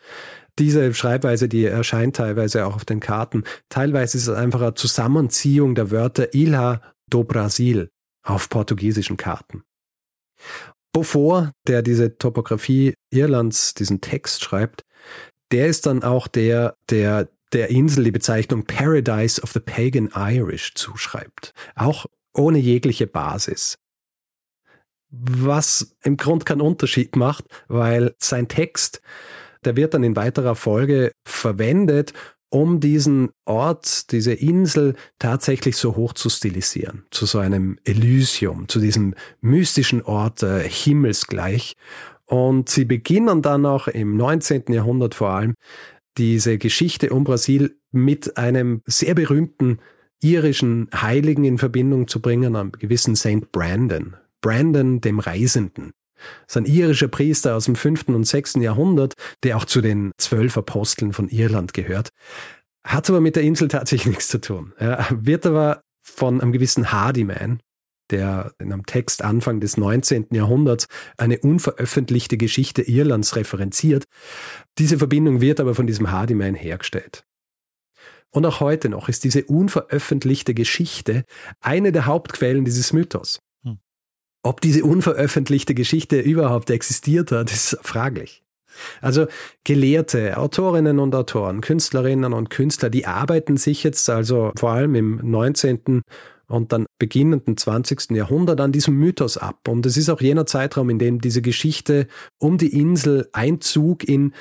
Diese 0.59 0.93
Schreibweise, 0.93 1.47
die 1.47 1.65
erscheint 1.65 2.17
teilweise 2.17 2.65
auch 2.65 2.75
auf 2.75 2.85
den 2.85 2.99
Karten. 2.99 3.43
Teilweise 3.69 4.17
ist 4.17 4.27
es 4.27 4.35
einfach 4.35 4.61
eine 4.61 4.73
Zusammenziehung 4.73 5.75
der 5.75 5.91
Wörter 5.91 6.33
Ilha 6.33 6.81
do 7.09 7.23
Brasil 7.23 7.89
auf 8.23 8.49
portugiesischen 8.49 9.17
Karten. 9.17 9.63
Beaufort, 10.91 11.51
der 11.67 11.81
diese 11.81 12.17
Topographie 12.17 12.93
Irlands, 13.11 13.73
diesen 13.73 14.01
Text 14.01 14.43
schreibt, 14.43 14.83
der 15.51 15.67
ist 15.67 15.85
dann 15.85 16.03
auch 16.03 16.27
der, 16.27 16.75
der 16.89 17.29
der 17.53 17.69
Insel 17.69 18.03
die 18.03 18.11
Bezeichnung 18.11 18.65
Paradise 18.65 19.41
of 19.41 19.51
the 19.51 19.59
Pagan 19.59 20.09
Irish 20.15 20.73
zuschreibt. 20.75 21.53
Auch 21.75 22.05
ohne 22.33 22.57
jegliche 22.57 23.07
Basis. 23.07 23.77
Was 25.09 25.95
im 26.03 26.17
Grund 26.17 26.45
keinen 26.45 26.61
Unterschied 26.61 27.15
macht, 27.15 27.45
weil 27.67 28.15
sein 28.17 28.47
Text, 28.47 29.01
der 29.63 29.75
wird 29.75 29.93
dann 29.93 30.03
in 30.03 30.15
weiterer 30.15 30.55
Folge 30.55 31.11
verwendet, 31.23 32.13
um 32.49 32.79
diesen 32.79 33.31
Ort, 33.45 34.11
diese 34.11 34.33
Insel 34.33 34.95
tatsächlich 35.17 35.75
so 35.75 35.95
hoch 35.95 36.13
zu 36.13 36.29
stilisieren, 36.29 37.03
zu 37.09 37.25
so 37.25 37.39
einem 37.39 37.79
Elysium, 37.83 38.67
zu 38.67 38.79
diesem 38.79 39.15
mystischen 39.41 40.03
Ort 40.03 40.43
äh, 40.43 40.67
himmelsgleich. 40.67 41.73
Und 42.25 42.69
sie 42.69 42.85
beginnen 42.85 43.41
dann 43.41 43.65
auch 43.65 43.87
im 43.87 44.17
19. 44.17 44.65
Jahrhundert 44.69 45.15
vor 45.15 45.29
allem 45.29 45.55
diese 46.17 46.57
Geschichte 46.57 47.09
um 47.09 47.23
Brasil 47.23 47.77
mit 47.91 48.37
einem 48.37 48.81
sehr 48.85 49.15
berühmten 49.15 49.79
irischen 50.21 50.89
Heiligen 50.93 51.43
in 51.43 51.57
Verbindung 51.57 52.07
zu 52.07 52.21
bringen, 52.21 52.55
einem 52.55 52.71
gewissen 52.71 53.15
Saint 53.15 53.51
Brandon. 53.51 54.15
Brandon 54.41 55.01
dem 55.01 55.19
Reisenden. 55.19 55.93
Das 56.45 56.55
ist 56.55 56.57
ein 56.57 56.65
irischer 56.65 57.07
Priester 57.07 57.55
aus 57.55 57.65
dem 57.65 57.75
5. 57.75 58.09
und 58.09 58.25
6. 58.25 58.55
Jahrhundert, 58.55 59.13
der 59.43 59.57
auch 59.57 59.65
zu 59.65 59.81
den 59.81 60.11
zwölf 60.17 60.57
Aposteln 60.57 61.13
von 61.13 61.29
Irland 61.29 61.73
gehört. 61.73 62.09
Hat 62.85 63.09
aber 63.09 63.21
mit 63.21 63.35
der 63.35 63.43
Insel 63.43 63.67
tatsächlich 63.67 64.07
nichts 64.15 64.27
zu 64.27 64.39
tun. 64.39 64.73
Er 64.77 65.07
wird 65.11 65.45
aber 65.45 65.81
von 66.01 66.41
einem 66.41 66.51
gewissen 66.51 66.91
Hardyman, 66.91 67.59
der 68.09 68.53
in 68.59 68.71
einem 68.71 68.85
Text 68.85 69.23
Anfang 69.23 69.59
des 69.59 69.77
19. 69.77 70.27
Jahrhunderts 70.31 70.87
eine 71.17 71.39
unveröffentlichte 71.39 72.37
Geschichte 72.37 72.81
Irlands 72.81 73.35
referenziert. 73.35 74.05
Diese 74.77 74.97
Verbindung 74.97 75.41
wird 75.41 75.59
aber 75.59 75.75
von 75.75 75.87
diesem 75.87 76.11
Hardyman 76.11 76.55
hergestellt. 76.55 77.25
Und 78.31 78.45
auch 78.45 78.59
heute 78.59 78.89
noch 78.89 79.09
ist 79.09 79.23
diese 79.23 79.43
unveröffentlichte 79.45 80.53
Geschichte 80.53 81.23
eine 81.61 81.91
der 81.91 82.07
Hauptquellen 82.07 82.65
dieses 82.65 82.91
Mythos. 82.91 83.39
Ob 84.45 84.59
diese 84.59 84.83
unveröffentlichte 84.83 85.73
Geschichte 85.73 86.19
überhaupt 86.19 86.69
existiert 86.69 87.31
hat, 87.31 87.51
ist 87.51 87.77
fraglich. 87.81 88.43
Also 89.01 89.27
Gelehrte, 89.63 90.37
Autorinnen 90.37 90.99
und 90.99 91.15
Autoren, 91.15 91.61
Künstlerinnen 91.61 92.33
und 92.33 92.49
Künstler, 92.49 92.89
die 92.89 93.05
arbeiten 93.05 93.55
sich 93.55 93.83
jetzt 93.83 94.09
also 94.09 94.51
vor 94.57 94.71
allem 94.71 94.95
im 94.95 95.19
19. 95.23 96.01
und 96.53 96.71
dann 96.71 96.85
beginnenden 96.99 97.57
20. 97.57 98.11
Jahrhundert 98.11 98.61
an 98.61 98.71
diesem 98.71 98.95
Mythos 98.95 99.37
ab. 99.37 99.67
Und 99.67 99.87
es 99.87 99.97
ist 99.97 100.09
auch 100.09 100.21
jener 100.21 100.45
Zeitraum, 100.45 100.91
in 100.91 100.99
dem 100.99 101.19
diese 101.19 101.41
Geschichte 101.41 102.07
um 102.37 102.59
die 102.59 102.79
Insel 102.79 103.27
Einzug 103.33 104.03
in 104.07 104.33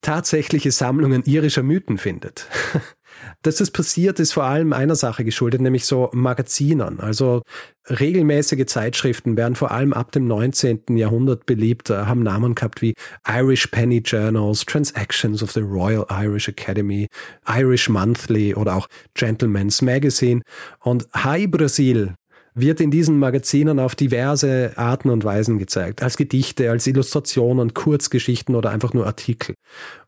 tatsächliche 0.00 0.72
Sammlungen 0.72 1.22
irischer 1.24 1.62
Mythen 1.62 1.98
findet. 1.98 2.48
Dass 3.42 3.56
das 3.56 3.70
passiert, 3.70 4.20
ist 4.20 4.32
vor 4.32 4.44
allem 4.44 4.72
einer 4.72 4.96
Sache 4.96 5.24
geschuldet, 5.24 5.60
nämlich 5.60 5.84
so 5.84 6.10
Magazinern. 6.12 7.00
Also 7.00 7.42
regelmäßige 7.88 8.66
Zeitschriften 8.66 9.36
werden 9.36 9.54
vor 9.54 9.70
allem 9.70 9.92
ab 9.92 10.12
dem 10.12 10.26
19. 10.26 10.96
Jahrhundert 10.96 11.46
beliebt, 11.46 11.90
äh, 11.90 12.06
haben 12.06 12.22
Namen 12.22 12.54
gehabt 12.54 12.82
wie 12.82 12.94
Irish 13.28 13.68
Penny 13.68 13.98
Journals, 13.98 14.64
Transactions 14.64 15.42
of 15.42 15.52
the 15.52 15.60
Royal 15.60 16.06
Irish 16.10 16.48
Academy, 16.48 17.06
Irish 17.48 17.88
Monthly 17.88 18.54
oder 18.54 18.76
auch 18.76 18.88
Gentleman's 19.14 19.82
Magazine. 19.82 20.42
Und 20.80 21.06
High 21.14 21.50
Brasil 21.50 22.14
wird 22.56 22.80
in 22.80 22.90
diesen 22.90 23.18
Magazinen 23.18 23.78
auf 23.78 23.94
diverse 23.94 24.72
Arten 24.76 25.10
und 25.10 25.24
Weisen 25.24 25.58
gezeigt. 25.58 26.02
Als 26.02 26.16
Gedichte, 26.16 26.70
als 26.70 26.86
Illustrationen, 26.86 27.74
Kurzgeschichten 27.74 28.54
oder 28.54 28.70
einfach 28.70 28.94
nur 28.94 29.06
Artikel. 29.06 29.54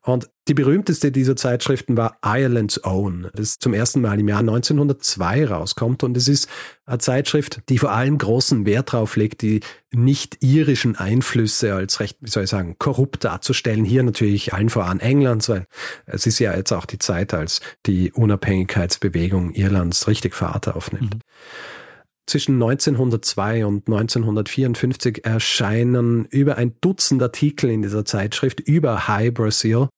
Und 0.02 0.30
die 0.48 0.54
berühmteste 0.54 1.12
dieser 1.12 1.36
Zeitschriften 1.36 1.98
war 1.98 2.16
Ireland's 2.24 2.82
Own, 2.82 3.28
das 3.34 3.58
zum 3.58 3.74
ersten 3.74 4.00
Mal 4.00 4.18
im 4.18 4.28
Jahr 4.28 4.38
1902 4.38 5.46
rauskommt. 5.46 6.02
Und 6.02 6.16
es 6.16 6.26
ist 6.26 6.48
eine 6.86 6.96
Zeitschrift, 6.96 7.60
die 7.68 7.76
vor 7.76 7.92
allem 7.92 8.16
großen 8.16 8.64
Wert 8.64 8.94
darauf 8.94 9.16
legt, 9.16 9.42
die 9.42 9.60
nicht 9.92 10.38
irischen 10.42 10.96
Einflüsse 10.96 11.74
als 11.74 12.00
recht, 12.00 12.16
wie 12.22 12.30
soll 12.30 12.44
ich 12.44 12.50
sagen, 12.50 12.76
korrupt 12.78 13.24
darzustellen. 13.24 13.84
Hier 13.84 14.02
natürlich 14.02 14.54
allen 14.54 14.70
voran 14.70 15.00
Englands, 15.00 15.50
weil 15.50 15.66
es 16.06 16.24
ist 16.24 16.38
ja 16.38 16.56
jetzt 16.56 16.72
auch 16.72 16.86
die 16.86 16.98
Zeit, 16.98 17.34
als 17.34 17.60
die 17.84 18.10
Unabhängigkeitsbewegung 18.12 19.52
Irlands 19.52 20.08
richtig 20.08 20.34
Fahrt 20.34 20.68
aufnimmt. 20.68 21.16
Mhm. 21.16 21.20
Zwischen 22.28 22.56
1902 22.56 23.64
und 23.64 23.86
1954 23.86 25.24
erscheinen 25.24 26.26
über 26.26 26.58
ein 26.58 26.74
Dutzend 26.82 27.22
Artikel 27.22 27.70
in 27.70 27.80
dieser 27.80 28.04
Zeitschrift 28.04 28.60
über 28.60 29.08
High 29.08 29.32
Brazil. 29.32 29.88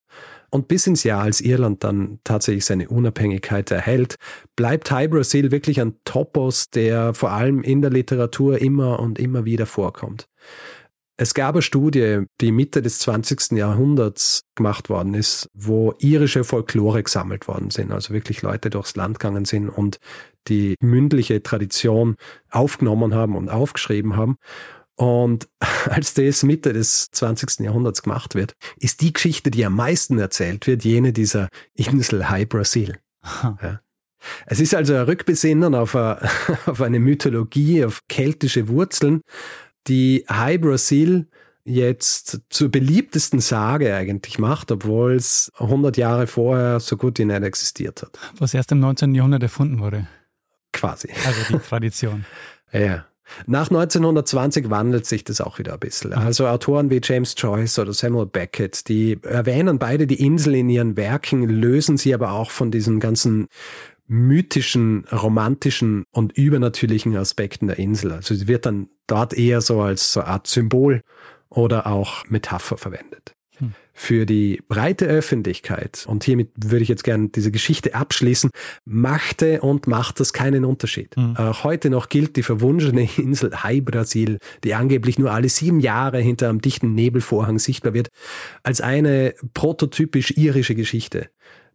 Und 0.49 0.69
bis 0.69 0.87
ins 0.87 1.03
Jahr, 1.03 1.23
als 1.23 1.41
Irland 1.41 1.83
dann 1.83 2.21
tatsächlich 2.23 2.65
seine 2.65 2.89
Unabhängigkeit 2.89 3.69
erhält, 3.73 4.15
bleibt 4.55 4.93
High 4.93 5.11
Brazil 5.11 5.51
wirklich 5.51 5.81
ein 5.81 5.97
Topos, 6.05 6.71
der 6.71 7.15
vor 7.15 7.33
allem 7.33 7.65
in 7.65 7.83
der 7.83 7.91
Literatur 7.91 8.61
immer 8.61 9.01
und 9.01 9.19
immer 9.19 9.45
wieder 9.45 9.67
vorkommt. 9.67 10.29
Es 11.17 11.35
gab 11.35 11.55
eine 11.55 11.61
Studie, 11.61 12.23
die 12.41 12.51
Mitte 12.51 12.81
des 12.81 13.01
20. 13.01 13.59
Jahrhunderts 13.59 14.45
gemacht 14.55 14.89
worden 14.89 15.13
ist, 15.13 15.51
wo 15.53 15.93
irische 15.99 16.45
Folklore 16.45 17.03
gesammelt 17.03 17.47
worden 17.47 17.71
sind, 17.71 17.93
also 17.93 18.15
wirklich 18.15 18.41
Leute 18.41 18.71
durchs 18.71 18.97
Land 18.97 19.19
gegangen 19.19 19.45
sind 19.45 19.69
und 19.69 19.99
die 20.49 20.75
mündliche 20.81 21.43
Tradition 21.43 22.17
aufgenommen 22.51 23.15
haben 23.15 23.37
und 23.37 23.49
aufgeschrieben 23.49 24.17
haben. 24.17 24.37
Und 24.97 25.49
als 25.87 26.15
das 26.15 26.43
Mitte 26.43 26.73
des 26.73 27.11
20. 27.13 27.61
Jahrhunderts 27.61 28.03
gemacht 28.03 28.35
wird, 28.35 28.53
ist 28.79 29.01
die 29.01 29.13
Geschichte, 29.13 29.51
die 29.51 29.65
am 29.65 29.77
meisten 29.77 30.19
erzählt 30.19 30.67
wird, 30.67 30.85
jene 30.85 31.13
dieser 31.13 31.49
Insel 31.75 32.29
High 32.29 32.49
Brasil. 32.49 32.99
Ja. 33.63 33.81
Es 34.47 34.61
ist 34.61 34.75
also 34.75 34.95
ein 34.95 35.05
Rückbesinnen 35.05 35.75
auf, 35.75 35.97
eine, 35.97 36.19
auf 36.67 36.83
eine 36.83 37.01
Mythologie, 37.01 37.85
auf 37.85 38.01
keltische 38.09 38.69
Wurzeln, 38.69 39.23
die 39.87 40.27
High 40.29 40.61
Brasil 40.61 41.29
jetzt 41.65 42.41
zur 42.51 42.71
beliebtesten 42.71 43.41
Sage 43.41 43.95
eigentlich 43.95 44.39
macht, 44.39 44.73
obwohl 44.73 45.15
es 45.15 45.51
100 45.59 45.97
Jahre 45.97 46.27
vorher 46.27 46.81
so 46.81 46.97
gut 46.97 47.19
wie 47.19 47.25
nicht 47.25 47.43
existiert 47.43 48.03
hat. 48.03 48.19
Was 48.39 48.55
erst 48.55 48.73
im 48.73 48.81
19. 48.81 49.15
Jahrhundert 49.15 49.43
erfunden 49.43 49.81
wurde. 49.81 50.07
Quasi. 50.81 51.11
Also 51.27 51.59
die 51.59 51.59
Tradition. 51.59 52.25
ja. 52.73 53.07
Nach 53.47 53.69
1920 53.69 54.71
wandelt 54.71 55.07
sich 55.07 55.23
das 55.23 55.41
auch 55.41 55.59
wieder 55.59 55.75
ein 55.75 55.79
bisschen. 55.79 56.13
Also 56.13 56.49
Autoren 56.49 56.91
wie 56.91 57.01
James 57.03 57.35
Joyce 57.37 57.79
oder 57.79 57.93
Samuel 57.93 58.27
Beckett, 58.27 58.89
die 58.89 59.19
erwähnen 59.23 59.79
beide 59.79 60.07
die 60.07 60.25
Insel 60.25 60.57
in 60.57 60.69
ihren 60.69 60.97
Werken, 60.97 61.49
lösen 61.49 61.97
sie 61.97 62.13
aber 62.13 62.33
auch 62.33 62.51
von 62.51 62.71
diesen 62.73 62.99
ganzen 62.99 63.47
mythischen, 64.09 65.05
romantischen 65.13 66.05
und 66.11 66.37
übernatürlichen 66.37 67.17
Aspekten 67.17 67.69
der 67.69 67.79
Insel. 67.79 68.11
Also 68.11 68.35
sie 68.35 68.49
wird 68.49 68.67
dann 68.67 68.89
dort 69.07 69.33
eher 69.33 69.61
so 69.61 69.81
als 69.81 70.13
so 70.13 70.21
eine 70.21 70.31
Art 70.31 70.47
Symbol 70.49 71.03
oder 71.49 71.87
auch 71.87 72.25
Metapher 72.29 72.77
verwendet. 72.77 73.35
Für 73.93 74.25
die 74.25 74.63
breite 74.69 75.07
Öffentlichkeit, 75.07 76.05
und 76.09 76.25
hiermit 76.25 76.51
würde 76.57 76.83
ich 76.83 76.89
jetzt 76.89 77.05
gerne 77.05 77.29
diese 77.29 77.51
Geschichte 77.51 77.95
abschließen, 77.95 78.51
machte 78.85 79.61
und 79.61 79.87
macht 79.87 80.21
das 80.21 80.33
keinen 80.33 80.65
Unterschied. 80.65 81.17
Hm. 81.17 81.37
Auch 81.37 81.65
heute 81.65 81.91
noch 81.91 82.09
gilt 82.09 82.37
die 82.37 82.43
verwunschene 82.43 83.09
Insel 83.17 83.63
Hai 83.63 83.81
Brasil, 83.81 84.39
die 84.65 84.75
angeblich 84.75 85.19
nur 85.19 85.33
alle 85.33 85.49
sieben 85.49 85.81
Jahre 85.81 86.19
hinter 86.21 86.49
einem 86.49 86.61
dichten 86.61 86.95
Nebelvorhang 86.95 87.59
sichtbar 87.59 87.95
wird, 87.95 88.09
als 88.63 88.81
eine 88.81 89.35
prototypisch 89.55 90.33
irische 90.33 90.75
Geschichte, 90.75 91.29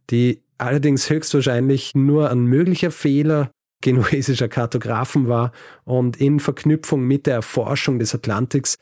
die 0.10 0.42
allerdings 0.58 1.10
höchstwahrscheinlich 1.10 1.96
nur 1.96 2.32
ein 2.32 2.46
möglicher 2.46 2.92
Fehler 2.92 3.52
genuesischer 3.82 4.48
Kartografen 4.48 5.28
war 5.28 5.52
und 5.84 6.18
in 6.18 6.40
Verknüpfung 6.40 7.04
mit 7.04 7.28
der 7.28 7.36
Erforschung 7.36 8.00
des 8.00 8.16
Atlantiks 8.16 8.78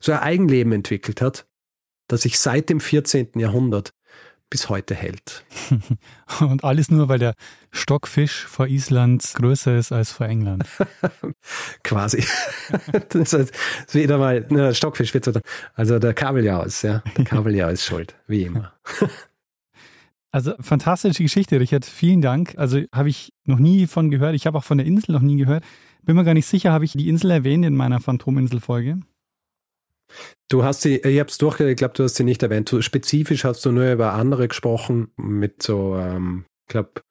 so 0.00 0.12
ein 0.12 0.20
Eigenleben 0.20 0.72
entwickelt 0.72 1.20
hat, 1.20 1.46
das 2.08 2.22
sich 2.22 2.38
seit 2.38 2.70
dem 2.70 2.80
14. 2.80 3.30
Jahrhundert 3.36 3.92
bis 4.50 4.68
heute 4.68 4.94
hält. 4.94 5.44
Und 6.40 6.62
alles 6.62 6.90
nur, 6.90 7.08
weil 7.08 7.18
der 7.18 7.34
Stockfisch 7.72 8.44
vor 8.44 8.68
Island 8.68 9.32
größer 9.34 9.76
ist 9.76 9.90
als 9.90 10.12
vor 10.12 10.26
England. 10.26 10.64
Quasi. 11.82 12.24
das 13.08 13.32
ist 13.32 13.52
wieder 13.94 14.18
mal, 14.18 14.46
ne, 14.50 14.74
Stockfisch 14.74 15.12
wird 15.12 15.24
so, 15.24 15.32
also 15.74 15.98
der 15.98 16.14
Kabeljau 16.14 16.64
ja. 16.82 17.02
Der 17.16 17.24
Kabeljau 17.24 17.68
ist 17.68 17.84
schuld, 17.84 18.14
wie 18.28 18.44
immer. 18.44 18.72
Also 20.30 20.52
fantastische 20.60 21.22
Geschichte, 21.22 21.58
Richard. 21.58 21.84
Vielen 21.84 22.20
Dank. 22.20 22.54
Also 22.56 22.80
habe 22.92 23.08
ich 23.08 23.32
noch 23.44 23.58
nie 23.58 23.86
von 23.86 24.10
gehört. 24.10 24.34
Ich 24.34 24.46
habe 24.46 24.58
auch 24.58 24.64
von 24.64 24.78
der 24.78 24.86
Insel 24.86 25.12
noch 25.12 25.22
nie 25.22 25.36
gehört. 25.36 25.64
Bin 26.02 26.16
mir 26.16 26.24
gar 26.24 26.34
nicht 26.34 26.46
sicher, 26.46 26.70
habe 26.70 26.84
ich 26.84 26.92
die 26.92 27.08
Insel 27.08 27.30
erwähnt 27.30 27.64
in 27.64 27.74
meiner 27.74 27.98
Phantominsel-Folge? 27.98 29.00
Du 30.48 30.64
hast 30.64 30.82
sie, 30.82 30.96
ich 30.96 31.18
habe 31.18 31.30
es 31.30 31.38
durchgehört, 31.38 31.72
ich 31.72 31.76
glaube, 31.76 31.94
du 31.94 32.04
hast 32.04 32.16
sie 32.16 32.24
nicht 32.24 32.42
erwähnt. 32.42 32.70
Du, 32.70 32.82
spezifisch 32.82 33.44
hast 33.44 33.64
du 33.64 33.72
nur 33.72 33.90
über 33.90 34.12
andere 34.12 34.48
gesprochen, 34.48 35.08
mit 35.16 35.62
so, 35.62 35.96
ähm, 35.96 36.44
ich 36.66 36.72
glaube, 36.72 37.02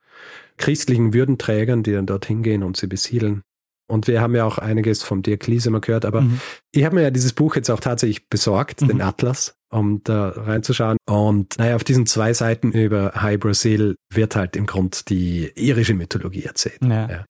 christlichen 0.57 1.13
Würdenträgern, 1.13 1.83
die 1.83 1.91
dann 1.91 2.05
dorthin 2.05 2.43
gehen 2.43 2.63
und 2.63 2.77
sie 2.77 2.87
besiedeln. 2.87 3.41
Und 3.87 4.07
wir 4.07 4.21
haben 4.21 4.33
ja 4.33 4.45
auch 4.45 4.57
einiges 4.57 5.03
vom 5.03 5.23
Dirk 5.23 5.45
Liesemer 5.47 5.81
gehört, 5.81 6.05
aber 6.05 6.21
mhm. 6.21 6.39
ich 6.71 6.85
habe 6.85 6.95
mir 6.95 7.01
ja 7.01 7.11
dieses 7.11 7.33
Buch 7.33 7.55
jetzt 7.55 7.69
auch 7.69 7.79
tatsächlich 7.79 8.29
besorgt, 8.29 8.81
mhm. 8.81 8.87
den 8.87 9.01
Atlas, 9.01 9.55
um 9.69 10.01
da 10.03 10.29
reinzuschauen. 10.29 10.97
Und 11.05 11.57
naja, 11.59 11.75
auf 11.75 11.83
diesen 11.83 12.05
zwei 12.05 12.33
Seiten 12.33 12.71
über 12.71 13.11
High 13.15 13.39
Brazil 13.39 13.95
wird 14.11 14.35
halt 14.35 14.55
im 14.55 14.65
Grund 14.65 15.09
die 15.09 15.51
irische 15.55 15.95
Mythologie 15.95 16.43
erzählt. 16.43 16.79
Ja. 16.81 17.09
ja. 17.09 17.25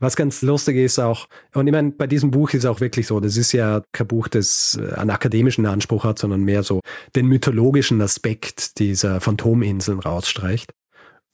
Was 0.00 0.14
ganz 0.14 0.42
lustig 0.42 0.76
ist 0.76 0.98
auch, 1.00 1.26
und 1.54 1.66
ich 1.66 1.72
meine, 1.72 1.90
bei 1.90 2.06
diesem 2.06 2.30
Buch 2.30 2.52
ist 2.52 2.66
auch 2.66 2.80
wirklich 2.80 3.08
so, 3.08 3.18
das 3.18 3.36
ist 3.36 3.52
ja 3.52 3.82
kein 3.92 4.06
Buch, 4.06 4.28
das 4.28 4.78
einen 4.94 5.10
akademischen 5.10 5.66
Anspruch 5.66 6.04
hat, 6.04 6.18
sondern 6.20 6.42
mehr 6.42 6.62
so 6.62 6.80
den 7.16 7.26
mythologischen 7.26 8.00
Aspekt 8.00 8.78
dieser 8.78 9.20
Phantominseln 9.20 9.98
rausstreicht. 9.98 10.72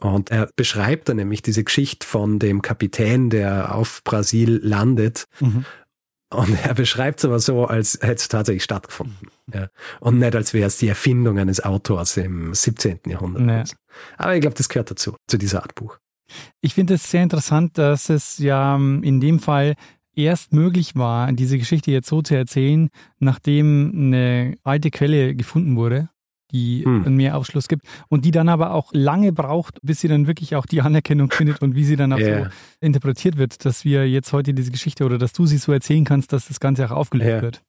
Und 0.01 0.31
er 0.31 0.49
beschreibt 0.57 1.09
dann 1.09 1.17
nämlich 1.17 1.43
diese 1.43 1.63
Geschichte 1.63 2.07
von 2.07 2.39
dem 2.39 2.63
Kapitän, 2.63 3.31
der 3.31 3.75
auf 3.75 4.03
Brasil 4.03 4.61
landet. 4.63 5.27
Mhm. 5.41 5.65
Und 6.33 6.59
er 6.65 6.75
beschreibt 6.75 7.21
es 7.21 7.25
aber 7.27 7.39
so, 7.39 7.67
als 7.67 7.99
hätte 8.01 8.15
es 8.15 8.29
tatsächlich 8.29 8.65
stattgefunden. 8.65 9.29
Ja. 9.53 9.69
Und 10.01 10.19
nicht, 10.19 10.35
als 10.35 10.53
wäre 10.53 10.67
es 10.67 10.79
die 10.79 10.89
Erfindung 10.89 11.39
eines 11.39 11.63
Autors 11.63 12.17
im 12.17 12.53
17. 12.53 13.01
Jahrhundert. 13.07 13.43
Nee. 13.43 13.63
Aber 14.17 14.35
ich 14.35 14.41
glaube, 14.41 14.57
das 14.57 14.69
gehört 14.69 14.91
dazu, 14.91 15.17
zu 15.29 15.39
dieser 15.39 15.63
Art 15.63 15.75
Buch. 15.75 15.99
Ich 16.61 16.75
finde 16.75 16.95
es 16.95 17.11
sehr 17.11 17.23
interessant, 17.23 17.79
dass 17.79 18.09
es 18.09 18.39
ja 18.39 18.77
ähm, 18.77 19.03
in 19.03 19.21
dem 19.21 19.39
Fall 19.39 19.75
erst 20.17 20.53
möglich 20.53 20.95
war, 20.95 21.33
diese 21.33 21.59
Geschichte 21.59 21.91
jetzt 21.91 22.09
so 22.09 22.23
zu 22.23 22.35
erzählen, 22.37 22.89
nachdem 23.19 23.93
eine 23.95 24.57
alte 24.63 24.91
Quelle 24.91 25.35
gefunden 25.35 25.77
wurde 25.77 26.09
die 26.55 26.85
hm. 26.85 27.17
mehr 27.17 27.37
Aufschluss 27.37 27.69
gibt 27.69 27.85
und 28.09 28.25
die 28.25 28.31
dann 28.31 28.49
aber 28.49 28.73
auch 28.73 28.91
lange 28.93 29.33
braucht, 29.33 29.81
bis 29.83 30.01
sie 30.01 30.09
dann 30.09 30.27
wirklich 30.27 30.55
auch 30.55 30.67
die 30.67 30.81
Anerkennung 30.83 31.31
findet 31.31 31.61
und 31.61 31.75
wie 31.75 31.85
sie 31.85 31.97
dann 31.97 32.13
auch 32.13 32.19
yeah. 32.19 32.45
so 32.45 32.51
interpretiert 32.81 33.37
wird, 33.37 33.65
dass 33.65 33.85
wir 33.85 34.09
jetzt 34.09 34.33
heute 34.33 34.55
diese 34.55 34.71
Geschichte 34.71 35.05
oder 35.05 35.19
dass 35.19 35.33
du 35.33 35.47
sie 35.47 35.59
so 35.59 35.73
erzählen 35.73 36.05
kannst, 36.05 36.33
dass 36.33 36.49
das 36.49 36.61
Ganze 36.61 36.87
auch 36.87 36.93
aufgelöst 36.93 37.29
yeah. 37.29 37.43
wird. 37.43 37.63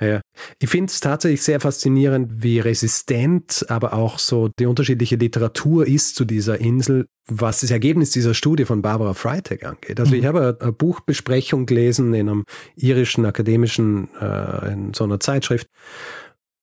Ja, 0.00 0.22
ich 0.58 0.70
finde 0.70 0.90
es 0.90 1.00
tatsächlich 1.00 1.42
sehr 1.42 1.60
faszinierend, 1.60 2.42
wie 2.42 2.58
resistent 2.58 3.66
aber 3.68 3.92
auch 3.92 4.18
so 4.18 4.48
die 4.48 4.64
unterschiedliche 4.64 5.16
Literatur 5.16 5.86
ist 5.86 6.16
zu 6.16 6.24
dieser 6.24 6.58
Insel, 6.58 7.06
was 7.26 7.60
das 7.60 7.70
Ergebnis 7.70 8.10
dieser 8.10 8.32
Studie 8.32 8.64
von 8.64 8.80
Barbara 8.80 9.12
Freitag 9.12 9.62
angeht. 9.64 10.00
Also 10.00 10.14
mhm. 10.14 10.20
ich 10.20 10.26
habe 10.26 10.56
eine 10.58 10.72
Buchbesprechung 10.72 11.66
gelesen 11.66 12.14
in 12.14 12.30
einem 12.30 12.44
irischen 12.76 13.26
akademischen, 13.26 14.08
äh, 14.18 14.72
in 14.72 14.94
so 14.94 15.04
einer 15.04 15.20
Zeitschrift, 15.20 15.66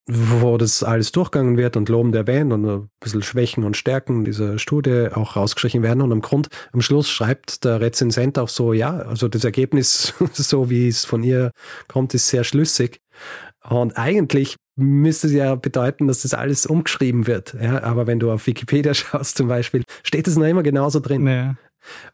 wo 0.07 0.57
das 0.57 0.83
alles 0.83 1.11
durchgegangen 1.11 1.57
wird 1.57 1.75
und 1.75 1.89
lobend 1.89 2.15
erwähnt 2.15 2.53
und 2.53 2.65
ein 2.65 2.89
bisschen 3.01 3.21
Schwächen 3.21 3.65
und 3.65 3.75
Stärken 3.75 4.23
dieser 4.23 4.57
Studie 4.57 5.09
auch 5.13 5.35
rausgestrichen 5.35 5.83
werden. 5.83 6.01
Und 6.01 6.13
am 6.13 6.21
Grund, 6.21 6.47
am 6.71 6.81
Schluss 6.81 7.09
schreibt 7.09 7.65
der 7.65 7.81
Rezensent 7.81 8.39
auch 8.39 8.47
so, 8.47 8.71
ja, 8.71 8.97
also 8.99 9.27
das 9.27 9.43
Ergebnis, 9.43 10.13
so 10.33 10.69
wie 10.69 10.87
es 10.87 11.03
von 11.03 11.23
ihr 11.23 11.51
kommt, 11.87 12.13
ist 12.13 12.29
sehr 12.29 12.45
schlüssig. 12.45 13.01
Und 13.63 13.97
eigentlich 13.97 14.55
müsste 14.77 15.27
es 15.27 15.33
ja 15.33 15.55
bedeuten, 15.55 16.07
dass 16.07 16.21
das 16.21 16.33
alles 16.33 16.65
umgeschrieben 16.65 17.27
wird. 17.27 17.55
Ja, 17.61 17.83
aber 17.83 18.07
wenn 18.07 18.19
du 18.19 18.31
auf 18.31 18.47
Wikipedia 18.47 18.93
schaust 18.93 19.37
zum 19.37 19.47
Beispiel, 19.47 19.83
steht 20.03 20.27
es 20.27 20.37
noch 20.37 20.45
immer 20.45 20.63
genauso 20.63 20.99
drin. 20.99 21.27
Ja. 21.27 21.55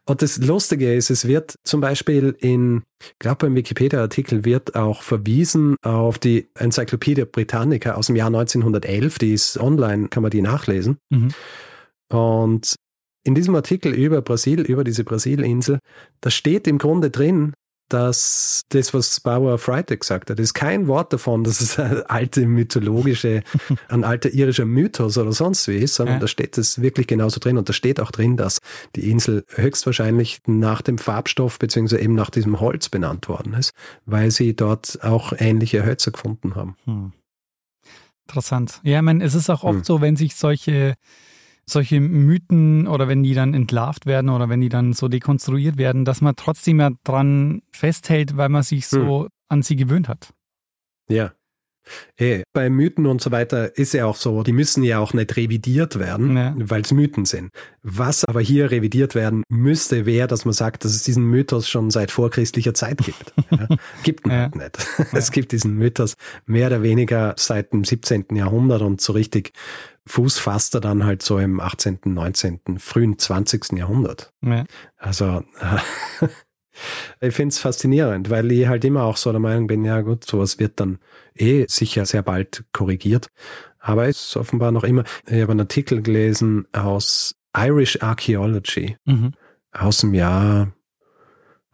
Und 0.06 0.22
das 0.22 0.38
Lustige 0.38 0.94
ist, 0.94 1.10
es 1.10 1.26
wird 1.26 1.56
zum 1.64 1.80
Beispiel 1.80 2.36
in, 2.38 2.82
ich 3.02 3.12
glaube 3.18 3.46
beim 3.46 3.56
Wikipedia-Artikel 3.56 4.44
wird 4.44 4.76
auch 4.76 5.02
verwiesen 5.02 5.76
auf 5.82 6.18
die 6.18 6.48
Enzyklopädie 6.54 7.24
Britannica 7.24 7.94
aus 7.94 8.06
dem 8.06 8.16
Jahr 8.16 8.28
1911, 8.28 9.18
die 9.18 9.32
ist 9.32 9.58
online, 9.58 10.08
kann 10.08 10.22
man 10.22 10.30
die 10.30 10.42
nachlesen. 10.42 10.98
Mhm. 11.10 11.28
Und 12.08 12.74
in 13.24 13.34
diesem 13.34 13.54
Artikel 13.54 13.92
über 13.92 14.20
Brasil, 14.22 14.60
über 14.60 14.84
diese 14.84 15.02
Brasilinsel, 15.02 15.78
da 16.20 16.30
steht 16.30 16.68
im 16.68 16.78
Grunde 16.78 17.10
drin, 17.10 17.54
dass 17.88 18.62
das, 18.70 18.94
was 18.94 19.20
Barbara 19.20 19.58
Freitag 19.58 20.00
gesagt 20.00 20.30
hat, 20.30 20.40
ist 20.40 20.54
kein 20.54 20.86
Wort 20.88 21.12
davon, 21.12 21.44
dass 21.44 21.60
es 21.60 21.78
ein 21.78 22.02
alte 22.06 22.46
mythologische, 22.46 23.42
ein 23.88 24.04
alter 24.04 24.30
irischer 24.30 24.64
Mythos 24.64 25.18
oder 25.18 25.32
sonst 25.32 25.68
wie 25.68 25.76
ist, 25.76 25.94
sondern 25.94 26.16
ja. 26.16 26.20
da 26.20 26.26
steht 26.26 26.56
es 26.58 26.80
wirklich 26.80 27.06
genauso 27.06 27.40
drin 27.40 27.58
und 27.58 27.68
da 27.68 27.72
steht 27.72 28.00
auch 28.00 28.10
drin, 28.10 28.36
dass 28.36 28.58
die 28.96 29.10
Insel 29.10 29.44
höchstwahrscheinlich 29.48 30.40
nach 30.46 30.82
dem 30.82 30.98
Farbstoff 30.98 31.58
beziehungsweise 31.58 32.02
eben 32.02 32.14
nach 32.14 32.30
diesem 32.30 32.60
Holz 32.60 32.88
benannt 32.88 33.28
worden 33.28 33.54
ist, 33.54 33.72
weil 34.06 34.30
sie 34.30 34.56
dort 34.56 34.98
auch 35.02 35.32
ähnliche 35.36 35.84
Hölzer 35.84 36.10
gefunden 36.10 36.54
haben. 36.54 36.76
Hm. 36.84 37.12
Interessant. 38.26 38.80
Ja, 38.82 38.98
ich 38.98 39.02
meine, 39.02 39.22
es 39.22 39.34
ist 39.34 39.50
auch 39.50 39.64
oft 39.64 39.78
hm. 39.78 39.84
so, 39.84 40.00
wenn 40.00 40.16
sich 40.16 40.34
solche 40.34 40.94
solche 41.66 42.00
Mythen 42.00 42.86
oder 42.86 43.08
wenn 43.08 43.22
die 43.22 43.34
dann 43.34 43.54
entlarvt 43.54 44.06
werden 44.06 44.30
oder 44.30 44.48
wenn 44.48 44.60
die 44.60 44.68
dann 44.68 44.92
so 44.92 45.08
dekonstruiert 45.08 45.78
werden, 45.78 46.04
dass 46.04 46.20
man 46.20 46.36
trotzdem 46.36 46.80
ja 46.80 46.90
dran 47.04 47.62
festhält, 47.70 48.36
weil 48.36 48.48
man 48.48 48.62
sich 48.62 48.86
so 48.86 49.24
hm. 49.24 49.28
an 49.48 49.62
sie 49.62 49.76
gewöhnt 49.76 50.08
hat. 50.08 50.32
Ja. 51.08 51.32
Hey, 52.16 52.44
bei 52.54 52.70
Mythen 52.70 53.06
und 53.06 53.20
so 53.20 53.30
weiter 53.30 53.76
ist 53.76 53.92
ja 53.92 54.06
auch 54.06 54.16
so, 54.16 54.42
die 54.42 54.52
müssen 54.52 54.82
ja 54.84 55.00
auch 55.00 55.12
nicht 55.12 55.36
revidiert 55.36 55.98
werden, 55.98 56.36
ja. 56.36 56.54
weil 56.56 56.80
es 56.82 56.92
Mythen 56.92 57.26
sind. 57.26 57.50
Was 57.82 58.24
aber 58.24 58.40
hier 58.40 58.70
revidiert 58.70 59.14
werden 59.14 59.42
müsste, 59.50 60.06
wäre, 60.06 60.26
dass 60.26 60.44
man 60.44 60.54
sagt, 60.54 60.84
dass 60.84 60.94
es 60.94 61.02
diesen 61.02 61.24
Mythos 61.24 61.68
schon 61.68 61.90
seit 61.90 62.10
vorchristlicher 62.10 62.72
Zeit 62.74 62.98
gibt. 62.98 63.34
ja. 63.50 63.68
Gibt 64.02 64.26
man 64.26 64.36
ja. 64.36 64.42
halt 64.42 64.56
nicht. 64.56 65.12
Es 65.12 65.30
gibt 65.30 65.52
diesen 65.52 65.74
Mythos 65.74 66.14
mehr 66.46 66.68
oder 66.68 66.82
weniger 66.82 67.34
seit 67.36 67.72
dem 67.72 67.84
17. 67.84 68.26
Jahrhundert 68.34 68.80
und 68.80 69.00
so 69.00 69.12
richtig 69.12 69.52
Fuß 70.06 70.38
fasst 70.38 70.74
er 70.74 70.80
dann 70.80 71.04
halt 71.04 71.22
so 71.22 71.38
im 71.38 71.60
18., 71.60 72.00
19., 72.04 72.78
frühen 72.78 73.18
20. 73.18 73.72
Jahrhundert. 73.72 74.32
Ja. 74.42 74.64
Also 74.96 75.42
ich 77.20 77.34
finde 77.34 77.52
es 77.52 77.58
faszinierend, 77.58 78.30
weil 78.30 78.50
ich 78.52 78.68
halt 78.68 78.84
immer 78.84 79.04
auch 79.04 79.16
so 79.16 79.30
der 79.30 79.40
Meinung 79.40 79.66
bin, 79.66 79.84
ja 79.84 80.02
gut, 80.02 80.24
sowas 80.24 80.58
wird 80.58 80.80
dann 80.80 80.98
eh 81.34 81.64
sicher 81.68 82.04
sehr 82.04 82.22
bald 82.22 82.64
korrigiert. 82.72 83.28
Aber 83.78 84.06
es 84.06 84.28
ist 84.28 84.36
offenbar 84.36 84.72
noch 84.72 84.84
immer, 84.84 85.04
ich 85.26 85.40
habe 85.40 85.52
einen 85.52 85.60
Artikel 85.60 86.02
gelesen 86.02 86.66
aus 86.72 87.36
Irish 87.56 88.02
Archaeology 88.02 88.96
mhm. 89.04 89.32
aus 89.72 89.98
dem 89.98 90.14
Jahr 90.14 90.72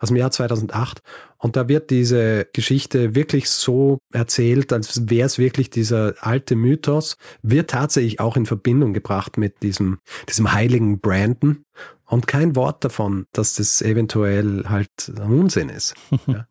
aus 0.01 0.09
dem 0.09 0.17
Jahr 0.17 0.31
2008. 0.31 1.03
Und 1.43 1.57
da 1.57 1.69
wird 1.69 1.89
diese 1.89 2.47
Geschichte 2.53 3.15
wirklich 3.15 3.49
so 3.49 3.99
erzählt, 4.13 4.75
als 4.75 5.09
wäre 5.09 5.27
es 5.27 5.39
wirklich 5.39 5.71
dieser 5.71 6.15
alte 6.21 6.55
Mythos, 6.55 7.17
wird 7.43 7.71
tatsächlich 7.71 8.21
auch 8.21 8.37
in 8.37 8.45
Verbindung 8.45 8.93
gebracht 8.93 9.39
mit 9.39 9.63
diesem, 9.63 10.01
diesem 10.29 10.53
heiligen 10.53 11.01
Brandon. 11.01 11.65
Und 12.05 12.27
kein 12.27 12.57
Wort 12.57 12.85
davon, 12.85 13.27
dass 13.33 13.55
das 13.55 13.81
eventuell 13.81 14.65
halt 14.69 14.91
Unsinn 15.19 15.71
ist. 15.71 15.95
ja. 16.27 16.47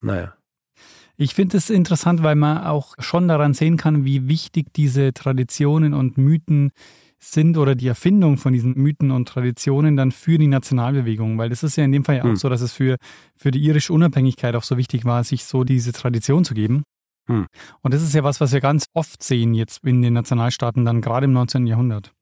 Naja. 0.00 0.34
Ich 1.18 1.34
finde 1.34 1.58
es 1.58 1.68
interessant, 1.68 2.22
weil 2.22 2.36
man 2.36 2.64
auch 2.64 2.94
schon 3.00 3.28
daran 3.28 3.52
sehen 3.52 3.76
kann, 3.76 4.04
wie 4.06 4.26
wichtig 4.28 4.72
diese 4.72 5.12
Traditionen 5.12 5.92
und 5.92 6.16
Mythen 6.16 6.70
sind 6.70 7.07
oder 7.56 7.74
die 7.74 7.88
Erfindung 7.88 8.38
von 8.38 8.52
diesen 8.52 8.74
Mythen 8.74 9.10
und 9.10 9.28
Traditionen 9.28 9.96
dann 9.96 10.12
für 10.12 10.38
die 10.38 10.46
Nationalbewegung, 10.46 11.38
weil 11.38 11.48
das 11.48 11.62
ist 11.62 11.76
ja 11.76 11.84
in 11.84 11.92
dem 11.92 12.04
Fall 12.04 12.16
ja 12.16 12.22
auch 12.22 12.28
hm. 12.28 12.36
so, 12.36 12.48
dass 12.48 12.60
es 12.60 12.72
für, 12.72 12.96
für 13.36 13.50
die 13.50 13.60
irische 13.60 13.92
Unabhängigkeit 13.92 14.54
auch 14.54 14.62
so 14.62 14.76
wichtig 14.76 15.04
war, 15.04 15.24
sich 15.24 15.44
so 15.44 15.64
diese 15.64 15.92
Tradition 15.92 16.44
zu 16.44 16.54
geben. 16.54 16.82
Hm. 17.26 17.46
Und 17.82 17.94
das 17.94 18.02
ist 18.02 18.14
ja 18.14 18.24
was, 18.24 18.40
was 18.40 18.52
wir 18.52 18.60
ganz 18.60 18.86
oft 18.94 19.22
sehen 19.22 19.54
jetzt 19.54 19.84
in 19.84 20.02
den 20.02 20.14
Nationalstaaten, 20.14 20.84
dann 20.84 21.00
gerade 21.00 21.26
im 21.26 21.32
19. 21.32 21.66
Jahrhundert. 21.66 22.12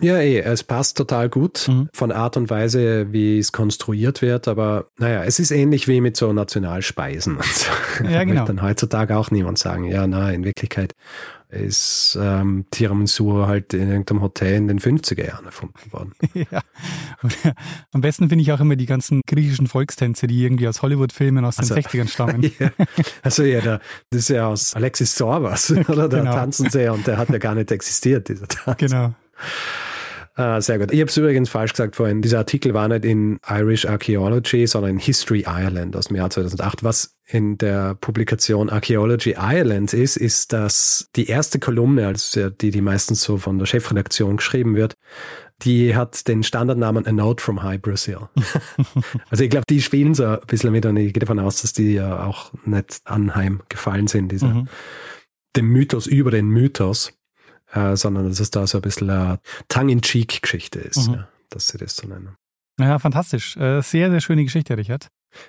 Ja, 0.00 0.18
eh, 0.18 0.40
es 0.40 0.64
passt 0.64 0.96
total 0.96 1.28
gut 1.28 1.68
mhm. 1.68 1.88
von 1.92 2.10
Art 2.10 2.36
und 2.36 2.50
Weise, 2.50 3.12
wie 3.12 3.38
es 3.38 3.52
konstruiert 3.52 4.22
wird, 4.22 4.48
aber 4.48 4.88
naja, 4.98 5.22
es 5.22 5.38
ist 5.38 5.52
ähnlich 5.52 5.86
wie 5.86 6.00
mit 6.00 6.16
so 6.16 6.32
Nationalspeisen. 6.32 7.38
Ja, 8.02 8.24
genau. 8.24 8.44
dann 8.44 8.60
heutzutage 8.60 9.16
auch 9.16 9.30
niemand 9.30 9.58
sagen, 9.58 9.84
ja, 9.84 10.06
na, 10.08 10.32
in 10.32 10.44
Wirklichkeit 10.44 10.94
ist 11.54 12.18
ähm, 12.20 12.66
Tiramisu 12.70 13.46
halt 13.46 13.74
in 13.74 13.88
irgendeinem 13.88 14.22
Hotel 14.22 14.54
in 14.54 14.68
den 14.68 14.80
50er 14.80 15.26
Jahren 15.26 15.46
erfunden 15.46 15.92
worden. 15.92 16.12
ja. 16.34 16.60
Am 17.92 18.00
besten 18.00 18.28
finde 18.28 18.42
ich 18.42 18.52
auch 18.52 18.60
immer 18.60 18.76
die 18.76 18.86
ganzen 18.86 19.20
griechischen 19.26 19.66
Volkstänze, 19.66 20.26
die 20.26 20.42
irgendwie 20.42 20.68
aus 20.68 20.82
Hollywood-Filmen 20.82 21.44
aus 21.44 21.56
den 21.56 21.70
also, 21.70 21.74
60ern 21.74 22.08
stammen. 22.08 22.42
ja. 22.58 22.70
Also 23.22 23.44
ja, 23.44 23.60
der, 23.60 23.80
das 24.10 24.20
ist 24.20 24.28
ja 24.30 24.46
aus 24.46 24.74
Alexis 24.74 25.14
Sorbas, 25.14 25.70
oder? 25.88 26.08
Da 26.08 26.18
genau. 26.18 26.32
tanzen 26.32 26.70
sie 26.70 26.90
und 26.90 27.06
der 27.06 27.18
hat 27.18 27.30
ja 27.30 27.38
gar 27.38 27.54
nicht 27.54 27.70
existiert, 27.70 28.28
dieser 28.28 28.48
Tanz. 28.48 28.78
Genau. 28.78 29.14
Ah, 30.36 30.60
sehr 30.60 30.80
gut. 30.80 30.92
Ich 30.92 31.00
habe 31.00 31.08
es 31.08 31.16
übrigens 31.16 31.48
falsch 31.48 31.72
gesagt 31.72 31.94
vorhin. 31.94 32.20
Dieser 32.20 32.38
Artikel 32.38 32.74
war 32.74 32.88
nicht 32.88 33.04
in 33.04 33.38
Irish 33.48 33.86
Archaeology, 33.86 34.66
sondern 34.66 34.92
in 34.92 34.98
History 34.98 35.44
Ireland 35.46 35.94
aus 35.96 36.08
dem 36.08 36.16
Jahr 36.16 36.28
2008. 36.28 36.82
Was 36.82 37.16
in 37.26 37.56
der 37.56 37.94
Publikation 37.94 38.68
Archaeology 38.68 39.36
Ireland 39.38 39.92
ist, 39.92 40.16
ist, 40.16 40.52
dass 40.52 41.08
die 41.14 41.28
erste 41.28 41.60
Kolumne, 41.60 42.08
also 42.08 42.50
die, 42.50 42.72
die 42.72 42.80
meistens 42.80 43.22
so 43.22 43.38
von 43.38 43.60
der 43.60 43.66
Chefredaktion 43.66 44.38
geschrieben 44.38 44.74
wird, 44.74 44.94
die 45.62 45.94
hat 45.94 46.26
den 46.26 46.42
Standardnamen 46.42 47.06
A 47.06 47.12
Note 47.12 47.42
from 47.42 47.62
High 47.62 47.80
Brazil. 47.80 48.28
also 49.30 49.44
ich 49.44 49.50
glaube, 49.50 49.66
die 49.70 49.80
spielen 49.80 50.14
so 50.14 50.26
ein 50.26 50.40
bisschen 50.48 50.72
mit 50.72 50.84
und 50.84 50.96
ich 50.96 51.12
gehe 51.12 51.20
davon 51.20 51.38
aus, 51.38 51.62
dass 51.62 51.72
die 51.72 51.94
ja 51.94 52.24
auch 52.26 52.52
nicht 52.64 53.02
anheim 53.04 53.62
gefallen 53.68 54.08
sind, 54.08 54.32
dieser, 54.32 54.48
mhm. 54.48 54.68
dem 55.54 55.68
Mythos 55.68 56.08
über 56.08 56.32
den 56.32 56.48
Mythos 56.48 57.12
äh, 57.72 57.96
sondern 57.96 58.28
dass 58.28 58.40
es 58.40 58.50
da 58.50 58.66
so 58.66 58.78
ein 58.78 58.82
bisschen 58.82 59.10
eine 59.10 59.40
Tongue-in-Cheek-Geschichte 59.68 60.78
ist, 60.80 61.08
mhm. 61.08 61.14
ja, 61.14 61.28
dass 61.50 61.68
sie 61.68 61.78
das 61.78 61.96
so 61.96 62.06
nennen. 62.06 62.36
Ja, 62.78 62.98
fantastisch. 62.98 63.56
Äh, 63.56 63.82
sehr, 63.82 64.10
sehr 64.10 64.20
schöne 64.20 64.44
Geschichte, 64.44 64.76
Richard. 64.76 65.08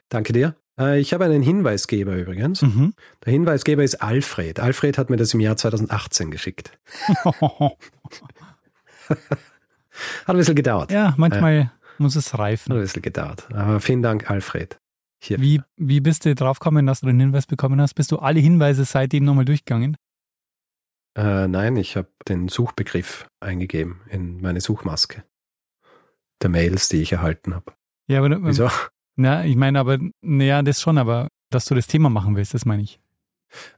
Danke 0.09 0.33
dir. 0.33 0.55
Äh, 0.79 0.99
ich 0.99 1.13
habe 1.13 1.25
einen 1.25 1.41
Hinweisgeber 1.41 2.15
übrigens. 2.15 2.61
Mhm. 2.61 2.93
Der 3.25 3.33
Hinweisgeber 3.33 3.83
ist 3.83 3.95
Alfred. 4.01 4.59
Alfred 4.59 4.97
hat 4.97 5.09
mir 5.09 5.17
das 5.17 5.33
im 5.33 5.39
Jahr 5.39 5.57
2018 5.57 6.31
geschickt. 6.31 6.77
Hat 9.07 10.35
ein 10.35 10.37
bisschen 10.37 10.55
gedauert. 10.55 10.91
Ja, 10.91 11.13
manchmal 11.17 11.71
muss 11.97 12.15
es 12.15 12.37
reifen. 12.37 12.71
Hat 12.71 12.77
ein 12.77 12.81
bisschen 12.81 13.01
gedauert. 13.01 13.47
Aber 13.53 13.79
vielen 13.79 14.01
Dank, 14.01 14.29
Alfred. 14.29 14.77
Hier. 15.19 15.39
Wie, 15.39 15.61
wie 15.77 16.01
bist 16.01 16.25
du 16.25 16.35
drauf 16.35 16.59
gekommen, 16.59 16.85
dass 16.85 16.99
du 16.99 17.07
den 17.07 17.19
Hinweis 17.19 17.47
bekommen 17.47 17.79
hast? 17.79 17.93
Bist 17.93 18.11
du 18.11 18.19
alle 18.19 18.39
Hinweise 18.39 18.83
seitdem 18.83 19.23
nochmal 19.23 19.45
durchgegangen? 19.45 19.95
Äh, 21.15 21.47
nein, 21.47 21.77
ich 21.77 21.95
habe 21.95 22.09
den 22.27 22.49
Suchbegriff 22.49 23.27
eingegeben 23.39 24.01
in 24.09 24.41
meine 24.41 24.61
Suchmaske 24.61 25.23
der 26.41 26.49
Mails, 26.49 26.89
die 26.89 27.01
ich 27.01 27.13
erhalten 27.13 27.55
habe. 27.55 27.73
Ja, 28.07 28.19
aber 28.19 28.37
wieso? 28.43 28.69
Na, 29.15 29.45
ich 29.45 29.55
meine, 29.55 29.79
aber 29.79 29.97
naja, 30.21 30.61
das 30.61 30.81
schon, 30.81 30.97
aber 30.97 31.29
dass 31.49 31.65
du 31.65 31.75
das 31.75 31.87
Thema 31.87 32.09
machen 32.09 32.35
willst, 32.35 32.53
das 32.53 32.65
meine 32.65 32.83
ich. 32.83 32.99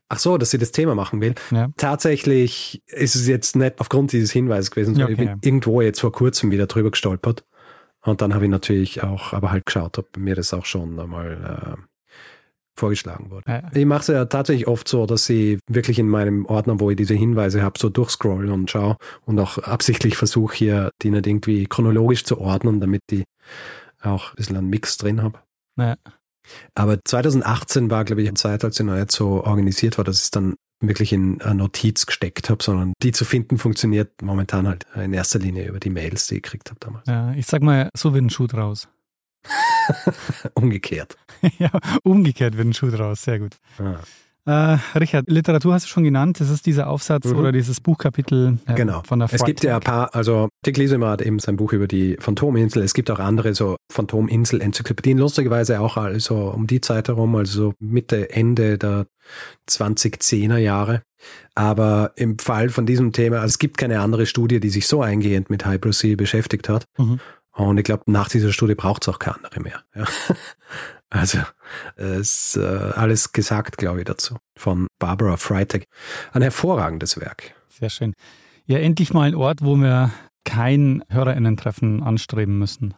Ach 0.09 0.17
so, 0.17 0.37
dass 0.37 0.51
sie 0.51 0.57
das 0.57 0.71
Thema 0.71 0.95
machen 0.95 1.21
will. 1.21 1.35
Ja. 1.51 1.69
Tatsächlich 1.77 2.81
ist 2.87 3.15
es 3.15 3.27
jetzt 3.27 3.55
nicht 3.55 3.79
aufgrund 3.79 4.11
dieses 4.11 4.31
Hinweises 4.31 4.71
gewesen, 4.71 4.95
sondern 4.95 5.13
okay, 5.13 5.23
ich 5.23 5.29
bin 5.29 5.39
irgendwo 5.43 5.81
jetzt 5.81 5.99
vor 5.99 6.11
kurzem 6.11 6.49
wieder 6.49 6.65
drüber 6.65 6.91
gestolpert. 6.91 7.45
Und 8.01 8.21
dann 8.21 8.33
habe 8.33 8.45
ich 8.45 8.51
natürlich 8.51 9.03
auch, 9.03 9.33
aber 9.33 9.51
halt 9.51 9.65
geschaut, 9.65 9.97
ob 9.97 10.17
mir 10.17 10.33
das 10.33 10.53
auch 10.53 10.65
schon 10.65 10.99
einmal 10.99 11.77
äh, 11.77 11.81
vorgeschlagen 12.77 13.31
wurde. 13.31 13.43
Ja. 13.47 13.63
Ich 13.73 13.85
mache 13.85 14.01
es 14.01 14.07
ja 14.07 14.25
tatsächlich 14.25 14.67
oft 14.67 14.87
so, 14.87 15.05
dass 15.05 15.29
ich 15.29 15.59
wirklich 15.69 15.99
in 15.99 16.07
meinem 16.07 16.45
Ordner, 16.45 16.79
wo 16.79 16.89
ich 16.89 16.95
diese 16.95 17.15
Hinweise 17.15 17.61
habe, 17.61 17.79
so 17.79 17.89
durchscroll 17.89 18.49
und 18.49 18.69
schaue 18.69 18.97
und 19.25 19.39
auch 19.39 19.57
absichtlich 19.57 20.17
versuche 20.17 20.55
hier, 20.55 20.91
die 21.01 21.09
nicht 21.09 21.27
irgendwie 21.27 21.65
chronologisch 21.65 22.23
zu 22.23 22.39
ordnen, 22.39 22.79
damit 22.79 23.01
ich 23.11 23.23
auch 24.01 24.29
ein 24.29 24.35
bisschen 24.35 24.57
einen 24.57 24.69
Mix 24.69 24.97
drin 24.97 25.23
habe. 25.23 25.39
Ja. 25.77 25.95
Aber 26.75 26.99
2018 27.03 27.89
war, 27.89 28.05
glaube 28.05 28.21
ich, 28.21 28.27
eine 28.27 28.37
Zeit, 28.37 28.63
als 28.63 28.77
sie 28.77 28.83
noch 28.83 28.95
nicht 28.95 29.11
so 29.11 29.43
organisiert 29.43 29.97
war, 29.97 30.05
dass 30.05 30.17
ich 30.17 30.23
es 30.25 30.31
dann 30.31 30.55
wirklich 30.79 31.11
in 31.11 31.41
eine 31.41 31.55
Notiz 31.55 32.05
gesteckt 32.05 32.49
habe, 32.49 32.63
sondern 32.63 32.93
die 33.01 33.11
zu 33.11 33.25
finden 33.25 33.57
funktioniert 33.57 34.21
momentan 34.21 34.67
halt 34.67 34.85
in 34.95 35.13
erster 35.13 35.39
Linie 35.39 35.67
über 35.67 35.79
die 35.79 35.89
Mails, 35.89 36.27
die 36.27 36.35
ich 36.35 36.43
gekriegt 36.43 36.69
habe 36.69 36.79
damals. 36.79 37.07
Ja, 37.07 37.33
ich 37.33 37.47
sag 37.47 37.63
mal, 37.63 37.89
so 37.95 38.13
wird 38.13 38.23
ein 38.23 38.29
Schuh 38.29 38.47
draus. 38.47 38.87
umgekehrt. 40.53 41.17
ja, 41.59 41.71
umgekehrt 42.03 42.57
wird 42.57 42.67
ein 42.67 42.73
Schuh 42.73 42.89
draus, 42.89 43.23
sehr 43.23 43.39
gut. 43.39 43.57
Ah. 43.79 43.99
Äh, 44.47 44.77
Richard, 44.97 45.29
Literatur 45.29 45.73
hast 45.73 45.83
du 45.83 45.89
schon 45.89 46.05
genannt. 46.05 46.39
Das 46.39 46.49
ist 46.49 46.65
dieser 46.65 46.87
Aufsatz 46.87 47.25
mhm. 47.25 47.37
oder 47.37 47.51
dieses 47.51 47.81
Buchkapitel 47.81 48.57
äh, 48.65 48.75
genau. 48.75 49.03
von 49.05 49.19
der 49.19 49.27
Freitag. 49.27 49.41
Es 49.41 49.45
gibt 49.45 49.63
ja 49.65 49.75
ein 49.75 49.81
paar, 49.81 50.15
also 50.15 50.47
Dick 50.65 50.77
Liesemer 50.77 51.09
hat 51.09 51.21
eben 51.21 51.39
sein 51.39 51.57
Buch 51.57 51.73
über 51.73 51.85
die 51.85 52.15
Phantominsel. 52.17 52.81
Es 52.81 52.93
gibt 52.93 53.11
auch 53.11 53.19
andere 53.19 53.53
so 53.53 53.75
Phantominsel-Enzyklopädien, 53.91 55.17
lustigerweise 55.17 55.81
auch 55.81 55.97
also 55.97 56.49
um 56.49 56.65
die 56.65 56.79
Zeit 56.79 57.09
herum, 57.09 57.35
also 57.35 57.73
Mitte, 57.79 58.29
Ende 58.29 58.77
der 58.77 59.07
2010er 59.69 60.57
Jahre. 60.57 61.01
Aber 61.53 62.13
im 62.15 62.39
Fall 62.39 62.69
von 62.69 62.85
diesem 62.85 63.11
Thema, 63.11 63.37
also 63.37 63.47
es 63.47 63.59
gibt 63.59 63.77
keine 63.77 63.99
andere 63.99 64.25
Studie, 64.27 64.61
die 64.61 64.69
sich 64.69 64.87
so 64.87 65.01
eingehend 65.01 65.49
mit 65.49 65.65
Hypersea 65.65 66.15
beschäftigt 66.15 66.69
hat. 66.69 66.85
Mhm. 66.97 67.19
Und 67.57 67.77
ich 67.79 67.83
glaube, 67.83 68.03
nach 68.05 68.29
dieser 68.29 68.53
Studie 68.53 68.75
braucht 68.75 69.03
es 69.03 69.09
auch 69.09 69.19
keine 69.19 69.37
andere 69.37 69.59
mehr. 69.59 69.83
Ja. 69.95 70.05
Also 71.09 71.39
es 71.95 72.53
ist 72.53 72.57
äh, 72.57 72.91
alles 72.95 73.31
gesagt, 73.31 73.77
glaube 73.77 73.99
ich, 73.99 74.05
dazu. 74.05 74.35
Von 74.57 74.87
Barbara 74.99 75.37
Freitag. 75.37 75.85
Ein 76.33 76.41
hervorragendes 76.41 77.17
Werk. 77.17 77.55
Sehr 77.69 77.89
schön. 77.89 78.13
Ja, 78.65 78.79
endlich 78.79 79.13
mal 79.13 79.21
ein 79.21 79.33
Ort, 79.33 79.59
wo 79.61 79.77
wir 79.77 80.11
kein 80.43 81.01
HörerInnen-Treffen 81.07 82.03
anstreben 82.03 82.59
müssen. 82.59 82.93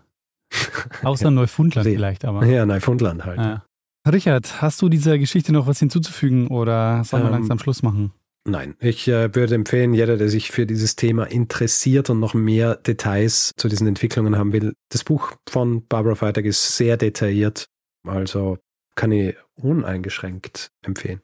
Außer 1.04 1.30
Neufundland 1.30 1.88
vielleicht, 1.88 2.26
aber. 2.26 2.44
Ja, 2.48 2.66
Neufundland 2.66 3.26
halt. 3.26 3.38
Ja. 3.38 3.64
Richard, 4.12 4.60
hast 4.60 4.82
du 4.82 4.90
dieser 4.90 5.20
Geschichte 5.20 5.52
noch 5.52 5.68
was 5.68 5.78
hinzuzufügen 5.78 6.48
oder 6.48 7.04
sollen 7.04 7.24
wir 7.24 7.28
ähm, 7.28 7.34
langsam 7.34 7.60
Schluss 7.60 7.84
machen? 7.84 8.12
Nein, 8.46 8.76
ich 8.80 9.08
äh, 9.08 9.34
würde 9.36 9.56
empfehlen, 9.56 9.94
jeder, 9.94 10.18
der 10.18 10.30
sich 10.30 10.52
für 10.52 10.66
dieses 10.66 10.96
Thema 10.96 11.26
interessiert 11.26 12.10
und 12.10 12.20
noch 12.20 12.34
mehr 12.34 12.76
Details 12.76 13.52
zu 13.58 13.68
diesen 13.68 13.88
Entwicklungen 13.88 14.38
haben 14.38 14.54
will, 14.54 14.74
das 14.90 15.04
Buch 15.04 15.34
von 15.48 15.86
Barbara 15.88 16.16
Freitag 16.16 16.46
ist 16.46 16.78
sehr 16.78 16.98
detailliert, 16.98 17.68
also 18.08 18.58
kann 18.96 19.12
ich 19.12 19.36
uneingeschränkt 19.56 20.72
empfehlen. 20.84 21.22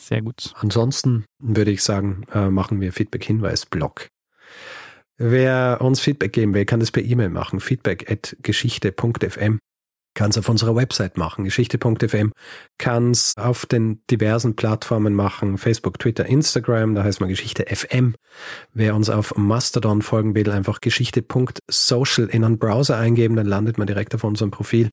Sehr 0.00 0.22
gut. 0.22 0.52
Ansonsten 0.56 1.24
würde 1.40 1.70
ich 1.70 1.82
sagen, 1.82 2.24
äh, 2.32 2.50
machen 2.50 2.80
wir 2.80 2.92
Feedback-Hinweis-Blog. 2.92 4.08
Wer 5.16 5.78
uns 5.80 6.00
Feedback 6.00 6.32
geben 6.32 6.54
will, 6.54 6.64
kann 6.64 6.78
das 6.78 6.92
per 6.92 7.02
E-Mail 7.02 7.30
machen. 7.30 7.58
Feedback 7.58 8.08
at 8.08 8.36
geschichte.fm 8.42 9.58
kann 10.18 10.30
es 10.30 10.38
auf 10.38 10.48
unserer 10.48 10.74
Website 10.74 11.16
machen, 11.16 11.44
geschichte.fm, 11.44 12.32
kann 12.76 13.12
es 13.12 13.34
auf 13.36 13.66
den 13.66 14.02
diversen 14.10 14.56
Plattformen 14.56 15.14
machen, 15.14 15.58
Facebook, 15.58 16.00
Twitter, 16.00 16.26
Instagram, 16.26 16.96
da 16.96 17.04
heißt 17.04 17.20
man 17.20 17.28
Geschichte 17.28 17.66
FM. 17.72 18.16
Wer 18.74 18.96
uns 18.96 19.10
auf 19.10 19.36
Mastodon 19.36 20.02
folgen 20.02 20.34
will, 20.34 20.50
einfach 20.50 20.80
geschichte.social 20.80 22.26
in 22.26 22.42
einen 22.42 22.58
Browser 22.58 22.98
eingeben, 22.98 23.36
dann 23.36 23.46
landet 23.46 23.78
man 23.78 23.86
direkt 23.86 24.12
auf 24.12 24.24
unserem 24.24 24.50
Profil. 24.50 24.90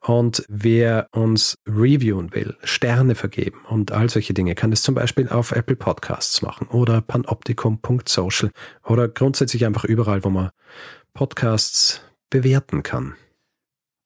Und 0.00 0.42
wer 0.48 1.06
uns 1.12 1.58
reviewen 1.68 2.32
will, 2.32 2.56
Sterne 2.64 3.14
vergeben 3.14 3.60
und 3.68 3.92
all 3.92 4.08
solche 4.08 4.32
Dinge, 4.32 4.54
kann 4.54 4.70
das 4.70 4.80
zum 4.80 4.94
Beispiel 4.94 5.28
auf 5.28 5.52
Apple 5.52 5.76
Podcasts 5.76 6.40
machen 6.40 6.66
oder 6.68 7.02
panoptikum.social 7.02 8.50
oder 8.86 9.06
grundsätzlich 9.08 9.66
einfach 9.66 9.84
überall, 9.84 10.24
wo 10.24 10.30
man 10.30 10.48
Podcasts 11.12 12.00
bewerten 12.30 12.82
kann. 12.82 13.16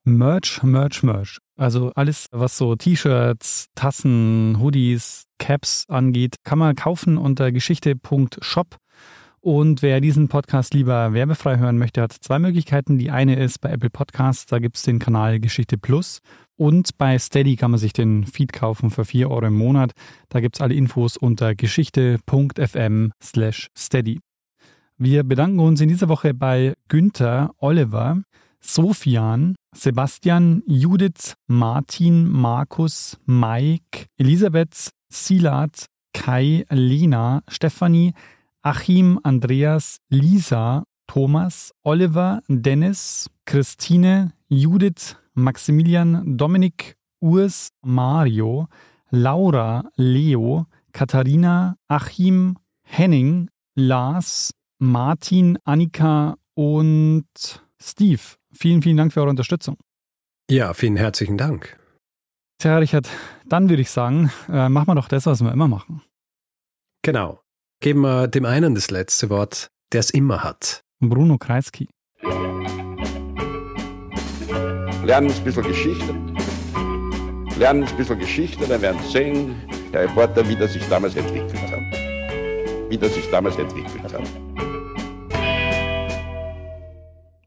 Merch, 0.09 0.63
Merch, 0.63 1.03
Merch. 1.03 1.39
Also 1.57 1.91
alles, 1.97 2.29
was 2.31 2.57
so 2.57 2.77
T-Shirts, 2.77 3.67
Tassen, 3.75 4.57
Hoodies, 4.61 5.25
Caps 5.41 5.85
angeht, 5.89 6.37
kann 6.45 6.61
man 6.61 6.77
kaufen 6.77 7.19
unter 7.19 7.51
geschichte.shop. 7.51 8.77
Und 9.41 9.83
wer 9.83 10.01
diesen 10.01 10.29
Podcast 10.29 10.75
lieber 10.75 11.13
werbefrei 11.13 11.59
hören 11.59 11.77
möchte, 11.77 12.03
hat 12.03 12.13
zwei 12.13 12.39
Möglichkeiten. 12.39 12.99
Die 12.99 13.11
eine 13.11 13.35
ist 13.35 13.61
bei 13.61 13.71
Apple 13.71 13.91
Podcasts, 13.91 14.47
da 14.47 14.61
gibt 14.61 14.77
es 14.77 14.85
den 14.85 15.01
Kanal 15.01 15.41
Geschichte 15.41 15.77
Plus. 15.77 16.21
Und 16.55 16.97
bei 16.99 17.19
Steady 17.19 17.57
kann 17.57 17.73
man 17.73 17.81
sich 17.81 17.93
den 17.93 18.27
Feed 18.27 18.53
kaufen 18.53 18.91
für 18.91 19.05
4 19.05 19.29
Euro 19.29 19.47
im 19.47 19.55
Monat. 19.55 19.91
Da 20.29 20.39
gibt 20.39 20.55
es 20.55 20.61
alle 20.61 20.75
Infos 20.75 21.17
unter 21.17 21.57
geschichte.fm 21.57 23.11
slash 23.21 23.71
steady. 23.77 24.21
Wir 24.99 25.25
bedanken 25.25 25.59
uns 25.59 25.81
in 25.81 25.89
dieser 25.89 26.09
Woche 26.09 26.33
bei 26.33 26.75
Günther, 26.87 27.51
Oliver, 27.59 28.23
Sofian, 28.61 29.57
Sebastian, 29.77 30.63
Judith, 30.67 31.35
Martin, 31.49 32.27
Markus, 32.29 33.17
Mike, 33.27 34.09
Elisabeth, 34.17 34.91
Silat, 35.11 35.87
Kai, 36.15 36.65
Lena, 36.71 37.43
Stefanie, 37.51 38.15
Achim, 38.63 39.21
Andreas, 39.23 39.99
Lisa, 40.09 40.83
Thomas, 41.07 41.73
Oliver, 41.85 42.41
Dennis, 42.49 43.29
Christine, 43.45 44.33
Judith, 44.49 45.15
Maximilian, 45.35 46.37
Dominik, 46.37 46.97
Urs, 47.23 47.69
Mario, 47.85 48.69
Laura, 49.11 49.85
Leo, 49.97 50.67
Katharina, 50.93 51.77
Achim, 51.89 52.57
Henning, 52.83 53.51
Lars, 53.75 54.53
Martin, 54.79 55.59
Annika 55.67 56.37
und 56.55 57.27
Steve. 57.79 58.37
Vielen, 58.59 58.83
vielen 58.83 58.97
Dank 58.97 59.13
für 59.13 59.21
eure 59.21 59.31
Unterstützung. 59.31 59.77
Ja, 60.51 60.73
vielen 60.75 60.97
herzlichen 60.97 61.37
Dank. 61.37 61.79
Tja, 62.59 62.79
Richard, 62.79 63.09
dann 63.45 63.69
würde 63.69 63.83
ich 63.83 63.91
sagen, 63.91 64.31
äh, 64.49 64.69
machen 64.69 64.89
wir 64.89 64.95
doch 64.95 65.09
das, 65.09 65.27
was 65.27 65.43
wir 65.43 65.53
immer 65.53 65.69
machen. 65.69 66.03
Genau. 67.03 67.41
Geben 67.81 68.01
wir 68.01 68.29
dem 68.29 68.47
einen 68.47 68.75
das 68.75 68.91
letzte 68.91 69.29
Wort, 69.29 69.69
der 69.93 70.01
es 70.01 70.11
immer 70.11 70.43
hat. 70.43 70.81
Bruno 71.01 71.37
Kreisky. 71.37 71.89
Lernen 75.05 75.31
ein 75.31 75.45
bisschen 75.45 75.63
Geschichte. 75.63 76.15
Lernen 77.59 77.85
ein 77.85 77.97
bisschen 77.97 78.19
Geschichte, 78.19 78.67
dann 78.67 78.81
werden 78.81 79.01
Sie 79.03 79.13
sehen, 79.13 79.55
Herr 79.93 80.03
Reporter, 80.03 80.49
wie 80.49 80.57
das 80.57 80.73
sich 80.73 80.87
damals 80.89 81.15
entwickelt 81.15 81.55
hat. 81.71 82.91
Wie 82.91 82.97
das 82.99 83.15
sich 83.15 83.29
damals 83.31 83.57
entwickelt 83.57 84.03
hat. 84.03 84.23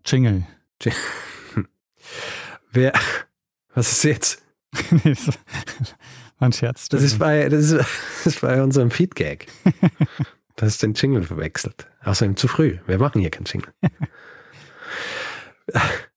Jingle. 0.06 0.46
Wer, 2.72 2.94
was 3.74 3.92
ist 3.92 4.04
jetzt? 4.04 4.44
war 6.40 6.48
ein 6.48 6.54
Scherz. 6.54 6.90
Das 6.90 7.04
ist 7.04 7.20
bei, 7.20 7.50
das 7.50 7.66
ist, 7.66 7.74
das 8.24 8.26
ist 8.26 8.42
bei 8.42 8.62
unserem 8.62 8.92
Feedgag. 8.92 9.48
Du 10.56 10.66
hast 10.66 10.84
den 10.84 10.94
Jingle 10.94 11.24
verwechselt. 11.24 11.88
Außerdem 12.04 12.36
zu 12.36 12.50
früh. 12.50 12.80
Wir 12.86 12.98
machen 12.98 13.22
hier 13.22 13.30
keinen 13.30 13.46
Jingle. 13.46 13.72